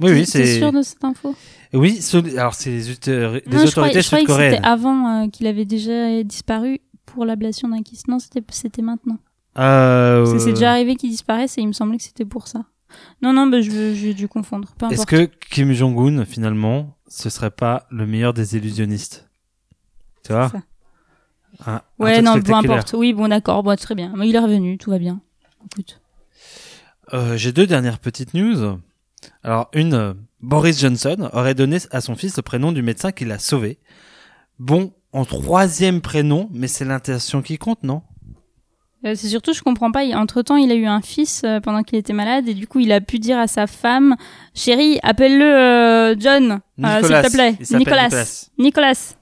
Oui, 0.00 0.10
oui, 0.10 0.26
c'est. 0.26 0.58
sûr 0.58 0.72
de 0.72 0.82
cette 0.82 1.04
info? 1.04 1.34
Oui, 1.72 2.00
ce- 2.02 2.36
alors 2.36 2.54
c'est 2.54 2.70
les, 2.70 2.92
autori- 2.92 3.42
les 3.46 3.56
Non, 3.56 3.64
autorités 3.64 4.02
sud-coréennes. 4.02 4.54
c'était 4.56 4.66
avant 4.66 5.24
euh, 5.24 5.28
qu'il 5.28 5.46
avait 5.46 5.64
déjà 5.64 6.22
disparu 6.22 6.80
pour 7.06 7.24
l'ablation 7.24 7.68
d'un 7.68 7.82
kyste. 7.82 8.08
Non, 8.08 8.18
c'était 8.18 8.42
c'était 8.50 8.82
maintenant. 8.82 9.18
Euh, 9.58 10.24
Parce 10.24 10.32
que 10.34 10.38
c'est 10.40 10.52
déjà 10.52 10.72
arrivé 10.72 10.96
qu'il 10.96 11.10
disparaisse 11.10 11.56
et 11.58 11.60
il 11.60 11.68
me 11.68 11.72
semblait 11.72 11.98
que 11.98 12.02
c'était 12.02 12.24
pour 12.24 12.48
ça. 12.48 12.64
Non, 13.22 13.32
non, 13.32 13.46
bah, 13.46 13.60
je 13.60 13.92
j'ai 13.94 14.14
dû 14.14 14.26
confondre. 14.28 14.68
Est-ce 14.90 15.06
que 15.06 15.24
Kim 15.50 15.72
Jong-un, 15.72 16.24
finalement, 16.24 16.96
ce 17.08 17.30
serait 17.30 17.50
pas 17.52 17.86
le 17.90 18.06
meilleur 18.06 18.34
des 18.34 18.56
illusionnistes? 18.56 19.28
Tu 20.24 20.32
vois? 20.32 20.50
Un- 21.66 21.82
Ouais, 22.00 22.20
non, 22.20 22.40
peu 22.42 22.52
importe. 22.52 22.94
Oui, 22.98 23.12
bon, 23.12 23.28
d'accord, 23.28 23.62
bon, 23.62 23.76
très 23.76 23.94
bien. 23.94 24.12
Mais 24.16 24.28
il 24.28 24.34
est 24.34 24.40
revenu, 24.40 24.76
tout 24.78 24.90
va 24.90 24.98
bien. 24.98 25.20
Écoute. 25.66 26.00
Euh, 27.12 27.36
J'ai 27.36 27.52
deux 27.52 27.66
dernières 27.66 27.98
petites 28.00 28.34
news. 28.34 28.78
Alors, 29.42 29.68
une, 29.74 29.94
euh, 29.94 30.14
Boris 30.40 30.80
Johnson 30.80 31.28
aurait 31.32 31.54
donné 31.54 31.78
à 31.90 32.00
son 32.00 32.16
fils 32.16 32.36
le 32.36 32.42
prénom 32.42 32.72
du 32.72 32.82
médecin 32.82 33.12
qui 33.12 33.24
l'a 33.24 33.38
sauvé. 33.38 33.78
Bon, 34.58 34.92
en 35.12 35.24
troisième 35.24 36.00
prénom, 36.00 36.48
mais 36.52 36.66
c'est 36.68 36.84
l'intention 36.84 37.42
qui 37.42 37.58
compte, 37.58 37.82
non? 37.82 38.02
Euh, 39.04 39.14
c'est 39.14 39.28
surtout, 39.28 39.52
je 39.52 39.62
comprends 39.62 39.92
pas. 39.92 40.04
Entre 40.16 40.40
temps, 40.42 40.56
il 40.56 40.72
a 40.72 40.74
eu 40.74 40.86
un 40.86 41.02
fils 41.02 41.42
euh, 41.44 41.60
pendant 41.60 41.82
qu'il 41.82 41.98
était 41.98 42.14
malade 42.14 42.48
et 42.48 42.54
du 42.54 42.66
coup, 42.66 42.80
il 42.80 42.90
a 42.92 43.00
pu 43.00 43.18
dire 43.18 43.38
à 43.38 43.46
sa 43.46 43.66
femme, 43.66 44.16
chérie, 44.54 44.98
appelle-le 45.02 46.16
John, 46.18 46.60
s'il 46.78 46.86
Nicolas. 46.86 47.22
te 47.22 47.32
plaît, 47.32 47.58
Nicolas, 47.78 48.04
Nicolas. 48.08 48.48
Nicolas, 48.58 49.16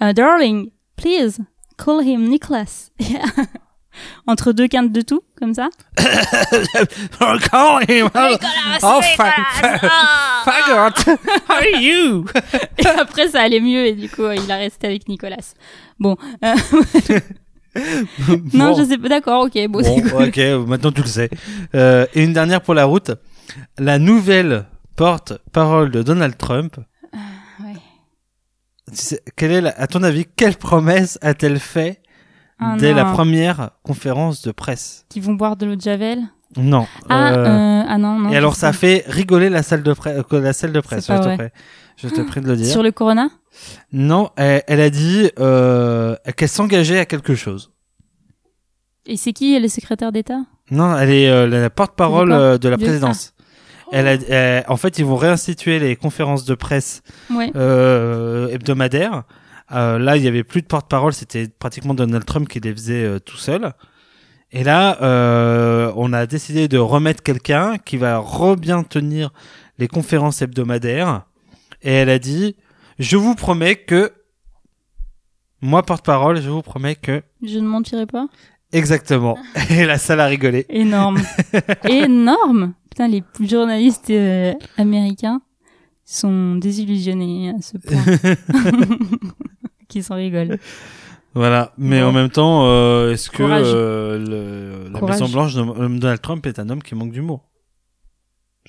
Uh, 0.00 0.12
darling, 0.12 0.70
please 0.96 1.40
call 1.76 2.00
him 2.00 2.28
Nicholas. 2.28 2.92
Entre 4.26 4.52
deux 4.52 4.68
quintes 4.68 4.92
de 4.92 5.00
tout, 5.00 5.22
comme 5.38 5.54
ça. 5.54 5.68
Call 5.96 7.84
him. 7.88 8.08
Oh, 8.82 9.00
fuck. 9.16 9.34
Faggot. 10.44 11.16
How 11.48 11.54
are 11.54 11.80
you? 11.80 12.24
Et 12.78 12.86
après, 12.86 13.28
ça 13.28 13.40
allait 13.42 13.60
mieux 13.60 13.86
et 13.86 13.92
du 13.92 14.08
coup, 14.08 14.22
euh, 14.22 14.34
il 14.36 14.50
a 14.50 14.56
resté 14.56 14.86
avec 14.86 15.08
Nicolas. 15.08 15.36
Bon, 15.98 16.16
euh, 16.44 16.54
non, 18.52 18.70
Bon. 18.72 18.74
je 18.78 18.84
sais 18.84 18.98
pas. 18.98 19.08
D'accord, 19.08 19.44
ok. 19.46 19.66
Bon, 19.68 19.82
c'est 19.82 20.00
Bon, 20.02 20.10
cool. 20.18 20.28
ok, 20.28 20.38
maintenant 20.68 20.92
tu 20.92 21.02
le 21.02 21.06
sais. 21.08 21.30
Euh, 21.74 22.06
et 22.14 22.24
une 22.24 22.32
dernière 22.32 22.60
pour 22.60 22.74
la 22.74 22.84
route. 22.84 23.10
La 23.78 23.98
nouvelle 23.98 24.66
porte-parole 24.96 25.90
de 25.90 26.02
Donald 26.02 26.36
Trump. 26.36 26.76
ouais. 27.60 27.74
Tu 28.90 28.96
sais, 28.96 29.20
Quelle 29.36 29.52
est 29.52 29.60
la- 29.60 29.80
à 29.80 29.86
ton 29.86 30.02
avis, 30.02 30.24
quelle 30.36 30.56
promesse 30.56 31.18
a-t-elle 31.22 31.60
fait 31.60 32.00
Ah, 32.60 32.76
dès 32.78 32.92
la 32.92 33.04
première 33.04 33.70
conférence 33.82 34.42
de 34.42 34.50
presse 34.52 35.04
Qui 35.08 35.20
vont 35.20 35.34
boire 35.34 35.56
de 35.56 35.66
l'eau 35.66 35.76
de 35.76 35.80
javel. 35.80 36.20
Non. 36.56 36.86
Ah, 37.08 37.32
euh, 37.32 37.44
euh, 37.46 37.82
ah 37.88 37.98
non, 37.98 38.18
non. 38.18 38.30
et 38.30 38.36
alors 38.36 38.56
ça 38.56 38.72
fait 38.72 39.04
rigoler 39.06 39.48
la 39.50 39.62
salle 39.62 39.82
de 39.82 39.92
presse, 39.92 40.16
la 40.32 40.52
salle 40.52 40.72
de 40.72 40.80
presse. 40.80 41.06
Je 41.06 41.12
te 41.12 41.36
prie. 41.36 41.48
Je 41.96 42.08
te 42.08 42.20
prie 42.22 42.40
de 42.40 42.46
le 42.46 42.56
dire. 42.56 42.66
Sur 42.66 42.82
le 42.82 42.90
Corona 42.90 43.28
Non, 43.92 44.30
elle, 44.36 44.62
elle 44.66 44.80
a 44.80 44.88
dit 44.90 45.30
euh, 45.38 46.16
qu'elle 46.36 46.48
s'engageait 46.48 46.98
à 47.00 47.04
quelque 47.06 47.34
chose. 47.34 47.70
Et 49.06 49.16
c'est 49.16 49.32
qui 49.32 49.58
le 49.58 49.68
secrétaire 49.68 50.10
d'État? 50.12 50.40
Non, 50.70 50.96
elle 50.96 51.10
est 51.10 51.28
euh, 51.28 51.46
la 51.46 51.70
porte-parole 51.70 52.28
De 52.30 52.34
euh, 52.34 52.58
la 52.62 52.76
De- 52.76 52.82
présidence. 52.82 53.34
Elle 53.90 54.06
a, 54.06 54.12
elle- 54.14 54.64
en 54.68 54.76
fait, 54.76 54.98
ils 54.98 55.04
vont 55.04 55.16
réinstituer 55.16 55.78
les 55.78 55.96
conférences 55.96 56.44
de 56.44 56.54
presse 56.54 57.02
Ouais. 57.30 57.50
euh, 57.56 58.48
hebdomadaires. 58.48 59.22
Euh, 59.72 59.98
là, 59.98 60.16
il 60.16 60.22
y 60.22 60.28
avait 60.28 60.44
plus 60.44 60.62
de 60.62 60.66
porte-parole, 60.66 61.12
c'était 61.12 61.48
pratiquement 61.48 61.94
Donald 61.94 62.24
Trump 62.24 62.48
qui 62.48 62.60
les 62.60 62.72
faisait 62.72 63.04
euh, 63.04 63.18
tout 63.18 63.36
seul. 63.36 63.72
Et 64.50 64.64
là, 64.64 65.02
euh, 65.02 65.92
on 65.96 66.12
a 66.14 66.26
décidé 66.26 66.68
de 66.68 66.78
remettre 66.78 67.22
quelqu'un 67.22 67.76
qui 67.76 67.98
va 67.98 68.18
re-bien 68.18 68.82
tenir 68.82 69.30
les 69.78 69.88
conférences 69.88 70.40
hebdomadaires. 70.40 71.26
Et 71.82 71.92
elle 71.92 72.08
a 72.08 72.18
dit, 72.18 72.56
je 72.98 73.16
vous 73.16 73.34
promets 73.34 73.76
que, 73.76 74.10
moi 75.60 75.82
porte-parole, 75.82 76.40
je 76.40 76.48
vous 76.48 76.62
promets 76.62 76.94
que, 76.96 77.22
Je 77.44 77.58
ne 77.58 77.66
mentirai 77.66 78.06
pas? 78.06 78.26
exactement. 78.72 79.36
Et 79.70 79.84
la 79.84 79.98
salle 79.98 80.20
a 80.20 80.26
rigolé. 80.26 80.64
Énorme. 80.70 81.20
Énorme. 81.88 82.74
Putain, 82.90 83.08
les 83.08 83.22
journalistes 83.40 84.10
euh, 84.10 84.54
américains 84.78 85.42
sont 86.06 86.54
désillusionnés 86.54 87.50
à 87.50 87.60
ce 87.60 87.76
point. 87.76 87.98
Qu'ils 89.88 90.04
s'en 90.04 90.16
rigolent. 90.16 90.58
Voilà, 91.34 91.72
mais 91.78 92.00
Bon. 92.00 92.08
en 92.08 92.12
même 92.12 92.30
temps, 92.30 92.66
euh, 92.66 93.12
est-ce 93.12 93.30
que 93.30 93.42
euh, 93.42 94.18
le, 94.18 94.90
la. 94.92 95.00
Maison 95.00 95.28
Blanche 95.28 95.54
de 95.54 95.60
euh, 95.60 95.88
Donald 95.98 96.20
Trump 96.20 96.44
est 96.46 96.58
un 96.58 96.68
homme 96.68 96.82
qui 96.82 96.94
manque 96.94 97.12
d'humour? 97.12 97.44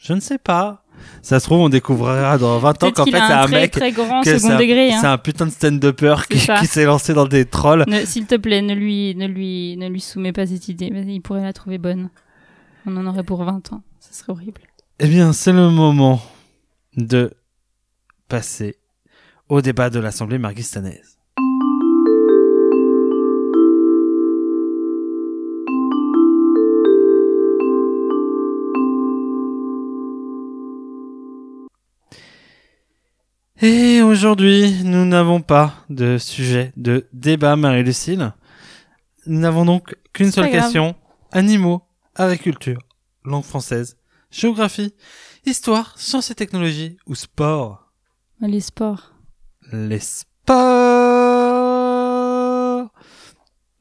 Je 0.01 0.13
ne 0.13 0.19
sais 0.19 0.37
pas. 0.37 0.83
Ça 1.21 1.39
se 1.39 1.45
trouve, 1.45 1.59
on 1.61 1.69
découvrira 1.69 2.37
dans 2.37 2.57
20 2.59 2.83
ans 2.83 2.91
qu'en 2.91 3.05
fait, 3.05 3.11
qu'il 3.11 3.19
c'est 3.19 3.33
un 3.33 3.41
un 3.41 3.45
très 3.47 3.61
mec, 3.61 3.71
très 3.71 3.91
grand 3.91 4.21
que 4.21 4.37
second 4.37 4.47
c'est 4.49 4.53
un- 4.53 4.59
degré. 4.59 4.89
c'est 4.91 5.05
Hein. 5.07 5.13
un 5.13 5.17
putain 5.17 5.45
de 5.45 5.51
stand-upper 5.51 6.15
qui, 6.29 6.39
qui 6.39 6.67
s'est 6.67 6.85
lancé 6.85 7.13
dans 7.13 7.25
des 7.27 7.45
trolls. 7.45 7.85
S'il 8.05 8.25
te 8.25 8.35
plaît, 8.35 8.61
ne 8.61 8.73
lui, 8.75 9.15
ne 9.15 9.25
lui, 9.27 9.75
ne 9.77 9.87
lui 9.87 10.01
soumets 10.01 10.33
pas 10.33 10.45
cette 10.45 10.67
idée. 10.67 10.87
Il 10.87 11.21
pourrait 11.21 11.43
la 11.43 11.53
trouver 11.53 11.77
bonne. 11.77 12.09
On 12.85 12.95
en 12.97 13.07
aurait 13.07 13.23
pour 13.23 13.43
20 13.43 13.71
ans. 13.73 13.81
Ce 13.99 14.13
serait 14.13 14.31
horrible. 14.33 14.61
Eh 14.99 15.07
bien, 15.07 15.31
c'est 15.33 15.53
le 15.53 15.69
moment 15.69 16.21
de 16.97 17.31
passer 18.27 18.75
au 19.49 19.61
débat 19.61 19.89
de 19.89 19.99
l'Assemblée 19.99 20.37
marguistanaise. 20.37 21.17
Et 33.61 34.01
aujourd'hui, 34.01 34.83
nous 34.85 35.03
n'avons 35.03 35.41
pas 35.41 35.73
de 35.89 36.17
sujet 36.17 36.71
de 36.77 37.09
débat, 37.11 37.57
Marie-Lucille. 37.57 38.33
Nous 39.25 39.39
n'avons 39.39 39.65
donc 39.65 39.97
qu'une 40.13 40.31
seule 40.31 40.49
question. 40.49 40.95
Animaux, 41.31 41.81
agriculture, 42.15 42.79
langue 43.25 43.43
française, 43.43 43.97
géographie, 44.31 44.95
histoire, 45.45 45.97
sciences 45.99 46.31
et 46.31 46.35
technologies 46.35 46.97
ou 47.05 47.15
sport. 47.15 47.91
Les 48.39 48.61
sports. 48.61 49.18
Les 49.71 49.99
sports 49.99 50.59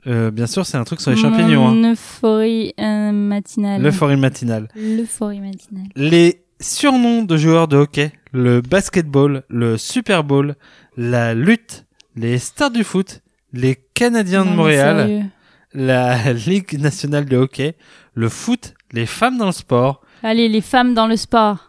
euh, 0.07 0.31
Bien 0.31 0.46
sûr, 0.46 0.66
c'est 0.66 0.77
un 0.77 0.85
truc 0.85 1.01
sur 1.01 1.11
les 1.11 1.16
champignons. 1.16 1.68
Hein. 1.68 1.92
Euphorie 1.92 2.74
euh, 2.79 3.12
matinale. 3.12 3.83
L'euphorie 3.83 4.16
matinale. 4.16 4.68
L'euphorie 4.74 5.40
matinale. 5.40 5.87
Les 5.96 6.44
surnoms 6.61 7.22
de 7.22 7.37
joueurs 7.37 7.68
de 7.68 7.77
hockey, 7.77 8.12
le 8.33 8.61
basketball, 8.61 9.44
le 9.48 9.77
Super 9.77 10.24
Bowl, 10.24 10.57
la 10.96 11.35
lutte, 11.35 11.87
les 12.16 12.38
stars 12.38 12.70
du 12.70 12.85
foot, 12.85 13.22
les 13.53 13.77
Canadiens 13.94 14.44
de 14.44 14.51
Non, 14.51 14.57
Montréal, 14.57 15.31
la 15.72 16.33
Ligue 16.46 16.79
nationale 16.79 17.24
de 17.27 17.37
hockey, 17.37 17.77
le 18.14 18.29
foot, 18.29 18.74
les 18.92 19.07
femmes 19.07 19.38
dans 19.38 19.46
le 19.46 19.53
sport. 19.53 20.03
Allez, 20.22 20.48
les 20.48 20.61
femmes 20.61 20.94
dans 20.94 21.07
le 21.07 21.16
sport. 21.16 21.67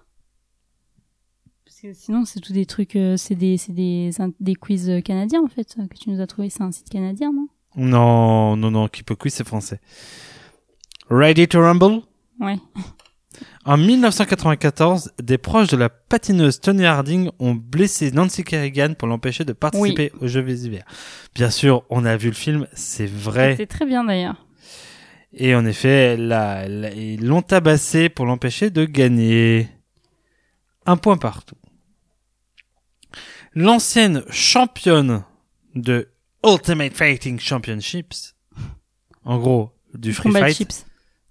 Sinon, 1.93 2.25
c'est 2.25 2.41
tout 2.41 2.51
des 2.51 2.65
trucs, 2.65 2.95
euh, 2.95 3.15
c'est 3.15 3.35
des, 3.35 3.57
c'est 3.57 3.71
des, 3.71 4.09
des 4.39 4.55
quiz 4.55 4.89
euh, 4.89 4.99
canadiens 4.99 5.41
en 5.41 5.47
fait 5.47 5.75
euh, 5.79 5.87
que 5.87 5.97
tu 5.97 6.09
nous 6.09 6.19
as 6.19 6.27
trouvé. 6.27 6.49
C'est 6.49 6.61
un 6.61 6.71
site 6.71 6.89
canadien, 6.89 7.31
non? 7.31 7.47
Non, 7.77 8.57
non, 8.57 8.71
non, 8.71 8.87
Keep 8.87 9.13
Quiz, 9.13 9.33
c'est 9.33 9.47
français. 9.47 9.79
Ready 11.09 11.47
to 11.47 11.61
Rumble? 11.61 12.01
Ouais. 12.39 12.57
En 13.63 13.77
1994, 13.77 15.13
des 15.21 15.37
proches 15.37 15.69
de 15.69 15.77
la 15.77 15.87
patineuse 15.87 16.59
Tony 16.59 16.85
Harding 16.85 17.29
ont 17.39 17.53
blessé 17.53 18.11
Nancy 18.11 18.43
Kerrigan 18.43 18.95
pour 18.97 19.07
l'empêcher 19.07 19.45
de 19.45 19.53
participer 19.53 20.11
aux 20.19 20.27
Jeux 20.27 20.43
d'hiver. 20.43 20.83
Bien 21.35 21.49
sûr, 21.49 21.85
on 21.89 22.03
a 22.03 22.17
vu 22.17 22.29
le 22.29 22.35
film, 22.35 22.67
c'est 22.73 23.09
vrai. 23.09 23.55
C'est 23.55 23.67
très 23.67 23.85
bien 23.85 24.03
d'ailleurs. 24.03 24.45
Et 25.31 25.55
en 25.55 25.65
effet, 25.65 26.17
là, 26.17 26.67
là, 26.67 26.91
ils 26.91 27.25
l'ont 27.25 27.43
tabassé 27.43 28.09
pour 28.09 28.25
l'empêcher 28.25 28.69
de 28.71 28.83
gagner. 28.85 29.69
Un 30.85 30.97
point 30.97 31.17
partout. 31.17 31.55
L'ancienne 33.55 34.23
championne 34.29 35.23
de 35.75 36.09
Ultimate 36.45 36.93
Fighting 36.93 37.39
Championships, 37.39 38.35
en 39.25 39.37
gros, 39.39 39.71
du 39.93 40.13
free 40.13 40.29
Combat 40.29 40.45
fight, 40.47 40.57
chips. 40.57 40.85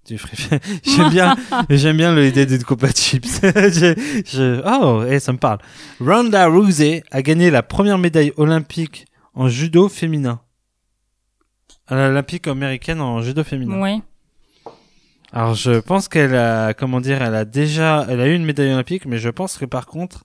du 0.06 0.18
free 0.18 0.36
fight. 0.36 0.62
j'aime 0.84 1.10
bien, 1.10 1.36
j'aime 1.70 1.96
bien 1.96 2.14
l'idée 2.14 2.44
d'une 2.46 2.62
combat 2.64 2.88
de 2.88 2.96
chips. 2.96 3.40
je, 3.42 4.22
je- 4.26 4.62
oh, 4.66 5.04
eh, 5.08 5.20
ça 5.20 5.32
me 5.32 5.38
parle. 5.38 5.58
Ronda 6.00 6.46
Rousey 6.48 7.02
a 7.10 7.22
gagné 7.22 7.50
la 7.50 7.62
première 7.62 7.98
médaille 7.98 8.32
olympique 8.36 9.06
en 9.34 9.48
judo 9.48 9.88
féminin. 9.88 10.40
À 11.86 11.94
l'Olympique 11.94 12.46
américaine 12.48 13.00
en 13.00 13.22
judo 13.22 13.44
féminin. 13.44 13.80
Ouais. 13.80 13.98
Alors 15.32 15.54
je 15.54 15.78
pense 15.80 16.08
qu'elle 16.08 16.34
a, 16.34 16.74
comment 16.74 17.00
dire, 17.00 17.22
elle 17.22 17.34
a 17.34 17.44
déjà, 17.44 18.04
elle 18.08 18.20
a 18.20 18.26
eu 18.26 18.34
une 18.34 18.44
médaille 18.44 18.72
olympique, 18.72 19.06
mais 19.06 19.18
je 19.18 19.28
pense 19.30 19.56
que 19.56 19.64
par 19.64 19.86
contre, 19.86 20.24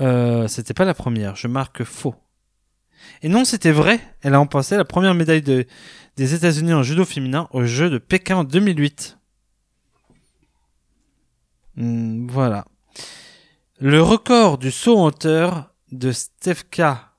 euh, 0.00 0.48
c'était 0.48 0.74
pas 0.74 0.84
la 0.84 0.94
première. 0.94 1.36
Je 1.36 1.48
marque 1.48 1.84
faux. 1.84 2.14
Et 3.22 3.28
non, 3.28 3.44
c'était 3.44 3.72
vrai. 3.72 4.00
Elle 4.22 4.34
a 4.34 4.38
remporté 4.38 4.76
la 4.76 4.84
première 4.84 5.14
médaille 5.14 5.42
de, 5.42 5.66
des 6.16 6.34
États-Unis 6.34 6.72
en 6.72 6.82
judo 6.82 7.04
féminin 7.04 7.48
aux 7.52 7.64
Jeux 7.64 7.90
de 7.90 7.98
Pékin 7.98 8.36
en 8.36 8.44
2008. 8.44 9.18
Hmm, 11.76 12.26
voilà. 12.28 12.64
Le 13.78 14.02
record 14.02 14.58
du 14.58 14.70
saut 14.70 14.98
en 14.98 15.06
hauteur 15.06 15.72
de 15.92 16.10
Stefka 16.10 17.12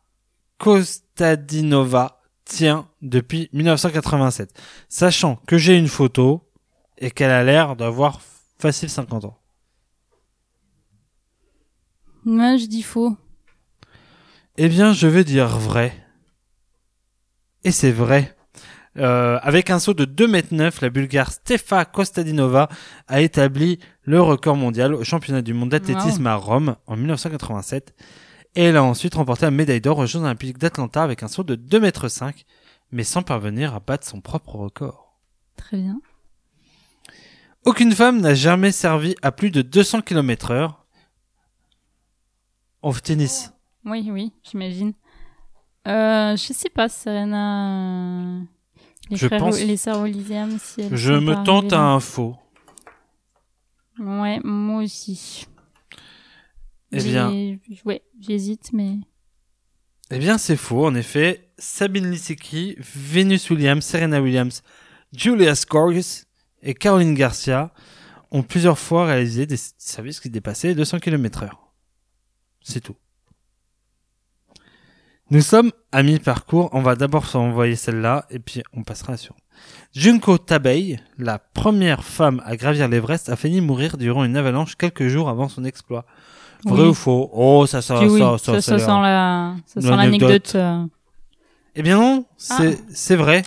Kostadinova 0.58 2.22
tient 2.44 2.88
depuis 3.02 3.50
1987. 3.54 4.54
Sachant 4.90 5.38
que 5.48 5.58
j'ai 5.58 5.78
une 5.78 5.88
photo 5.88 6.50
et 6.98 7.12
qu'elle 7.12 7.32
a 7.32 7.44
l'air 7.44 7.76
d'avoir 7.76 8.20
facile 8.58 8.90
50 8.90 9.26
ans. 9.26 9.40
Moi, 12.26 12.58
je 12.58 12.66
dis 12.66 12.84
faux. 12.84 13.16
Eh 14.58 14.68
bien, 14.68 14.94
je 14.94 15.08
vais 15.08 15.24
dire 15.24 15.48
vrai. 15.58 15.94
Et 17.64 17.72
c'est 17.72 17.92
vrai. 17.92 18.36
Euh, 18.98 19.40
avec 19.42 19.70
un 19.70 19.80
saut 19.80 19.94
de 19.94 20.06
2 20.06 20.28
mètres 20.28 20.54
9, 20.54 20.82
la 20.82 20.90
Bulgare 20.90 21.32
Stefa 21.32 21.86
Kostadinova 21.86 22.68
a 23.08 23.22
établi 23.22 23.80
le 24.04 24.22
record 24.22 24.56
mondial 24.56 24.94
au 24.94 25.04
championnat 25.04 25.42
du 25.42 25.54
monde 25.54 25.70
d'athlétisme 25.70 26.28
à 26.28 26.36
Rome 26.36 26.76
en 26.88 26.98
1987. 26.98 27.96
Et 28.56 28.64
elle 28.64 28.78
a 28.78 28.84
ensuite 28.84 29.16
remporté 29.16 29.46
la 29.46 29.52
médaille 29.52 29.82
d'or 29.82 30.00
aux 30.00 30.06
Jeux 30.06 30.20
Olympiques 30.20 30.58
d'Atlanta 30.58 31.04
avec 31.04 31.24
un 31.24 31.28
saut 31.28 31.44
de 31.44 31.56
2 31.56 31.80
mètres 31.80 32.08
5, 32.08 32.46
mais 32.92 33.04
sans 33.04 33.22
parvenir 33.22 33.76
à 33.76 33.80
battre 33.80 34.08
son 34.08 34.22
propre 34.22 34.56
record. 34.56 35.20
Très 35.56 35.78
bien. 35.78 36.02
Aucune 37.66 37.92
femme 37.92 38.20
n'a 38.20 38.34
jamais 38.34 38.72
servi 38.72 39.16
à 39.22 39.32
plus 39.32 39.52
de 39.52 39.62
200 39.62 40.02
km 40.02 40.52
heure 40.52 40.86
au 42.82 42.94
tennis. 42.94 43.52
Oui, 43.86 44.10
oui, 44.12 44.32
j'imagine. 44.44 44.94
Euh, 45.88 46.36
je 46.36 46.54
sais 46.54 46.70
pas, 46.70 46.90
Serena. 46.90 48.40
euh, 48.40 48.42
Les 49.10 49.16
Je 49.18 49.26
frères, 49.28 49.40
pense- 49.40 49.60
les 49.62 49.78
sœurs 49.78 50.02
Williams, 50.02 50.62
si 50.62 50.82
elles 50.82 50.96
Je 50.96 51.14
me 51.14 51.34
tente 51.46 51.74
à 51.74 51.82
un 51.82 52.00
faux. 52.00 52.36
Ouais, 53.98 54.40
moi 54.44 54.84
aussi. 54.84 55.46
Eh 56.92 57.02
bien, 57.04 57.32
Ouais, 57.86 58.02
j'hésite, 58.20 58.72
mais. 58.74 58.98
eh 60.12 60.20
bien, 60.20 60.38
c'est 60.38 60.56
faux. 60.56 60.86
En 60.86 60.96
effet, 60.96 61.50
Sabine 61.58 62.10
Lisicki, 62.10 62.76
Venus 62.80 63.50
Williams, 63.50 63.84
Serena 63.84 64.22
Williams, 64.22 64.64
Julia 65.16 65.54
Scorgis 65.56 66.24
et 66.62 66.74
Caroline 66.74 67.14
Garcia 67.14 67.74
ont 68.32 68.44
plusieurs 68.44 68.78
fois 68.80 69.06
réalisé 69.06 69.46
des 69.46 69.58
services 69.78 70.20
qui 70.20 70.30
dépassaient 70.30 70.70
les 70.70 70.76
200 70.76 71.00
km 71.00 71.44
heure. 71.44 71.69
C'est 72.70 72.82
tout. 72.82 72.96
Nous 75.32 75.42
sommes 75.42 75.72
à 75.92 76.04
mi-parcours. 76.04 76.70
On 76.72 76.82
va 76.82 76.96
d'abord 76.96 77.26
s'envoyer 77.26 77.76
celle-là 77.76 78.26
et 78.30 78.40
puis 78.40 78.62
on 78.74 78.84
passera 78.84 79.18
suivante. 79.18 79.38
Junko 79.94 80.38
Tabei, 80.38 81.00
la 81.18 81.40
première 81.40 82.04
femme 82.04 82.42
à 82.46 82.56
gravir 82.56 82.88
l'Everest, 82.88 83.30
a 83.30 83.36
failli 83.36 83.60
mourir 83.62 83.98
durant 83.98 84.24
une 84.24 84.38
avalanche 84.38 84.76
quelques 84.76 85.08
jours 85.08 85.30
avant 85.30 85.50
son 85.50 85.66
exploit. 85.66 86.06
Vrai 86.66 86.84
Oui. 86.84 86.90
ou 86.90 86.94
faux? 86.94 87.30
Oh, 87.34 87.66
ça, 87.66 87.82
ça, 87.82 87.98
Puis 88.00 88.08
oui, 88.08 88.20
ça, 88.20 88.38
ça, 88.38 88.54
ça, 88.54 88.62
ça 88.62 88.80
ça, 88.80 88.86
sent 88.86 89.02
la, 89.02 89.56
ça 89.66 89.82
sent 89.82 89.88
L'anecdote. 89.90 90.52
euh. 90.56 90.86
Eh 91.76 91.82
bien 91.84 91.98
non, 91.98 92.26
c'est 92.38 92.78
c'est 92.94 93.16
vrai. 93.16 93.44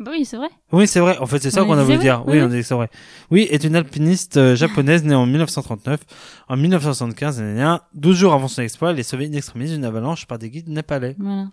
Bah 0.00 0.12
oui, 0.12 0.24
c'est 0.24 0.38
vrai. 0.38 0.48
Oui, 0.72 0.88
c'est 0.88 0.98
vrai. 0.98 1.18
En 1.18 1.26
fait, 1.26 1.40
c'est 1.40 1.50
ça 1.50 1.62
On 1.62 1.66
qu'on 1.66 1.76
a 1.76 1.84
voulu 1.84 1.98
dire. 1.98 2.24
Oui, 2.26 2.38
oui, 2.38 2.42
on 2.42 2.48
dit 2.48 2.56
que 2.56 2.62
c'est 2.62 2.74
vrai. 2.74 2.88
Oui, 3.30 3.46
est 3.50 3.64
une 3.64 3.76
alpiniste 3.76 4.38
euh, 4.38 4.56
japonaise 4.56 5.04
née 5.04 5.14
en 5.14 5.26
1939. 5.26 6.00
En 6.48 6.56
1975, 6.56 7.38
elle 7.38 7.46
est 7.46 7.54
née 7.62 7.76
12 7.92 8.16
jours 8.16 8.32
avant 8.32 8.48
son 8.48 8.62
exploit, 8.62 8.92
elle 8.92 8.98
est 8.98 9.02
sauvée 9.02 9.26
in 9.26 9.32
extremis 9.34 9.68
d'une 9.68 9.84
avalanche 9.84 10.26
par 10.26 10.38
des 10.38 10.48
guides 10.48 10.70
népalais. 10.70 11.16
Voilà. 11.18 11.48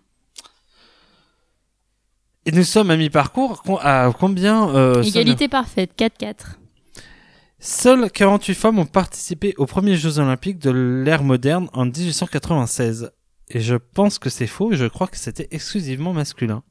Et 2.45 2.53
nous 2.53 2.63
sommes 2.63 2.89
à 2.89 2.95
mi-parcours. 2.95 3.61
À 3.81 4.09
combien 4.17 4.69
euh, 4.69 5.03
Égalité 5.03 5.49
parfaite, 5.49 5.91
4-4. 5.99 6.55
Seules, 7.59 7.99
seules 7.99 8.11
48 8.11 8.55
femmes 8.55 8.79
ont 8.79 8.85
participé 8.85 9.55
aux 9.57 9.65
premiers 9.65 9.97
Jeux 9.97 10.19
Olympiques 10.19 10.59
de 10.59 10.71
l'ère 10.71 11.23
moderne 11.23 11.67
en 11.73 11.83
1896. 11.83 13.11
Et 13.49 13.59
je 13.59 13.75
pense 13.75 14.19
que 14.19 14.29
c'est 14.29 14.47
faux. 14.47 14.71
Je 14.71 14.85
crois 14.85 15.07
que 15.07 15.17
c'était 15.17 15.49
exclusivement 15.51 16.13
masculin. 16.13 16.63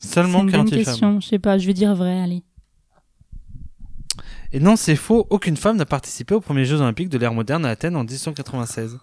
Seulement 0.00 0.40
une 0.40 0.46
bonne 0.46 0.52
48 0.70 0.70
femmes. 0.76 0.84
question. 0.84 1.20
Je 1.20 1.26
sais 1.28 1.38
pas, 1.38 1.58
je 1.58 1.66
vais 1.66 1.74
dire 1.74 1.94
vrai, 1.94 2.18
allez. 2.20 2.42
Et 4.52 4.58
non, 4.58 4.74
c'est 4.76 4.96
faux. 4.96 5.26
Aucune 5.30 5.56
femme 5.56 5.76
n'a 5.76 5.86
participé 5.86 6.34
aux 6.34 6.40
premiers 6.40 6.64
Jeux 6.64 6.80
Olympiques 6.80 7.08
de 7.08 7.18
l'ère 7.18 7.34
moderne 7.34 7.64
à 7.64 7.68
Athènes 7.70 7.94
en 7.96 8.02
1896. 8.04 8.98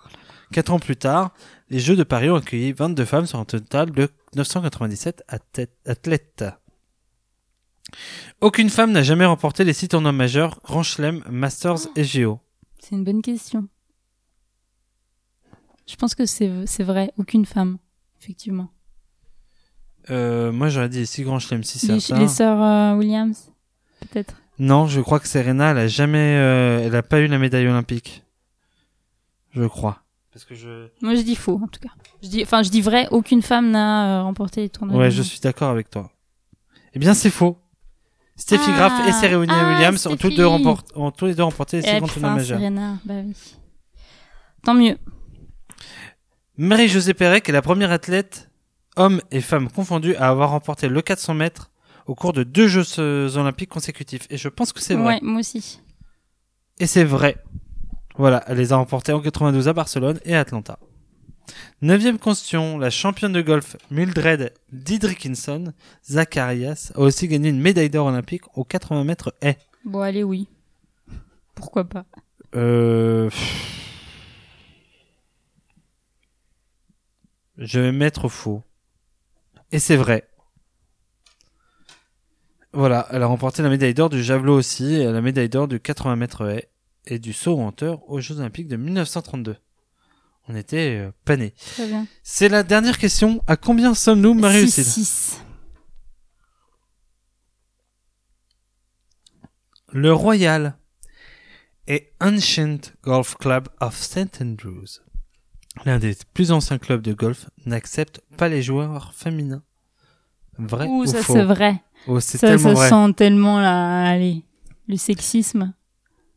Quatre 0.51 0.71
ans 0.71 0.79
plus 0.79 0.95
tard, 0.97 1.33
les 1.69 1.79
Jeux 1.79 1.95
de 1.95 2.03
Paris 2.03 2.29
ont 2.29 2.35
accueilli 2.35 2.73
22 2.73 3.05
femmes 3.05 3.25
sur 3.25 3.39
un 3.39 3.45
total 3.45 3.91
de 3.91 4.09
997 4.35 5.23
athè- 5.29 5.67
athlètes. 5.85 6.45
Aucune 8.41 8.69
femme 8.69 8.91
n'a 8.91 9.03
jamais 9.03 9.25
remporté 9.25 9.63
les 9.63 9.73
six 9.73 9.87
tournois 9.87 10.11
majeurs, 10.11 10.59
Grand 10.63 10.83
Chelem, 10.83 11.23
Masters 11.29 11.87
et 11.95 12.03
Géo. 12.03 12.39
C'est 12.79 12.95
une 12.95 13.03
bonne 13.03 13.21
question. 13.21 13.67
Je 15.87 15.95
pense 15.95 16.15
que 16.15 16.25
c'est 16.25 16.83
vrai, 16.83 17.13
aucune 17.17 17.45
femme, 17.45 17.77
effectivement. 18.21 18.69
Euh, 20.09 20.51
moi 20.51 20.69
j'aurais 20.69 20.89
dit 20.89 21.05
six 21.05 21.23
Grand 21.23 21.39
Chelem, 21.39 21.63
si 21.63 21.85
Les, 21.87 21.99
certain. 21.99 22.21
les 22.21 22.27
sœurs 22.27 22.61
euh, 22.61 22.97
Williams, 22.97 23.51
peut-être. 23.99 24.35
Non, 24.59 24.87
je 24.87 25.01
crois 25.01 25.19
que 25.19 25.27
Serena, 25.27 25.71
elle 25.71 25.77
a 25.77 25.87
jamais, 25.87 26.37
euh, 26.37 26.81
elle 26.85 26.95
a 26.95 27.03
pas 27.03 27.19
eu 27.19 27.27
la 27.27 27.37
médaille 27.37 27.67
olympique. 27.67 28.23
Je 29.51 29.65
crois. 29.65 29.99
Parce 30.33 30.45
que 30.45 30.55
je... 30.55 30.87
Moi, 31.01 31.15
je 31.15 31.21
dis 31.21 31.35
faux, 31.35 31.59
en 31.63 31.67
tout 31.67 31.79
cas. 31.79 31.89
Je 32.23 32.27
dis, 32.29 32.43
enfin, 32.43 32.63
je 32.63 32.69
dis 32.69 32.81
vrai, 32.81 33.07
aucune 33.11 33.41
femme 33.41 33.71
n'a 33.71 34.19
euh, 34.19 34.23
remporté 34.23 34.61
les 34.61 34.69
tournois. 34.69 34.97
Ouais, 34.97 35.11
je 35.11 35.21
suis 35.21 35.39
d'accord 35.39 35.69
avec 35.69 35.89
toi. 35.89 36.11
Eh 36.93 36.99
bien, 36.99 37.13
c'est 37.13 37.29
faux. 37.29 37.57
Steffi 38.35 38.69
Ah, 38.73 38.77
Graf 38.77 39.07
et 39.07 39.11
Serena 39.13 39.53
ah, 39.57 39.73
Williams 39.73 40.05
ont, 40.05 40.15
toutes 40.15 40.35
deux 40.35 40.45
remporté, 40.45 40.91
ont 40.95 41.09
tous 41.11 41.25
les 41.25 41.33
deux 41.35 41.43
remporté 41.43 41.77
les 41.81 41.87
Eh, 41.87 41.91
six 41.91 41.97
grands 41.97 42.07
tournois 42.07 42.35
majeurs. 42.35 42.59
Serena, 42.59 42.97
bah 43.03 43.15
oui. 43.25 43.33
Tant 44.63 44.75
mieux. 44.75 44.97
Marie-Josée 46.57 47.13
Pérec 47.15 47.47
est 47.49 47.51
la 47.51 47.61
première 47.63 47.91
athlète, 47.91 48.49
homme 48.97 49.21
et 49.31 49.41
femme 49.41 49.69
confondus, 49.69 50.15
à 50.15 50.29
avoir 50.29 50.51
remporté 50.51 50.89
le 50.89 51.01
400 51.01 51.33
mètres 51.33 51.71
au 52.05 52.15
cours 52.15 52.33
de 52.33 52.43
deux 52.43 52.67
Jeux 52.67 52.99
olympiques 53.37 53.69
consécutifs. 53.69 54.27
Et 54.29 54.37
je 54.37 54.49
pense 54.49 54.73
que 54.73 54.81
c'est 54.81 54.95
vrai. 54.95 55.15
Ouais, 55.15 55.19
moi 55.21 55.39
aussi. 55.39 55.81
Et 56.79 56.87
c'est 56.87 57.03
vrai. 57.03 57.37
Voilà, 58.17 58.43
elle 58.47 58.57
les 58.57 58.73
a 58.73 58.77
remportés 58.77 59.11
en 59.13 59.21
92 59.21 59.67
à 59.67 59.73
Barcelone 59.73 60.19
et 60.25 60.35
à 60.35 60.39
Atlanta. 60.39 60.79
Neuvième 61.81 62.19
question, 62.19 62.77
la 62.77 62.89
championne 62.89 63.31
de 63.31 63.41
golf 63.41 63.77
Mildred 63.91 64.53
Didrikson 64.71 65.73
Zacharias 66.03 66.91
a 66.95 66.99
aussi 66.99 67.27
gagné 67.27 67.49
une 67.49 67.61
médaille 67.61 67.89
d'or 67.89 68.07
olympique 68.07 68.43
aux 68.55 68.63
80 68.63 69.03
mètres 69.03 69.33
haies. 69.41 69.57
Bon, 69.85 70.01
allez, 70.01 70.23
oui. 70.23 70.47
Pourquoi 71.55 71.85
pas? 71.85 72.05
Euh... 72.55 73.29
Je 77.57 77.79
vais 77.79 77.91
mettre 77.91 78.29
faux. 78.29 78.63
Et 79.71 79.79
c'est 79.79 79.97
vrai. 79.97 80.29
Voilà, 82.73 83.07
elle 83.11 83.23
a 83.23 83.27
remporté 83.27 83.63
la 83.63 83.69
médaille 83.69 83.93
d'or 83.93 84.09
du 84.09 84.21
javelot 84.21 84.55
aussi, 84.55 84.95
et 84.95 85.05
la 85.05 85.21
médaille 85.21 85.49
d'or 85.49 85.67
du 85.67 85.79
80 85.79 86.15
mètres 86.15 86.47
haies 86.47 86.69
et 87.05 87.19
du 87.19 87.33
saut 87.33 87.57
en 87.59 87.69
hauteur 87.69 88.07
aux 88.09 88.19
Jeux 88.19 88.39
Olympiques 88.39 88.67
de 88.67 88.75
1932. 88.75 89.57
On 90.49 90.55
était 90.55 90.97
euh, 90.99 91.11
pas 91.25 91.35
nés. 91.35 91.53
Très 91.73 91.87
bien. 91.87 92.07
C'est 92.23 92.49
la 92.49 92.63
dernière 92.63 92.97
question. 92.97 93.43
À 93.47 93.57
combien 93.57 93.93
sommes-nous, 93.93 94.33
Marie-Lucille 94.33 94.85
6 94.85 95.41
Le 99.93 100.13
Royal 100.13 100.77
et 101.87 102.13
Ancient 102.21 102.93
Golf 103.03 103.35
Club 103.35 103.69
of 103.79 103.97
St. 103.97 104.41
Andrews, 104.41 105.01
l'un 105.85 105.99
des 105.99 106.15
plus 106.33 106.51
anciens 106.51 106.77
clubs 106.77 107.01
de 107.01 107.13
golf, 107.13 107.49
n'accepte 107.65 108.21
pas 108.37 108.49
les 108.49 108.61
joueurs 108.61 109.13
féminins. 109.13 109.63
Vrai 110.57 110.87
Ouh, 110.87 111.03
ou 111.03 111.05
ça 111.05 111.21
faux 111.21 111.33
c'est 111.33 111.43
vrai. 111.43 111.81
Oh, 112.07 112.19
c'est 112.19 112.37
Ça, 112.37 112.47
tellement 112.47 112.75
ça 112.75 112.89
vrai. 112.95 113.07
sent 113.07 113.13
tellement 113.13 113.59
la, 113.59 114.05
allez, 114.09 114.43
le 114.87 114.97
sexisme. 114.97 115.73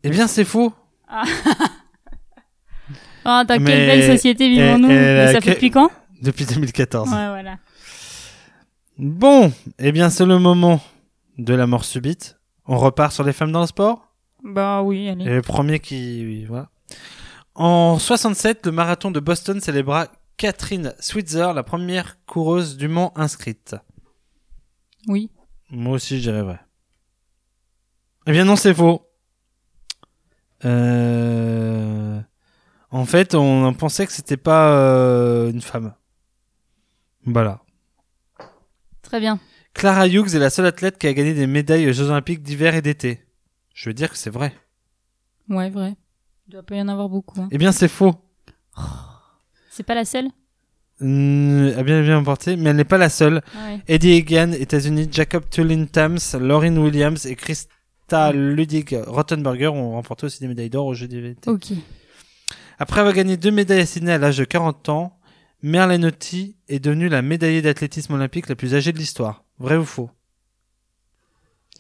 Eh 0.02 0.10
bien, 0.10 0.26
c'est 0.26 0.44
faux. 0.44 0.72
Oh, 3.24 3.42
dans 3.46 3.46
quelle 3.46 3.64
belle 3.86 4.06
société 4.16 4.48
vivons-nous 4.48 4.88
elle- 4.90 4.96
elle 4.96 5.16
Mais 5.16 5.20
a 5.28 5.32
Ça 5.32 5.38
que- 5.40 5.44
fait 5.44 5.50
depuis 5.54 5.70
quand 5.70 5.90
Depuis 6.22 6.46
2014. 6.46 7.08
Ouais, 7.10 7.28
voilà. 7.28 7.58
Bon, 8.98 9.52
eh 9.78 9.92
bien, 9.92 10.10
c'est 10.10 10.24
le 10.26 10.38
moment 10.38 10.80
de 11.38 11.54
la 11.54 11.66
mort 11.66 11.84
subite. 11.84 12.38
On 12.66 12.76
repart 12.78 13.12
sur 13.12 13.24
les 13.24 13.32
femmes 13.32 13.52
dans 13.52 13.60
le 13.60 13.66
sport? 13.66 14.08
Bah 14.42 14.82
oui, 14.82 15.08
allez. 15.08 15.24
Et 15.24 15.34
le 15.34 15.42
premier 15.42 15.80
qui, 15.80 16.22
oui, 16.24 16.44
voilà. 16.46 16.68
En 17.62 17.98
67, 17.98 18.64
le 18.64 18.72
marathon 18.72 19.10
de 19.10 19.20
Boston 19.20 19.60
célébra 19.60 20.08
Catherine 20.38 20.94
Switzer, 20.98 21.52
la 21.52 21.62
première 21.62 22.16
coureuse 22.24 22.78
du 22.78 22.88
Mans 22.88 23.12
inscrite. 23.16 23.76
Oui. 25.08 25.30
Moi 25.68 25.96
aussi, 25.96 26.16
je 26.16 26.22
dirais 26.22 26.40
vrai. 26.40 26.58
Eh 28.26 28.32
bien 28.32 28.46
non, 28.46 28.56
c'est 28.56 28.72
faux. 28.72 29.06
Euh... 30.64 32.18
En 32.90 33.04
fait, 33.04 33.34
on 33.34 33.74
pensait 33.74 34.06
que 34.06 34.12
c'était 34.12 34.38
pas 34.38 34.72
euh, 34.78 35.50
une 35.50 35.60
femme. 35.60 35.92
Voilà. 37.26 37.60
Très 39.02 39.20
bien. 39.20 39.38
Clara 39.74 40.08
Hughes 40.08 40.34
est 40.34 40.38
la 40.38 40.48
seule 40.48 40.64
athlète 40.64 40.96
qui 40.96 41.08
a 41.08 41.12
gagné 41.12 41.34
des 41.34 41.46
médailles 41.46 41.90
aux 41.90 41.92
Jeux 41.92 42.08
Olympiques 42.08 42.42
d'hiver 42.42 42.74
et 42.74 42.80
d'été. 42.80 43.22
Je 43.74 43.90
veux 43.90 43.94
dire 43.94 44.10
que 44.10 44.16
c'est 44.16 44.30
vrai. 44.30 44.54
Ouais, 45.50 45.68
vrai. 45.68 45.94
Il 46.50 46.54
doit 46.54 46.64
pas 46.64 46.74
y 46.74 46.82
en 46.82 46.88
avoir 46.88 47.08
beaucoup. 47.08 47.40
hein. 47.40 47.48
Eh 47.52 47.58
bien, 47.58 47.70
c'est 47.70 47.86
faux. 47.86 48.12
C'est 49.70 49.84
pas 49.84 49.94
la 49.94 50.04
seule? 50.04 50.26
Hum, 51.00 51.72
a 51.78 51.84
bien 51.84 52.02
bien 52.02 52.20
porté, 52.24 52.56
mais 52.56 52.70
elle 52.70 52.76
n'est 52.76 52.82
pas 52.84 52.98
la 52.98 53.08
seule. 53.08 53.40
Ah 53.54 53.66
ouais. 53.68 53.80
Eddie 53.86 54.14
Egan, 54.14 54.50
États-Unis, 54.50 55.06
Jacob 55.12 55.44
Tullin 55.48 55.84
Tams, 55.84 56.18
Lauren 56.40 56.76
Williams 56.76 57.24
et 57.26 57.36
Krista 57.36 58.32
Ludig 58.32 58.98
Rottenberger 59.06 59.68
ont 59.68 59.92
remporté 59.92 60.26
aussi 60.26 60.40
des 60.40 60.48
médailles 60.48 60.70
d'or 60.70 60.86
aux 60.86 60.94
Jeux 60.94 61.06
d'été. 61.06 61.48
Ok. 61.48 61.68
Après 62.80 62.98
avoir 62.98 63.14
gagné 63.14 63.36
deux 63.36 63.52
médailles 63.52 63.82
à 63.82 63.86
Sydney 63.86 64.10
à 64.10 64.18
l'âge 64.18 64.38
de 64.38 64.44
40 64.44 64.88
ans, 64.88 65.20
Merlenotti 65.62 66.56
est 66.66 66.80
devenue 66.80 67.08
la 67.08 67.22
médaillée 67.22 67.62
d'athlétisme 67.62 68.14
olympique 68.14 68.48
la 68.48 68.56
plus 68.56 68.74
âgée 68.74 68.92
de 68.92 68.98
l'histoire. 68.98 69.44
Vrai 69.60 69.76
ou 69.76 69.84
faux? 69.84 70.10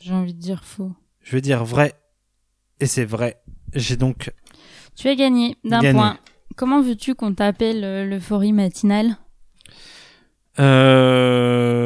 J'ai 0.00 0.12
envie 0.12 0.32
de 0.34 0.40
dire 0.40 0.62
faux. 0.62 0.92
Je 1.24 1.32
vais 1.32 1.40
dire 1.40 1.64
vrai. 1.64 1.94
Et 2.78 2.86
c'est 2.86 3.04
vrai. 3.04 3.42
J'ai 3.74 3.96
donc 3.96 4.32
Tu 5.00 5.08
as 5.08 5.16
gagné 5.16 5.56
d'un 5.64 5.80
Gagné. 5.80 5.98
point. 5.98 6.18
Comment 6.56 6.82
veux-tu 6.82 7.14
qu'on 7.14 7.32
t'appelle 7.32 7.84
euh, 7.84 8.04
l'euphorie 8.04 8.52
matinale? 8.52 9.16
Euh... 10.58 11.78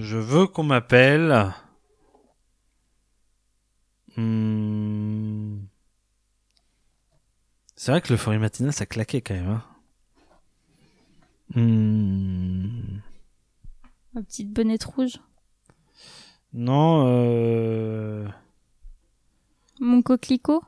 Je 0.00 0.16
veux 0.16 0.48
qu'on 0.48 0.64
m'appelle. 0.64 1.54
Hmm. 4.16 5.58
C'est 7.76 7.92
vrai 7.92 8.00
que 8.00 8.08
l'euphorie 8.12 8.38
matinale, 8.38 8.72
ça 8.72 8.84
claquait 8.84 9.20
quand 9.20 9.34
même. 9.34 9.50
Hein. 9.50 9.62
Hmm. 11.54 12.98
Ma 14.14 14.22
petite 14.22 14.50
bonnette 14.50 14.82
rouge 14.82 15.20
Non, 16.52 17.04
euh... 17.06 18.26
Mon 19.78 20.02
coquelicot? 20.02 20.64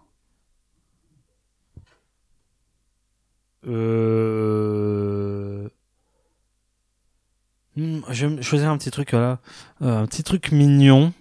Euh... 3.67 5.59
hmm, 7.77 8.01
Je 8.11 8.27
vais 8.27 8.43
choisir 8.43 8.71
un 8.71 8.79
petit 8.79 8.91
truc, 8.91 9.11
voilà. 9.13 9.39
Euh, 9.83 10.03
un 10.03 10.07
petit 10.07 10.23
truc 10.23 10.53
mignon. 10.53 11.13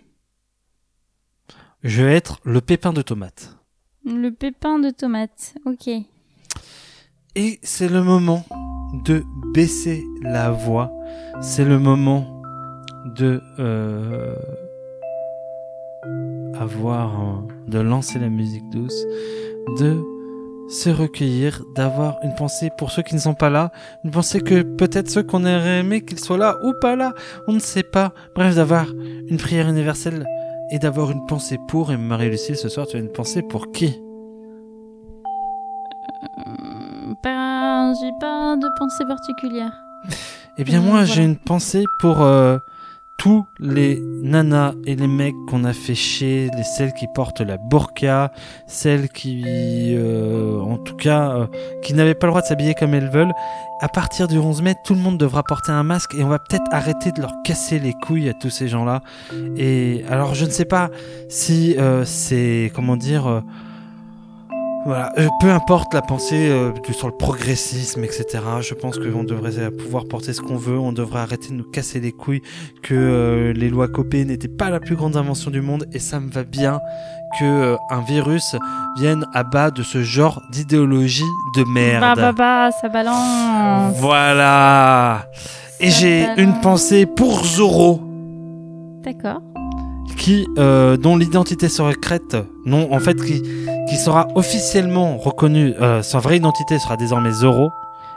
Je 1.83 2.03
vais 2.03 2.15
être 2.15 2.39
le 2.43 2.61
pépin 2.61 2.93
de 2.93 3.01
tomate. 3.01 3.57
Le 4.05 4.29
pépin 4.29 4.79
de 4.79 4.89
tomate. 4.89 5.55
Ok. 5.65 5.89
Et 7.35 7.59
c'est 7.63 7.89
le 7.89 8.03
moment 8.03 8.45
de 9.05 9.23
baisser 9.53 10.03
la 10.21 10.51
voix. 10.51 10.91
C'est 11.41 11.65
le 11.65 11.79
moment 11.79 12.41
de 13.17 13.41
euh, 13.59 14.35
avoir 16.59 17.43
de 17.67 17.79
lancer 17.79 18.19
la 18.19 18.29
musique 18.29 18.69
douce, 18.69 19.03
de 19.79 20.01
se 20.73 20.89
recueillir, 20.89 21.63
d'avoir 21.75 22.17
une 22.23 22.33
pensée 22.33 22.69
pour 22.77 22.91
ceux 22.91 23.03
qui 23.03 23.13
ne 23.13 23.19
sont 23.19 23.35
pas 23.35 23.49
là, 23.49 23.71
une 24.03 24.11
pensée 24.11 24.41
que 24.41 24.63
peut-être 24.63 25.09
ceux 25.09 25.23
qu'on 25.23 25.43
aurait 25.43 25.79
aimé 25.79 26.01
qu'ils 26.01 26.19
soient 26.19 26.37
là 26.37 26.57
ou 26.63 26.73
pas 26.81 26.95
là, 26.95 27.13
on 27.47 27.53
ne 27.53 27.59
sait 27.59 27.83
pas. 27.83 28.11
Bref, 28.35 28.55
d'avoir 28.55 28.87
une 29.29 29.37
prière 29.37 29.69
universelle 29.69 30.25
et 30.71 30.79
d'avoir 30.79 31.11
une 31.11 31.25
pensée 31.27 31.59
pour. 31.67 31.91
Et 31.91 31.97
Marie-Lucille, 31.97 32.57
ce 32.57 32.69
soir, 32.69 32.87
tu 32.87 32.97
as 32.97 32.99
une 32.99 33.11
pensée 33.11 33.43
pour 33.43 33.71
qui? 33.71 34.01
Pas, 37.21 37.93
j'ai 38.01 38.11
pas 38.19 38.55
de 38.57 38.67
pensée 38.79 39.05
particulière. 39.05 39.71
Eh 40.57 40.63
bien 40.63 40.81
moi 40.81 40.91
voilà. 40.91 41.05
j'ai 41.05 41.23
une 41.23 41.37
pensée 41.37 41.83
pour 41.99 42.21
euh, 42.21 42.57
tous 43.17 43.45
les 43.59 43.99
nanas 44.01 44.73
et 44.85 44.95
les 44.95 45.07
mecs 45.07 45.35
qu'on 45.47 45.63
a 45.63 45.73
fait 45.73 45.95
chier, 45.95 46.49
les 46.55 46.63
celles 46.63 46.93
qui 46.93 47.07
portent 47.13 47.41
la 47.41 47.57
burqa, 47.57 48.31
celles 48.67 49.09
qui, 49.09 49.43
euh, 49.95 50.59
en 50.59 50.77
tout 50.77 50.95
cas, 50.95 51.31
euh, 51.31 51.47
qui 51.81 51.93
n'avaient 51.93 52.15
pas 52.15 52.27
le 52.27 52.31
droit 52.31 52.41
de 52.41 52.47
s'habiller 52.47 52.73
comme 52.73 52.93
elles 52.93 53.09
veulent. 53.09 53.33
À 53.81 53.87
partir 53.87 54.27
du 54.27 54.37
11 54.37 54.61
mai, 54.61 54.75
tout 54.85 54.93
le 54.93 54.99
monde 54.99 55.17
devra 55.17 55.43
porter 55.43 55.71
un 55.71 55.83
masque 55.83 56.15
et 56.15 56.23
on 56.23 56.29
va 56.29 56.39
peut-être 56.39 56.65
arrêter 56.71 57.11
de 57.11 57.21
leur 57.21 57.33
casser 57.43 57.79
les 57.79 57.93
couilles 57.93 58.29
à 58.29 58.33
tous 58.33 58.49
ces 58.49 58.67
gens-là. 58.67 59.01
Et 59.57 60.03
alors 60.09 60.35
je 60.35 60.45
ne 60.45 60.49
sais 60.49 60.65
pas 60.65 60.89
si 61.29 61.75
euh, 61.77 62.05
c'est, 62.05 62.71
comment 62.75 62.97
dire... 62.97 63.43
voilà, 64.85 65.13
euh, 65.17 65.29
peu 65.39 65.49
importe 65.49 65.93
la 65.93 66.01
pensée 66.01 66.49
euh, 66.49 66.71
sur 66.91 67.07
le 67.07 67.15
progressisme, 67.15 68.03
etc. 68.03 68.25
Je 68.61 68.73
pense 68.73 68.97
qu'on 68.97 69.23
devrait 69.23 69.71
pouvoir 69.71 70.05
porter 70.05 70.33
ce 70.33 70.41
qu'on 70.41 70.57
veut, 70.57 70.77
on 70.77 70.91
devrait 70.91 71.21
arrêter 71.21 71.49
de 71.49 71.53
nous 71.53 71.63
casser 71.63 71.99
les 71.99 72.11
couilles, 72.11 72.41
que 72.81 72.93
euh, 72.93 73.53
les 73.53 73.69
lois 73.69 73.87
copées 73.87 74.25
n'étaient 74.25 74.47
pas 74.47 74.69
la 74.69 74.79
plus 74.79 74.95
grande 74.95 75.15
invention 75.15 75.51
du 75.51 75.61
monde, 75.61 75.85
et 75.93 75.99
ça 75.99 76.19
me 76.19 76.29
va 76.29 76.43
bien 76.43 76.79
que 77.39 77.45
euh, 77.45 77.75
un 77.89 78.01
virus 78.01 78.55
vienne 78.97 79.25
à 79.33 79.43
bas 79.43 79.71
de 79.71 79.83
ce 79.83 80.03
genre 80.03 80.41
d'idéologie 80.51 81.23
de 81.55 81.63
merde. 81.63 82.01
Bah, 82.01 82.15
bah, 82.15 82.31
bah, 82.31 82.69
ça 82.79 82.89
balance. 82.89 83.95
Voilà. 83.97 85.27
Et 85.79 85.89
j'ai 85.89 86.27
une 86.37 86.59
pensée 86.61 87.05
pour 87.05 87.45
Zoro 87.45 88.01
D'accord. 89.03 89.41
Qui 90.15 90.47
euh, 90.57 90.97
dont 90.97 91.17
l'identité 91.17 91.69
secrète 91.69 92.35
non 92.65 92.93
en 92.93 92.99
fait 92.99 93.15
qui 93.23 93.41
qui 93.89 93.95
sera 93.97 94.27
officiellement 94.35 95.17
reconnue 95.17 95.73
euh, 95.81 96.01
sa 96.01 96.19
vraie 96.19 96.37
identité 96.37 96.79
sera 96.79 96.95
désormais 96.97 97.31
Zoro 97.31 97.71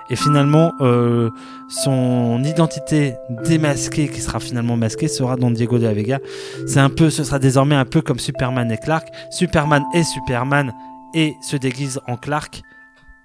et 0.09 0.16
finalement 0.16 0.72
euh, 0.80 1.30
son 1.68 2.42
identité 2.44 3.14
démasquée 3.44 4.09
qui 4.09 4.20
sera 4.20 4.38
finalement 4.40 4.76
masquée 4.76 5.09
sera 5.09 5.37
Don 5.37 5.50
Diego 5.50 5.78
de 5.78 5.85
la 5.85 5.94
Vega 5.94 6.18
c'est 6.66 6.80
un 6.80 6.90
peu 6.90 7.11
ce 7.11 7.24
sera 7.24 7.38
désormais 7.38 7.74
un 7.74 7.84
peu 7.84 8.03
comme 8.03 8.18
Superman 8.18 8.70
et 8.70 8.78
Clark 8.78 9.09
Superman 9.30 9.82
est 9.94 10.05
Superman 10.05 10.72
et 11.14 11.34
se 11.42 11.57
déguise 11.57 12.01
en 12.07 12.16
Clark 12.16 12.62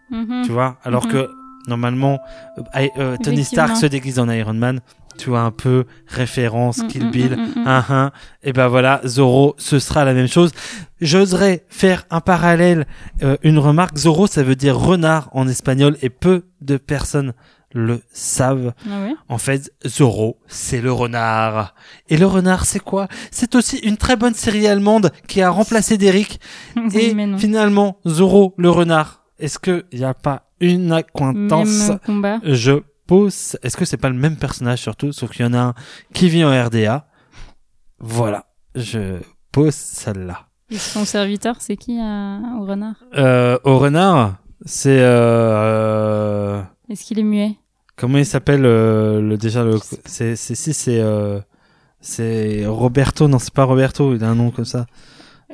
Mhm. 0.09 0.41
tu 0.45 0.51
vois? 0.51 0.76
Alors 0.84 1.05
Mhm. 1.05 1.11
que 1.13 1.30
normalement 1.67 2.19
euh, 2.76 2.88
euh, 2.97 3.17
Tony. 3.24 3.43
Stark 3.45 3.78
se 3.78 3.86
déguise 3.86 4.19
en 4.19 4.30
Iron 4.30 4.53
Man 4.55 4.82
tu 5.18 5.30
vois 5.30 5.41
un 5.41 5.51
peu 5.51 5.86
référence 6.07 6.80
Mm, 6.80 6.88
Kill 6.88 7.05
mm, 7.05 7.12
Bill 7.12 7.36
mm. 7.38 7.64
Hein, 7.66 7.86
hein. 7.89 8.12
Et 8.43 8.53
ben 8.53 8.68
voilà, 8.68 9.01
Zoro, 9.05 9.55
ce 9.57 9.80
sera 9.80 10.05
la 10.05 10.14
même 10.14 10.28
chose. 10.28 10.51
J'oserais 10.99 11.66
faire 11.70 12.05
un 12.09 12.22
parallèle, 12.22 12.86
euh, 13.24 13.38
une 13.43 13.57
remarque. 13.57 13.97
Zoro, 13.97 14.28
ça 14.28 14.43
veut 14.43 14.55
dire 14.55 14.78
renard 14.78 15.30
en 15.34 15.47
espagnol 15.47 15.97
et 16.01 16.09
peu 16.09 16.43
de 16.62 16.78
personnes 16.78 17.34
le 17.74 18.01
savent. 18.12 18.74
Ah 18.89 19.09
En 19.30 19.38
fait, 19.38 19.72
Zoro, 19.88 20.38
c'est 20.47 20.82
le 20.82 20.91
renard. 20.91 21.74
Et 22.09 22.18
le 22.18 22.26
renard, 22.26 22.66
c'est 22.66 22.82
quoi? 22.82 23.07
C'est 23.32 23.55
aussi 23.55 23.78
une 23.78 23.95
très 23.97 24.18
bonne 24.18 24.34
série 24.34 24.68
allemande 24.68 25.12
qui 25.28 25.41
a 25.41 25.49
remplacé 25.49 25.97
Derrick. 25.97 26.41
Et 26.93 27.16
finalement, 27.38 27.97
Zoro, 28.05 28.53
le 28.57 28.70
renard. 28.70 29.24
Est-ce 29.39 29.57
qu'il 29.57 29.86
n'y 29.93 30.03
a 30.03 30.14
pas 30.14 30.51
une 30.62 30.91
accointance. 30.91 31.91
Je 32.43 32.82
Est-ce 33.28 33.78
que 33.78 33.86
c'est 33.86 33.97
pas 33.97 34.09
le 34.09 34.16
même 34.16 34.38
personnage 34.38 34.80
surtout, 34.80 35.12
sauf 35.12 35.32
qu'il 35.32 35.45
y 35.45 35.47
en 35.47 35.53
a 35.53 35.59
un 35.59 35.74
qui 36.14 36.30
vit 36.30 36.43
en 36.43 36.49
RDA. 36.49 37.05
Voilà, 37.99 38.45
je 38.76 39.18
pose 39.51 39.76
celle-là. 39.76 40.47
Et 40.70 40.78
son 40.78 41.03
serviteur, 41.03 41.57
c'est 41.59 41.76
qui 41.76 41.99
euh, 41.99 42.38
au 42.59 42.66
renard? 42.66 42.95
Euh, 43.18 43.57
au 43.66 43.78
renard, 43.78 44.36
c'est 44.66 44.99
euh, 45.01 46.62
Est-ce 46.89 47.03
qu'il 47.03 47.20
est 47.20 47.24
muet? 47.24 47.55
comment 47.97 48.18
il 48.18 48.26
s'appelle 48.26 48.62
le 48.62 49.36
déjà 49.38 49.64
le 49.64 49.78
c'est 50.05 50.36
c'est 50.36 50.55
si 50.55 50.74
c'est 50.74 51.03
c'est 51.99 52.66
Roberto 52.66 53.28
non 53.28 53.38
c'est 53.38 53.53
pas 53.53 53.64
Roberto 53.66 54.16
il 54.16 54.24
a 54.24 54.30
un 54.30 54.34
nom 54.36 54.49
comme 54.49 54.66
ça. 54.66 54.88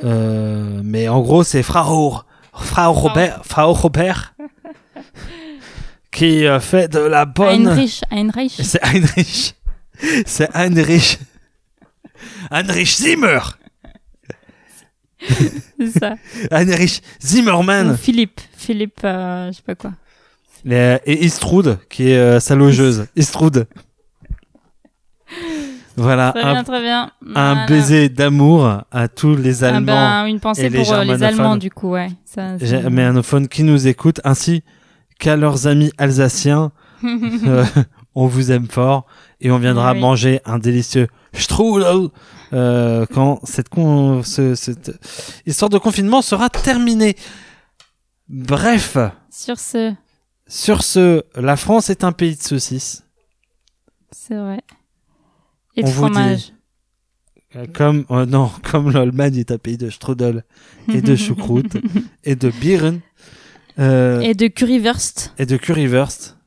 Mais 0.03 1.09
en 1.09 1.19
gros 1.19 1.43
c'est 1.43 1.63
Frau 1.63 2.13
Frau 2.53 2.91
Robert 2.93 3.41
Frau 3.43 3.73
Robert 3.73 4.33
qui 6.17 6.45
euh, 6.47 6.59
fait 6.59 6.87
de 6.91 6.99
la 6.99 7.25
bonne 7.25 7.67
Heinrich, 7.67 8.01
Heinrich. 8.11 8.53
c'est 8.63 8.83
Heinrich 8.83 9.55
c'est 10.25 10.49
Heinrich 10.55 11.19
Heinrich 12.51 12.87
Zimmer 12.97 13.39
C'est 15.19 15.99
ça. 15.99 16.15
Heinrich 16.51 17.01
Zimmerman 17.21 17.91
Ou 17.91 17.97
Philippe, 17.97 18.39
Philippe, 18.55 18.99
euh, 19.03 19.51
je 19.51 19.57
sais 19.57 19.63
pas 19.63 19.75
quoi. 19.75 19.91
Les- 20.65 20.99
et 21.05 21.23
Istrude 21.25 21.77
qui 21.89 22.09
est 22.11 22.17
euh, 22.17 22.39
sa 22.39 22.55
logeuse 22.55 23.05
Istrude 23.15 23.67
voilà 25.95 26.31
Très 26.31 26.43
un 26.43 26.53
bien, 26.53 26.63
très 26.63 26.81
bien. 26.81 27.11
un 27.35 27.53
Voilà. 27.53 27.65
baiser 27.65 28.09
d'amour 28.09 28.83
à 28.91 29.07
tous 29.07 29.35
les 29.35 29.63
Ah 29.63 29.67
Allemands 29.69 29.85
ben, 29.85 30.25
une 30.27 30.39
pensée 30.39 30.65
et 30.65 30.69
les 30.69 30.77
pour 30.83 30.93
euh, 30.93 31.01
les, 31.03 31.07
germanophones. 31.17 31.23
Allemands, 31.39 31.57
du 31.57 31.71
coup, 31.71 31.89
ouais. 31.89 32.09
Ça, 32.25 32.57
c'est- 32.59 32.67
germanophones 32.67 33.47
qui 33.47 33.63
nous 33.63 33.87
écoutent, 33.87 34.21
ainsi 34.23 34.63
qu'à 35.19 35.35
leurs 35.35 35.67
amis 35.67 35.91
alsaciens. 35.97 36.71
Euh, 37.03 37.63
on 38.15 38.25
vous 38.25 38.51
aime 38.51 38.65
fort 38.67 39.05
et 39.39 39.51
on 39.51 39.59
viendra 39.59 39.93
Oui. 39.93 39.99
manger 39.99 40.41
un 40.45 40.57
délicieux 40.57 41.07
strudel 41.31 42.07
euh, 42.53 43.05
quand 43.13 43.39
cette, 43.43 43.69
con- 43.69 44.23
ce- 44.23 44.55
cette 44.55 44.91
histoire 45.45 45.69
de 45.69 45.77
confinement 45.77 46.23
sera 46.23 46.49
terminée. 46.49 47.15
Bref, 48.29 48.97
Sur 49.29 49.59
ce, 49.59 49.93
sur 50.47 50.81
ce, 50.83 51.23
la 51.35 51.55
France 51.55 51.91
est 51.91 52.03
un 52.03 52.11
pays 52.11 52.35
de 52.35 52.41
saucisses. 52.41 53.03
c'est 54.11 54.35
vrai. 54.35 54.61
Et 55.75 55.83
de 55.83 55.87
On 55.87 55.91
vous 55.91 56.07
dit- 56.07 56.13
fromage. 56.13 56.53
Euh, 57.55 57.65
Comme 57.73 58.05
euh, 58.11 58.25
non, 58.25 58.49
comme 58.71 58.91
l'Allemagne 58.91 59.37
est 59.37 59.51
un 59.51 59.57
pays 59.59 59.77
de 59.77 59.89
strudel 59.91 60.43
et 60.91 61.01
de 61.01 61.15
choucroute 61.25 61.77
et 62.23 62.35
de 62.35 62.49
Bieren 62.49 62.99
euh, 63.79 64.19
Et 64.21 64.33
de 64.33 64.47
currywurst. 64.47 65.33
et 65.37 65.45
de 65.45 65.57
currywurst. 65.57 66.37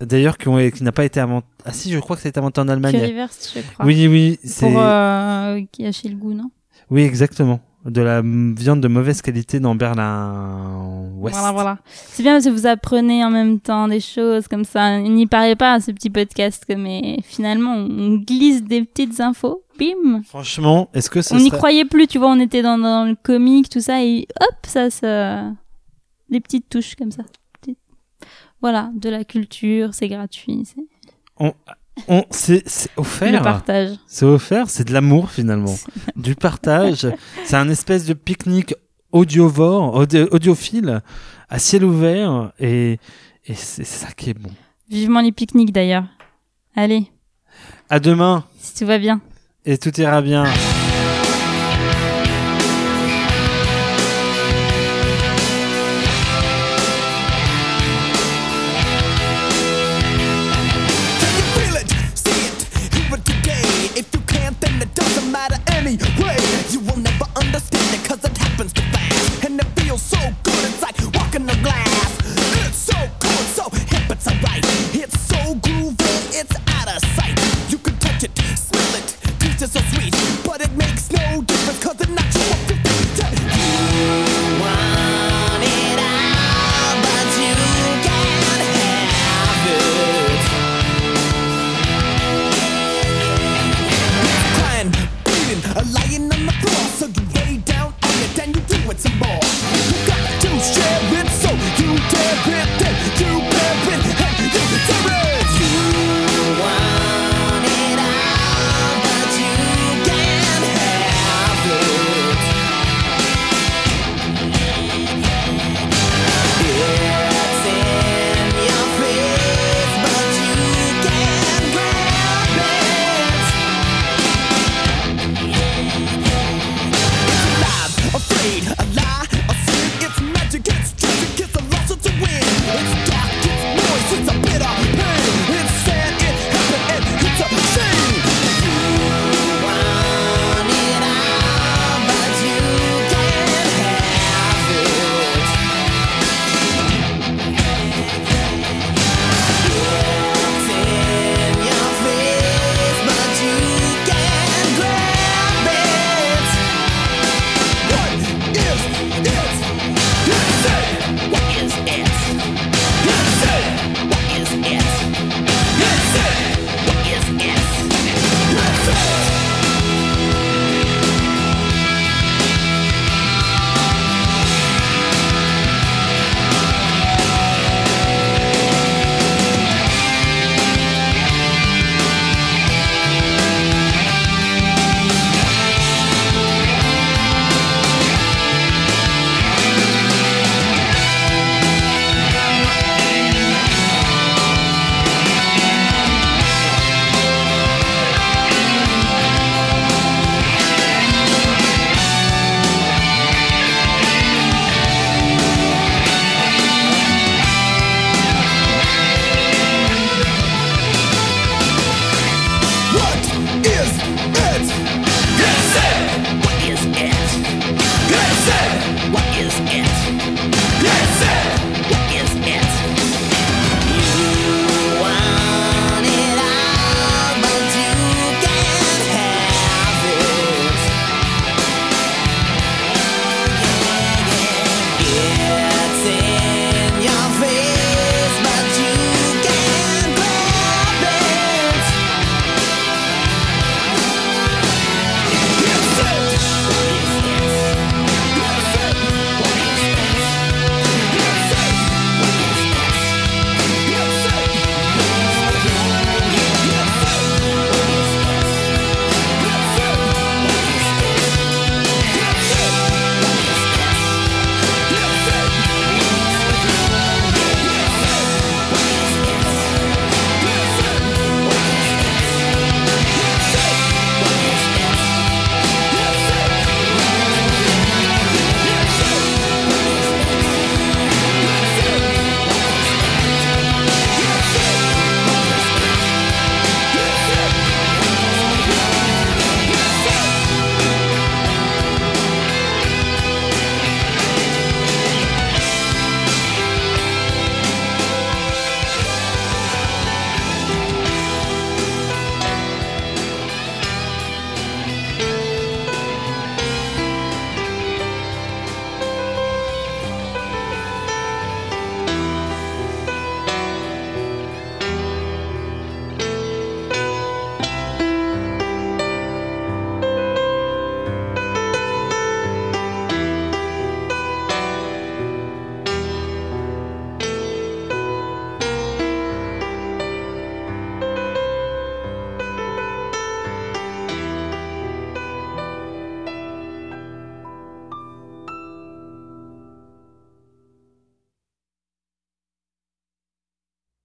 D'ailleurs, 0.00 0.38
qui, 0.38 0.48
n'a 0.48 0.92
pas 0.92 1.04
été 1.04 1.18
inventé. 1.18 1.46
Ah 1.64 1.72
si, 1.72 1.90
je 1.90 1.98
crois 1.98 2.14
que 2.14 2.22
ça 2.22 2.28
a 2.28 2.30
été 2.30 2.38
inventé 2.38 2.60
en 2.60 2.68
Allemagne. 2.68 2.94
Currywurst, 2.94 3.52
je 3.56 3.60
crois. 3.72 3.84
Oui, 3.84 4.06
oui, 4.06 4.38
c'est. 4.44 4.70
Pour 4.70 4.80
euh, 4.80 5.60
qui 5.72 5.84
a 5.86 5.92
chez 5.92 6.08
le 6.08 6.14
goût, 6.14 6.34
non? 6.34 6.50
Oui, 6.90 7.02
exactement. 7.02 7.60
De 7.84 8.00
la 8.00 8.22
viande 8.22 8.80
de 8.80 8.88
mauvaise 8.88 9.22
qualité 9.22 9.60
dans 9.60 9.74
Berlin 9.74 11.10
Ouest. 11.16 11.36
Voilà, 11.36 11.52
voilà. 11.52 11.78
C'est 11.86 12.22
bien 12.22 12.34
parce 12.34 12.44
que 12.44 12.50
vous 12.50 12.66
apprenez 12.66 13.24
en 13.24 13.30
même 13.30 13.60
temps 13.60 13.88
des 13.88 14.00
choses 14.00 14.46
comme 14.46 14.64
ça. 14.64 14.98
Il 14.98 15.14
n'y 15.14 15.26
paraît 15.26 15.56
pas 15.56 15.74
à 15.74 15.80
ce 15.80 15.90
petit 15.90 16.10
podcast, 16.10 16.64
mais 16.76 17.18
finalement, 17.24 17.74
on 17.74 18.16
glisse 18.16 18.62
des 18.62 18.84
petites 18.84 19.20
infos. 19.20 19.62
Bim 19.78 20.22
Franchement, 20.28 20.90
est-ce 20.92 21.08
que 21.08 21.22
ce 21.22 21.34
On 21.34 21.38
n'y 21.38 21.48
serait... 21.48 21.56
croyait 21.56 21.84
plus, 21.84 22.08
tu 22.08 22.18
vois, 22.18 22.30
on 22.30 22.40
était 22.40 22.62
dans, 22.62 22.78
dans 22.78 23.04
le 23.04 23.14
comique, 23.20 23.68
tout 23.68 23.80
ça, 23.80 24.02
et 24.02 24.26
hop, 24.40 24.56
ça, 24.66 24.90
ça... 24.90 25.52
Des 26.30 26.40
petites 26.40 26.68
touches 26.68 26.94
comme 26.94 27.10
ça. 27.12 27.22
Voilà, 28.60 28.90
de 28.96 29.08
la 29.08 29.24
culture, 29.24 29.94
c'est 29.94 30.08
gratuit, 30.08 30.64
c'est 30.64 30.82
On... 31.38 31.52
C'est 32.30 32.68
c'est 32.68 32.90
le 32.96 33.00
offert. 33.00 33.42
partage. 33.42 33.90
C'est 34.06 34.24
offert, 34.24 34.68
c'est 34.70 34.84
de 34.84 34.92
l'amour 34.92 35.30
finalement. 35.30 35.74
du 36.16 36.34
partage. 36.34 37.06
c'est 37.44 37.56
un 37.56 37.68
espèce 37.68 38.04
de 38.06 38.14
pique-nique 38.14 38.74
audiovore, 39.12 39.94
audio- 39.94 40.28
audiophile, 40.32 41.02
à 41.48 41.58
ciel 41.58 41.84
ouvert, 41.84 42.52
et, 42.60 42.98
et 43.46 43.54
c'est 43.54 43.84
ça 43.84 44.08
qui 44.12 44.30
est 44.30 44.34
bon. 44.34 44.50
Vivement 44.90 45.20
les 45.20 45.32
pique-niques 45.32 45.72
d'ailleurs. 45.72 46.04
Allez, 46.76 47.06
À 47.90 47.98
demain, 48.00 48.44
si 48.58 48.74
tout 48.74 48.86
va 48.86 48.98
bien. 48.98 49.20
et 49.64 49.78
tout 49.78 49.98
ira 50.00 50.20
bien. 50.22 50.44